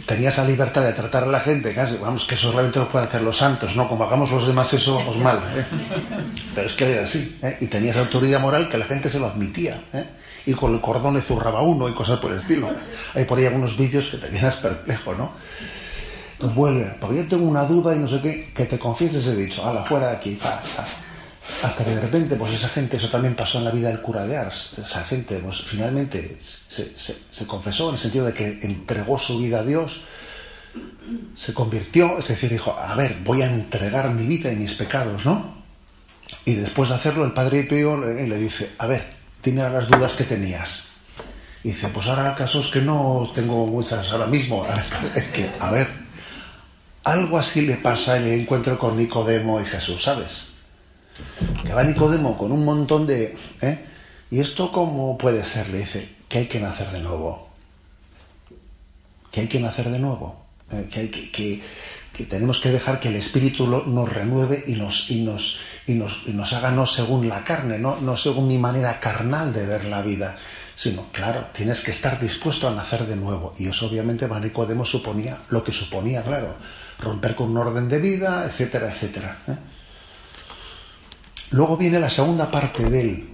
Tenía 0.09 0.31
esa 0.31 0.43
libertad 0.43 0.83
de 0.83 0.95
tratar 0.95 1.25
a 1.25 1.27
la 1.27 1.41
gente, 1.41 1.75
casi, 1.75 1.99
vamos, 1.99 2.25
que 2.25 2.35
eso 2.35 2.51
realmente 2.51 2.79
lo 2.79 2.89
pueden 2.89 3.07
hacer 3.07 3.21
los 3.21 3.37
santos, 3.37 3.77
¿no? 3.77 3.87
Como 3.87 4.05
hagamos 4.05 4.31
los 4.31 4.47
demás 4.47 4.73
eso, 4.73 4.97
vamos 4.97 5.17
mal, 5.23 5.39
¿eh? 5.55 5.65
Pero 6.55 6.67
es 6.67 6.73
que 6.73 6.91
era 6.91 7.05
así, 7.05 7.39
¿eh? 7.43 7.59
Y 7.61 7.67
tenía 7.67 7.91
esa 7.91 8.01
autoridad 8.01 8.41
moral 8.41 8.71
que 8.71 8.79
la 8.79 8.87
gente 8.87 9.11
se 9.11 9.21
lo 9.21 9.27
admitía, 9.27 9.83
¿eh? 9.93 10.05
Y 10.47 10.55
con 10.55 10.73
el 10.73 10.81
cordón 10.81 11.15
le 11.15 11.21
zurraba 11.21 11.61
uno 11.61 11.91
y 11.91 11.93
cosas 11.93 12.19
por 12.21 12.33
el 12.33 12.39
estilo. 12.39 12.71
Hay 13.15 13.27
por 13.27 13.39
ahí 13.39 13.45
algunos 13.45 13.77
vídeos 13.77 14.09
que 14.09 14.17
te 14.17 14.29
quedas 14.29 14.57
perplejo, 14.63 15.15
¿no? 15.15 15.33
Entonces 16.33 16.57
vuelve, 16.57 16.97
porque 16.99 17.17
yo 17.19 17.29
tengo 17.29 17.47
una 17.47 17.65
duda 17.65 17.95
y 17.95 17.99
no 17.99 18.09
sé 18.09 18.23
qué, 18.23 18.51
que 18.55 18.65
te 18.65 18.79
confieses 18.79 19.27
he 19.27 19.37
dicho, 19.37 19.67
ala, 19.67 19.85
fuera 19.85 20.09
de 20.09 20.17
aquí, 20.17 20.39
hasta 21.63 21.85
que 21.85 21.91
de 21.91 22.01
repente, 22.01 22.37
pues 22.37 22.53
esa 22.53 22.69
gente, 22.69 22.97
eso 22.97 23.09
también 23.09 23.35
pasó 23.35 23.59
en 23.59 23.65
la 23.65 23.71
vida 23.71 23.89
del 23.89 24.01
cura 24.01 24.27
de 24.27 24.37
Ars, 24.37 24.71
esa 24.77 25.05
gente, 25.05 25.39
pues 25.39 25.63
finalmente 25.63 26.39
se, 26.69 27.47
confesó 27.47 27.89
en 27.89 27.95
el 27.97 28.01
sentido 28.01 28.27
de 28.27 28.33
que 28.33 28.59
entregó 28.63 29.19
su 29.19 29.39
vida 29.39 29.61
a 29.61 29.63
Dios, 29.65 30.01
se 31.37 31.55
convirtió, 31.55 32.19
es 32.19 32.29
decir, 32.29 32.51
dijo, 32.51 32.79
a 32.79 32.95
ver, 32.95 33.19
voy 33.25 33.43
a 33.43 33.47
entregar 33.47 34.11
mi 34.11 34.27
vida 34.27 34.53
y 34.53 34.57
mis 34.57 34.75
pecados, 34.75 35.25
¿no? 35.25 35.59
Y 36.45 36.55
después 36.55 36.91
de 36.91 36.95
hacerlo, 36.95 37.25
el 37.25 37.33
padre 37.33 37.65
Pío 37.65 37.97
le, 37.97 38.37
dice, 38.37 38.73
a 38.79 38.87
ver, 38.87 39.15
dime 39.43 39.63
las 39.63 39.89
dudas 39.89 40.13
que 40.13 40.25
tenías. 40.25 40.85
Y 41.65 41.69
dice, 41.69 41.89
pues 41.89 42.07
ahora 42.07 42.31
el 42.31 42.37
caso 42.37 42.61
es 42.61 42.69
que 42.69 42.81
no 42.81 43.31
tengo 43.35 43.67
muchas 43.67 44.09
ahora 44.13 44.27
mismo. 44.27 44.65
Es 45.15 45.25
que, 45.29 45.51
a 45.59 45.73
ver, 45.73 45.89
algo 47.05 47.39
así 47.39 47.63
le 47.63 47.77
pasa 47.77 48.19
en 48.19 48.25
el 48.25 48.41
encuentro 48.41 48.79
con 48.79 48.97
Nicodemo 48.97 49.61
y 49.61 49.65
Jesús, 49.65 50.03
¿sabes? 50.03 50.48
Que 51.65 51.75
va 51.75 51.85
Nicodemo 51.85 52.37
con 52.37 52.53
un 52.53 52.65
montón 52.65 53.07
de... 53.07 53.37
¿eh? 53.61 53.85
¿Y 54.31 54.41
esto 54.41 54.71
cómo 54.73 55.17
puede 55.17 55.45
ser? 55.45 55.69
Le 55.71 55.79
dice, 55.79 56.09
que 56.29 56.39
hay 56.39 56.47
que 56.47 56.61
nacer 56.61 56.91
de 56.93 57.01
nuevo. 57.01 57.49
Que 59.33 59.41
hay 59.41 59.47
que 59.49 59.61
nacer 59.61 59.91
de 59.91 59.99
nuevo. 59.99 60.49
¿eh? 60.73 60.89
que, 60.91 61.01
hay 61.01 61.09
que, 61.09 62.25
tenemos 62.25 62.61
que 62.61 62.71
dejar 62.71 63.01
que 63.01 63.09
el 63.09 63.17
Espíritu 63.17 63.67
nos 63.67 64.13
renueve 64.13 64.65
y 64.67 64.75
nos, 64.75 65.11
y 65.11 65.23
nos, 65.23 65.61
y 65.87 65.95
nos, 65.95 66.23
y 66.27 66.33
nos 66.33 66.53
haga 66.53 66.71
no 66.71 66.87
según 66.87 67.29
la 67.29 67.45
carne, 67.45 67.79
no, 67.79 67.97
no 68.01 68.17
según 68.17 68.49
mi 68.49 68.59
manera 68.59 69.01
carnal 69.01 69.53
de 69.53 69.67
ver 69.67 69.85
la 69.85 70.03
vida, 70.03 70.37
sino, 70.75 71.07
claro, 71.13 71.47
tienes 71.53 71.81
que 71.81 71.91
estar 71.91 72.21
dispuesto 72.21 72.69
a 72.69 72.75
nacer 72.75 73.07
de 73.07 73.17
nuevo. 73.17 73.55
Y 73.59 73.69
eso 73.69 73.87
obviamente 73.87 74.27
para 74.27 74.41
Nicodemo 74.41 74.85
suponía 74.85 75.39
lo 75.51 75.65
que 75.65 75.73
suponía, 75.73 76.23
claro, 76.23 76.57
romper 76.99 77.35
con 77.35 77.51
un 77.51 77.57
orden 77.57 77.89
de 77.89 77.99
vida, 77.99 78.47
etcétera, 78.47 78.93
etcétera. 78.93 79.39
¿eh? 79.49 79.57
Luego 81.51 81.77
viene 81.77 81.99
la 81.99 82.11
segunda 82.11 82.51
parte 82.51 82.89
del, 82.91 83.27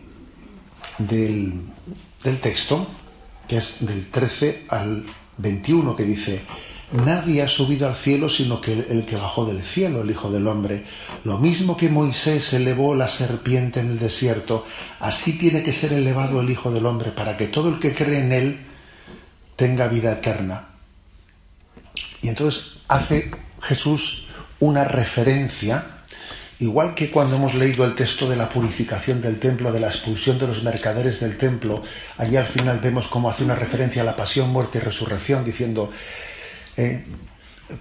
del, 0.98 2.38
texto, 2.40 2.86
que 3.48 3.58
es 3.58 3.74
del 3.80 4.10
13 4.10 4.66
al 4.68 5.04
21, 5.38 5.96
que 5.96 6.04
dice, 6.04 6.42
Nadie 6.92 7.42
ha 7.42 7.48
subido 7.48 7.88
al 7.88 7.96
cielo 7.96 8.28
sino 8.28 8.60
que 8.60 8.72
el, 8.72 9.04
que 9.04 9.16
bajó 9.16 9.44
del 9.44 9.62
cielo, 9.62 10.02
el 10.02 10.10
Hijo 10.10 10.30
del 10.30 10.46
Hombre. 10.46 10.84
Lo 11.24 11.38
mismo 11.38 11.76
que 11.76 11.88
Moisés 11.88 12.52
elevó 12.52 12.94
la 12.94 13.08
serpiente 13.08 13.80
en 13.80 13.90
el 13.90 13.98
desierto, 13.98 14.64
así 15.00 15.32
tiene 15.32 15.62
que 15.62 15.72
ser 15.72 15.92
elevado 15.92 16.40
el 16.40 16.50
Hijo 16.50 16.70
del 16.70 16.86
Hombre 16.86 17.10
para 17.10 17.36
que 17.36 17.48
todo 17.48 17.68
el 17.68 17.80
que 17.80 17.94
cree 17.94 18.20
en 18.20 18.32
él 18.32 18.60
tenga 19.56 19.88
vida 19.88 20.12
eterna. 20.12 20.68
Y 22.22 22.28
entonces 22.28 22.78
hace 22.86 23.30
Jesús 23.60 24.26
una 24.60 24.84
referencia, 24.84 25.86
igual 26.60 26.94
que 26.94 27.10
cuando 27.10 27.36
hemos 27.36 27.54
leído 27.54 27.84
el 27.84 27.94
texto 27.94 28.28
de 28.28 28.36
la 28.36 28.48
purificación 28.48 29.20
del 29.20 29.38
templo, 29.38 29.72
de 29.72 29.80
la 29.80 29.88
expulsión 29.88 30.38
de 30.38 30.46
los 30.46 30.62
mercaderes 30.62 31.20
del 31.20 31.36
templo, 31.36 31.82
allí 32.16 32.36
al 32.36 32.46
final 32.46 32.78
vemos 32.80 33.08
cómo 33.08 33.28
hace 33.28 33.44
una 33.44 33.54
referencia 33.54 34.02
a 34.02 34.04
la 34.04 34.16
pasión, 34.16 34.50
muerte 34.50 34.78
y 34.78 34.80
resurrección, 34.80 35.44
diciendo, 35.44 35.90
¿eh? 36.76 37.04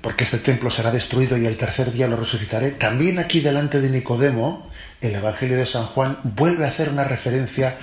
porque 0.02 0.24
este 0.24 0.38
templo 0.40 0.70
será 0.70 0.92
destruido 0.92 1.38
y 1.38 1.46
el 1.46 1.58
tercer 1.58 1.92
día 1.92 2.08
lo 2.08 2.16
resucitaré. 2.16 2.72
También 2.72 3.20
aquí 3.20 3.42
delante 3.42 3.82
de 3.82 3.90
Nicodemo, 3.90 4.70
el 5.02 5.16
Evangelio 5.16 5.58
de 5.58 5.66
San 5.66 5.86
Juan 5.86 6.18
vuelve 6.24 6.66
a 6.66 6.70
hacer 6.70 6.90
una 6.90 7.04
referencia 7.04 7.78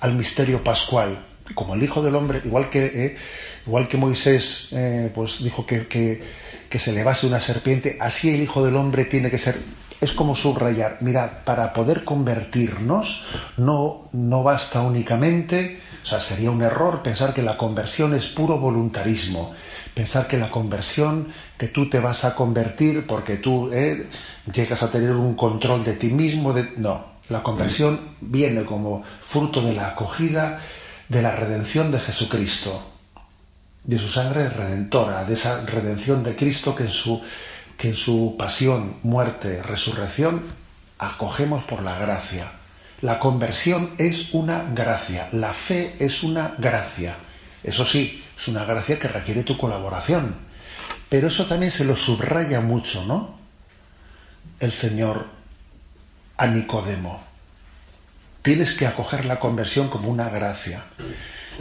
al 0.00 0.14
misterio 0.14 0.62
pascual, 0.62 1.24
como 1.54 1.74
el 1.74 1.82
Hijo 1.82 2.02
del 2.02 2.14
Hombre, 2.16 2.42
igual 2.44 2.68
que, 2.68 2.84
¿eh? 2.86 3.16
igual 3.66 3.88
que 3.88 3.96
Moisés 3.96 4.68
eh, 4.72 5.10
pues 5.14 5.42
dijo 5.42 5.64
que, 5.64 5.86
que, 5.86 6.22
que 6.68 6.78
se 6.78 6.92
levase 6.92 7.26
una 7.26 7.40
serpiente, 7.40 7.96
así 8.00 8.34
el 8.34 8.42
Hijo 8.42 8.64
del 8.64 8.76
Hombre 8.76 9.04
tiene 9.04 9.30
que 9.30 9.38
ser 9.38 9.56
es 10.04 10.12
como 10.12 10.36
subrayar, 10.36 10.98
mirad, 11.00 11.30
para 11.44 11.72
poder 11.72 12.04
convertirnos 12.04 13.24
no, 13.56 14.08
no 14.12 14.42
basta 14.42 14.82
únicamente, 14.82 15.80
o 16.02 16.06
sea, 16.06 16.20
sería 16.20 16.50
un 16.50 16.62
error 16.62 17.02
pensar 17.02 17.32
que 17.32 17.42
la 17.42 17.56
conversión 17.56 18.14
es 18.14 18.26
puro 18.26 18.58
voluntarismo, 18.58 19.54
pensar 19.94 20.26
que 20.26 20.36
la 20.36 20.50
conversión, 20.50 21.32
que 21.56 21.68
tú 21.68 21.88
te 21.88 22.00
vas 22.00 22.24
a 22.24 22.34
convertir 22.34 23.06
porque 23.06 23.36
tú 23.36 23.70
eh, 23.72 24.06
llegas 24.52 24.82
a 24.82 24.90
tener 24.90 25.12
un 25.12 25.34
control 25.34 25.82
de 25.84 25.94
ti 25.94 26.08
mismo, 26.08 26.52
de... 26.52 26.72
no, 26.76 27.14
la 27.30 27.42
conversión 27.42 28.16
viene 28.20 28.64
como 28.64 29.02
fruto 29.26 29.62
de 29.62 29.72
la 29.72 29.88
acogida 29.88 30.60
de 31.08 31.22
la 31.22 31.34
redención 31.34 31.90
de 31.90 32.00
Jesucristo, 32.00 32.90
de 33.84 33.98
su 33.98 34.08
sangre 34.08 34.50
redentora, 34.50 35.24
de 35.24 35.34
esa 35.34 35.64
redención 35.64 36.22
de 36.22 36.36
Cristo 36.36 36.74
que 36.74 36.84
en 36.84 36.90
su, 36.90 37.22
que 37.76 37.88
en 37.88 37.96
su 37.96 38.36
pasión, 38.38 38.96
muerte, 39.02 39.62
resurrección 39.62 40.42
acogemos 40.98 41.64
por 41.64 41.82
la 41.82 41.98
gracia. 41.98 42.52
La 43.00 43.18
conversión 43.18 43.90
es 43.98 44.32
una 44.32 44.64
gracia, 44.72 45.28
la 45.32 45.52
fe 45.52 45.96
es 45.98 46.22
una 46.22 46.54
gracia. 46.58 47.16
Eso 47.62 47.84
sí, 47.84 48.24
es 48.36 48.48
una 48.48 48.64
gracia 48.64 48.98
que 48.98 49.08
requiere 49.08 49.42
tu 49.42 49.58
colaboración. 49.58 50.34
Pero 51.08 51.28
eso 51.28 51.46
también 51.46 51.72
se 51.72 51.84
lo 51.84 51.96
subraya 51.96 52.60
mucho, 52.60 53.04
¿no? 53.04 53.38
El 54.58 54.72
Señor 54.72 55.26
a 56.36 56.46
Nicodemo. 56.46 57.22
Tienes 58.42 58.72
que 58.72 58.86
acoger 58.86 59.24
la 59.24 59.40
conversión 59.40 59.88
como 59.88 60.08
una 60.08 60.28
gracia. 60.28 60.84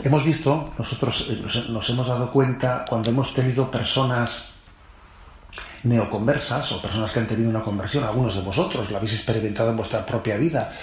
Hemos 0.03 0.26
visto, 0.26 0.74
nosotros 0.78 1.28
eh, 1.30 1.66
nos 1.70 1.89
hemos 1.89 2.07
dado 2.07 2.32
cuenta 2.32 2.84
cuando 2.88 3.09
hemos 3.09 3.34
tenido 3.34 3.70
personas 3.70 4.53
neoconversas 5.84 6.72
o 6.72 6.82
personas 6.82 7.12
que 7.12 7.20
han 7.20 7.28
tenido 7.28 7.49
una 7.49 7.64
conversión, 7.64 8.04
algunos 8.04 8.36
de 8.36 8.41
vosotros 8.41 8.89
lo 8.89 8.97
habéis 8.97 9.14
experimentado 9.14 9.70
en 9.70 9.78
vuestra 9.78 10.06
propia 10.06 10.38
vida, 10.38 10.74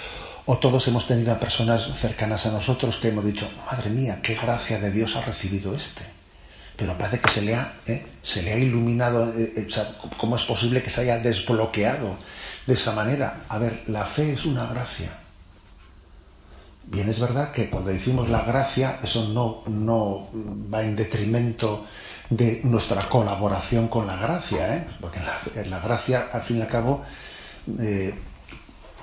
o 0.45 0.57
todos 0.57 0.87
hemos 0.87 1.05
tenido 1.05 1.31
a 1.31 1.39
personas 1.39 1.87
cercanas 1.99 2.45
a 2.45 2.51
nosotros 2.51 2.97
que 2.97 3.09
hemos 3.09 3.25
dicho, 3.25 3.49
madre 3.69 3.89
mía, 3.89 4.19
qué 4.21 4.35
gracia 4.35 4.79
de 4.79 4.91
Dios 4.91 5.15
ha 5.15 5.21
recibido 5.21 5.75
este. 5.75 6.01
Pero 6.75 6.97
parece 6.97 7.19
que 7.19 7.31
se 7.31 7.41
le 7.41 7.55
ha, 7.55 7.73
¿eh? 7.85 8.05
se 8.23 8.41
le 8.41 8.53
ha 8.53 8.57
iluminado, 8.57 9.33
eh, 9.37 9.53
eh, 9.55 9.67
¿cómo 10.17 10.35
es 10.35 10.43
posible 10.43 10.81
que 10.81 10.89
se 10.89 11.01
haya 11.01 11.19
desbloqueado 11.19 12.17
de 12.65 12.73
esa 12.73 12.93
manera? 12.93 13.41
A 13.49 13.59
ver, 13.59 13.83
la 13.87 14.05
fe 14.05 14.33
es 14.33 14.45
una 14.45 14.65
gracia. 14.65 15.11
Bien, 16.85 17.07
es 17.07 17.19
verdad 17.19 17.51
que 17.51 17.69
cuando 17.69 17.91
decimos 17.91 18.29
la 18.29 18.41
gracia, 18.41 18.99
eso 19.03 19.27
no, 19.29 19.63
no 19.69 20.29
va 20.73 20.81
en 20.81 20.95
detrimento 20.95 21.85
de 22.31 22.61
nuestra 22.63 23.09
colaboración 23.09 23.89
con 23.89 24.07
la 24.07 24.15
gracia, 24.15 24.77
¿eh? 24.77 24.87
porque 25.01 25.19
la, 25.65 25.79
gracia, 25.79 26.29
al 26.31 26.41
fin 26.43 26.57
y 26.57 26.61
al 26.61 26.67
cabo, 26.69 27.03
eh, 27.77 28.15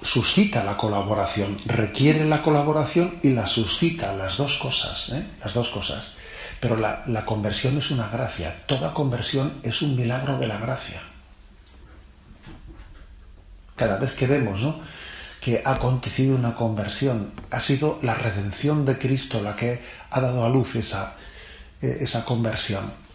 suscita 0.00 0.64
la 0.64 0.78
colaboración, 0.78 1.58
requiere 1.66 2.24
la 2.24 2.42
colaboración 2.42 3.20
y 3.22 3.30
la 3.30 3.46
suscita, 3.46 4.14
las 4.14 4.38
dos 4.38 4.56
cosas, 4.56 5.10
¿eh? 5.10 5.26
las 5.44 5.52
dos 5.52 5.68
cosas. 5.68 6.14
Pero 6.58 6.76
la, 6.76 7.02
la, 7.06 7.26
conversión 7.26 7.76
es 7.76 7.90
una 7.90 8.08
gracia, 8.08 8.62
toda 8.66 8.94
conversión 8.94 9.60
es 9.62 9.82
un 9.82 9.94
milagro 9.94 10.38
de 10.38 10.46
la 10.46 10.58
gracia. 10.58 11.02
Cada 13.76 13.98
vez 13.98 14.12
que 14.12 14.26
vemos 14.26 14.60
¿no? 14.62 14.80
que 15.38 15.60
ha 15.62 15.72
acontecido 15.72 16.34
una 16.34 16.54
conversión, 16.54 17.32
ha 17.50 17.60
sido 17.60 17.98
la 18.00 18.14
redención 18.14 18.86
de 18.86 18.96
Cristo 18.96 19.42
la 19.42 19.54
que 19.54 19.82
ha 20.08 20.20
dado 20.20 20.46
a 20.46 20.48
luz 20.48 20.74
esa, 20.76 21.14
eh, 21.82 21.98
esa 22.00 22.24
conversión. 22.24 23.07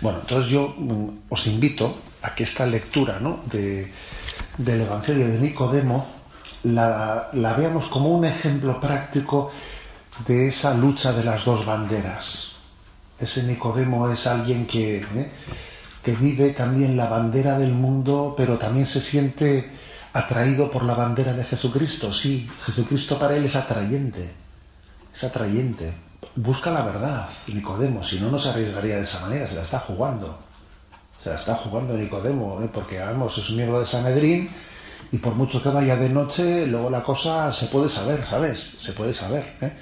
Bueno, 0.00 0.20
entonces 0.20 0.50
yo 0.50 0.74
mm, 0.76 1.08
os 1.28 1.46
invito 1.46 1.98
a 2.22 2.34
que 2.34 2.44
esta 2.44 2.66
lectura 2.66 3.18
¿no? 3.20 3.40
de, 3.46 3.90
del 4.56 4.80
Evangelio 4.82 5.28
de 5.28 5.38
Nicodemo 5.38 6.06
la, 6.64 7.30
veamos 7.32 7.86
como 7.86 8.10
un 8.10 8.24
ejemplo 8.24 8.80
práctico 8.80 9.50
de 10.26 10.48
esa 10.48 10.74
lucha 10.74 11.12
de 11.12 11.24
las 11.24 11.44
dos 11.44 11.64
banderas. 11.64 12.48
Ese 13.18 13.42
Nicodemo 13.42 14.10
es 14.10 14.26
alguien 14.26 14.66
que, 14.66 14.98
¿eh? 14.98 15.30
que 16.02 16.12
vive 16.12 16.50
también 16.50 16.96
la 16.96 17.08
bandera 17.08 17.58
del 17.58 17.72
mundo, 17.72 18.34
pero 18.36 18.58
también 18.58 18.86
se 18.86 19.00
siente 19.00 19.70
atraído 20.12 20.70
por 20.70 20.84
la 20.84 20.94
bandera 20.94 21.32
de 21.32 21.44
Jesucristo. 21.44 22.12
Sí, 22.12 22.48
Jesucristo 22.64 23.18
para 23.18 23.36
él 23.36 23.44
es 23.44 23.56
atrayente, 23.56 24.30
es 25.12 25.24
atrayente. 25.24 25.92
Busca 26.36 26.70
la 26.70 26.82
verdad, 26.82 27.28
Nicodemo, 27.48 28.02
si 28.02 28.20
no, 28.20 28.30
no 28.30 28.38
se 28.38 28.50
arriesgaría 28.50 28.96
de 28.96 29.02
esa 29.02 29.20
manera, 29.20 29.46
se 29.46 29.56
la 29.56 29.62
está 29.62 29.80
jugando 29.80 30.50
se 31.22 31.28
la 31.28 31.36
está 31.36 31.54
jugando 31.54 31.94
Nicodemo, 31.94 32.60
¿eh? 32.62 32.68
porque 32.72 32.98
vamos, 32.98 33.36
es 33.36 33.50
un 33.50 33.56
miembro 33.56 33.80
de 33.80 33.86
Sanedrín 33.86 34.48
y 35.12 35.18
por 35.18 35.34
mucho 35.34 35.62
que 35.62 35.68
vaya 35.68 35.96
de 35.96 36.08
noche, 36.08 36.66
luego 36.66 36.88
la 36.88 37.02
cosa 37.02 37.52
se 37.52 37.66
puede 37.66 37.88
saber, 37.88 38.24
¿sabes? 38.24 38.74
Se 38.78 38.92
puede 38.92 39.12
saber. 39.12 39.56
¿eh? 39.60 39.72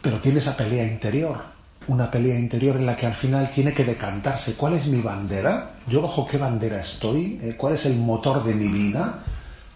Pero 0.00 0.18
tiene 0.18 0.38
esa 0.38 0.56
pelea 0.56 0.86
interior, 0.86 1.42
una 1.88 2.10
pelea 2.10 2.38
interior 2.38 2.76
en 2.76 2.86
la 2.86 2.96
que 2.96 3.06
al 3.06 3.14
final 3.14 3.50
tiene 3.50 3.74
que 3.74 3.84
decantarse. 3.84 4.54
¿Cuál 4.54 4.74
es 4.74 4.86
mi 4.86 5.02
bandera? 5.02 5.72
¿Yo 5.86 6.00
bajo 6.00 6.24
qué 6.24 6.38
bandera 6.38 6.80
estoy? 6.80 7.38
¿Eh? 7.42 7.54
¿Cuál 7.58 7.74
es 7.74 7.84
el 7.84 7.96
motor 7.96 8.42
de 8.42 8.54
mi 8.54 8.68
vida? 8.68 9.22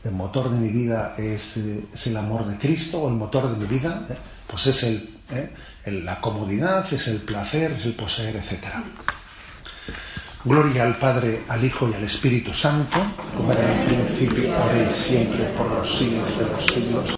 ¿El 0.04 0.12
motor 0.12 0.50
de 0.50 0.58
mi 0.58 0.68
vida 0.68 1.14
es, 1.16 1.56
eh, 1.56 1.86
el 2.04 2.16
amor 2.16 2.46
de 2.46 2.58
Cristo 2.58 3.00
o 3.00 3.08
el 3.08 3.14
motor 3.14 3.50
de 3.50 3.56
mi 3.56 3.66
vida? 3.66 4.06
¿eh? 4.10 4.14
Pues 4.46 4.66
es 4.66 4.82
el, 4.82 5.18
el, 5.84 6.04
la 6.04 6.20
comodidad, 6.20 6.92
es 6.92 7.08
el 7.08 7.18
placer, 7.18 7.72
es 7.72 7.86
el 7.86 7.94
poseer, 7.94 8.36
etcétera. 8.36 8.84
Gloria 10.44 10.84
al 10.84 10.96
Padre, 10.96 11.40
al 11.48 11.64
Hijo 11.64 11.88
y 11.88 11.94
al 11.94 12.04
Espíritu 12.04 12.52
Santo, 12.52 12.98
como 13.34 13.50
era 13.50 13.64
en 13.64 13.80
el 13.80 13.86
principio, 13.86 14.54
ahora 14.54 14.82
y 14.82 14.92
siempre, 14.92 15.44
por 15.56 15.70
los 15.70 15.96
siglos 15.96 16.38
de 16.38 16.44
los 16.44 16.66
siglos. 16.66 17.08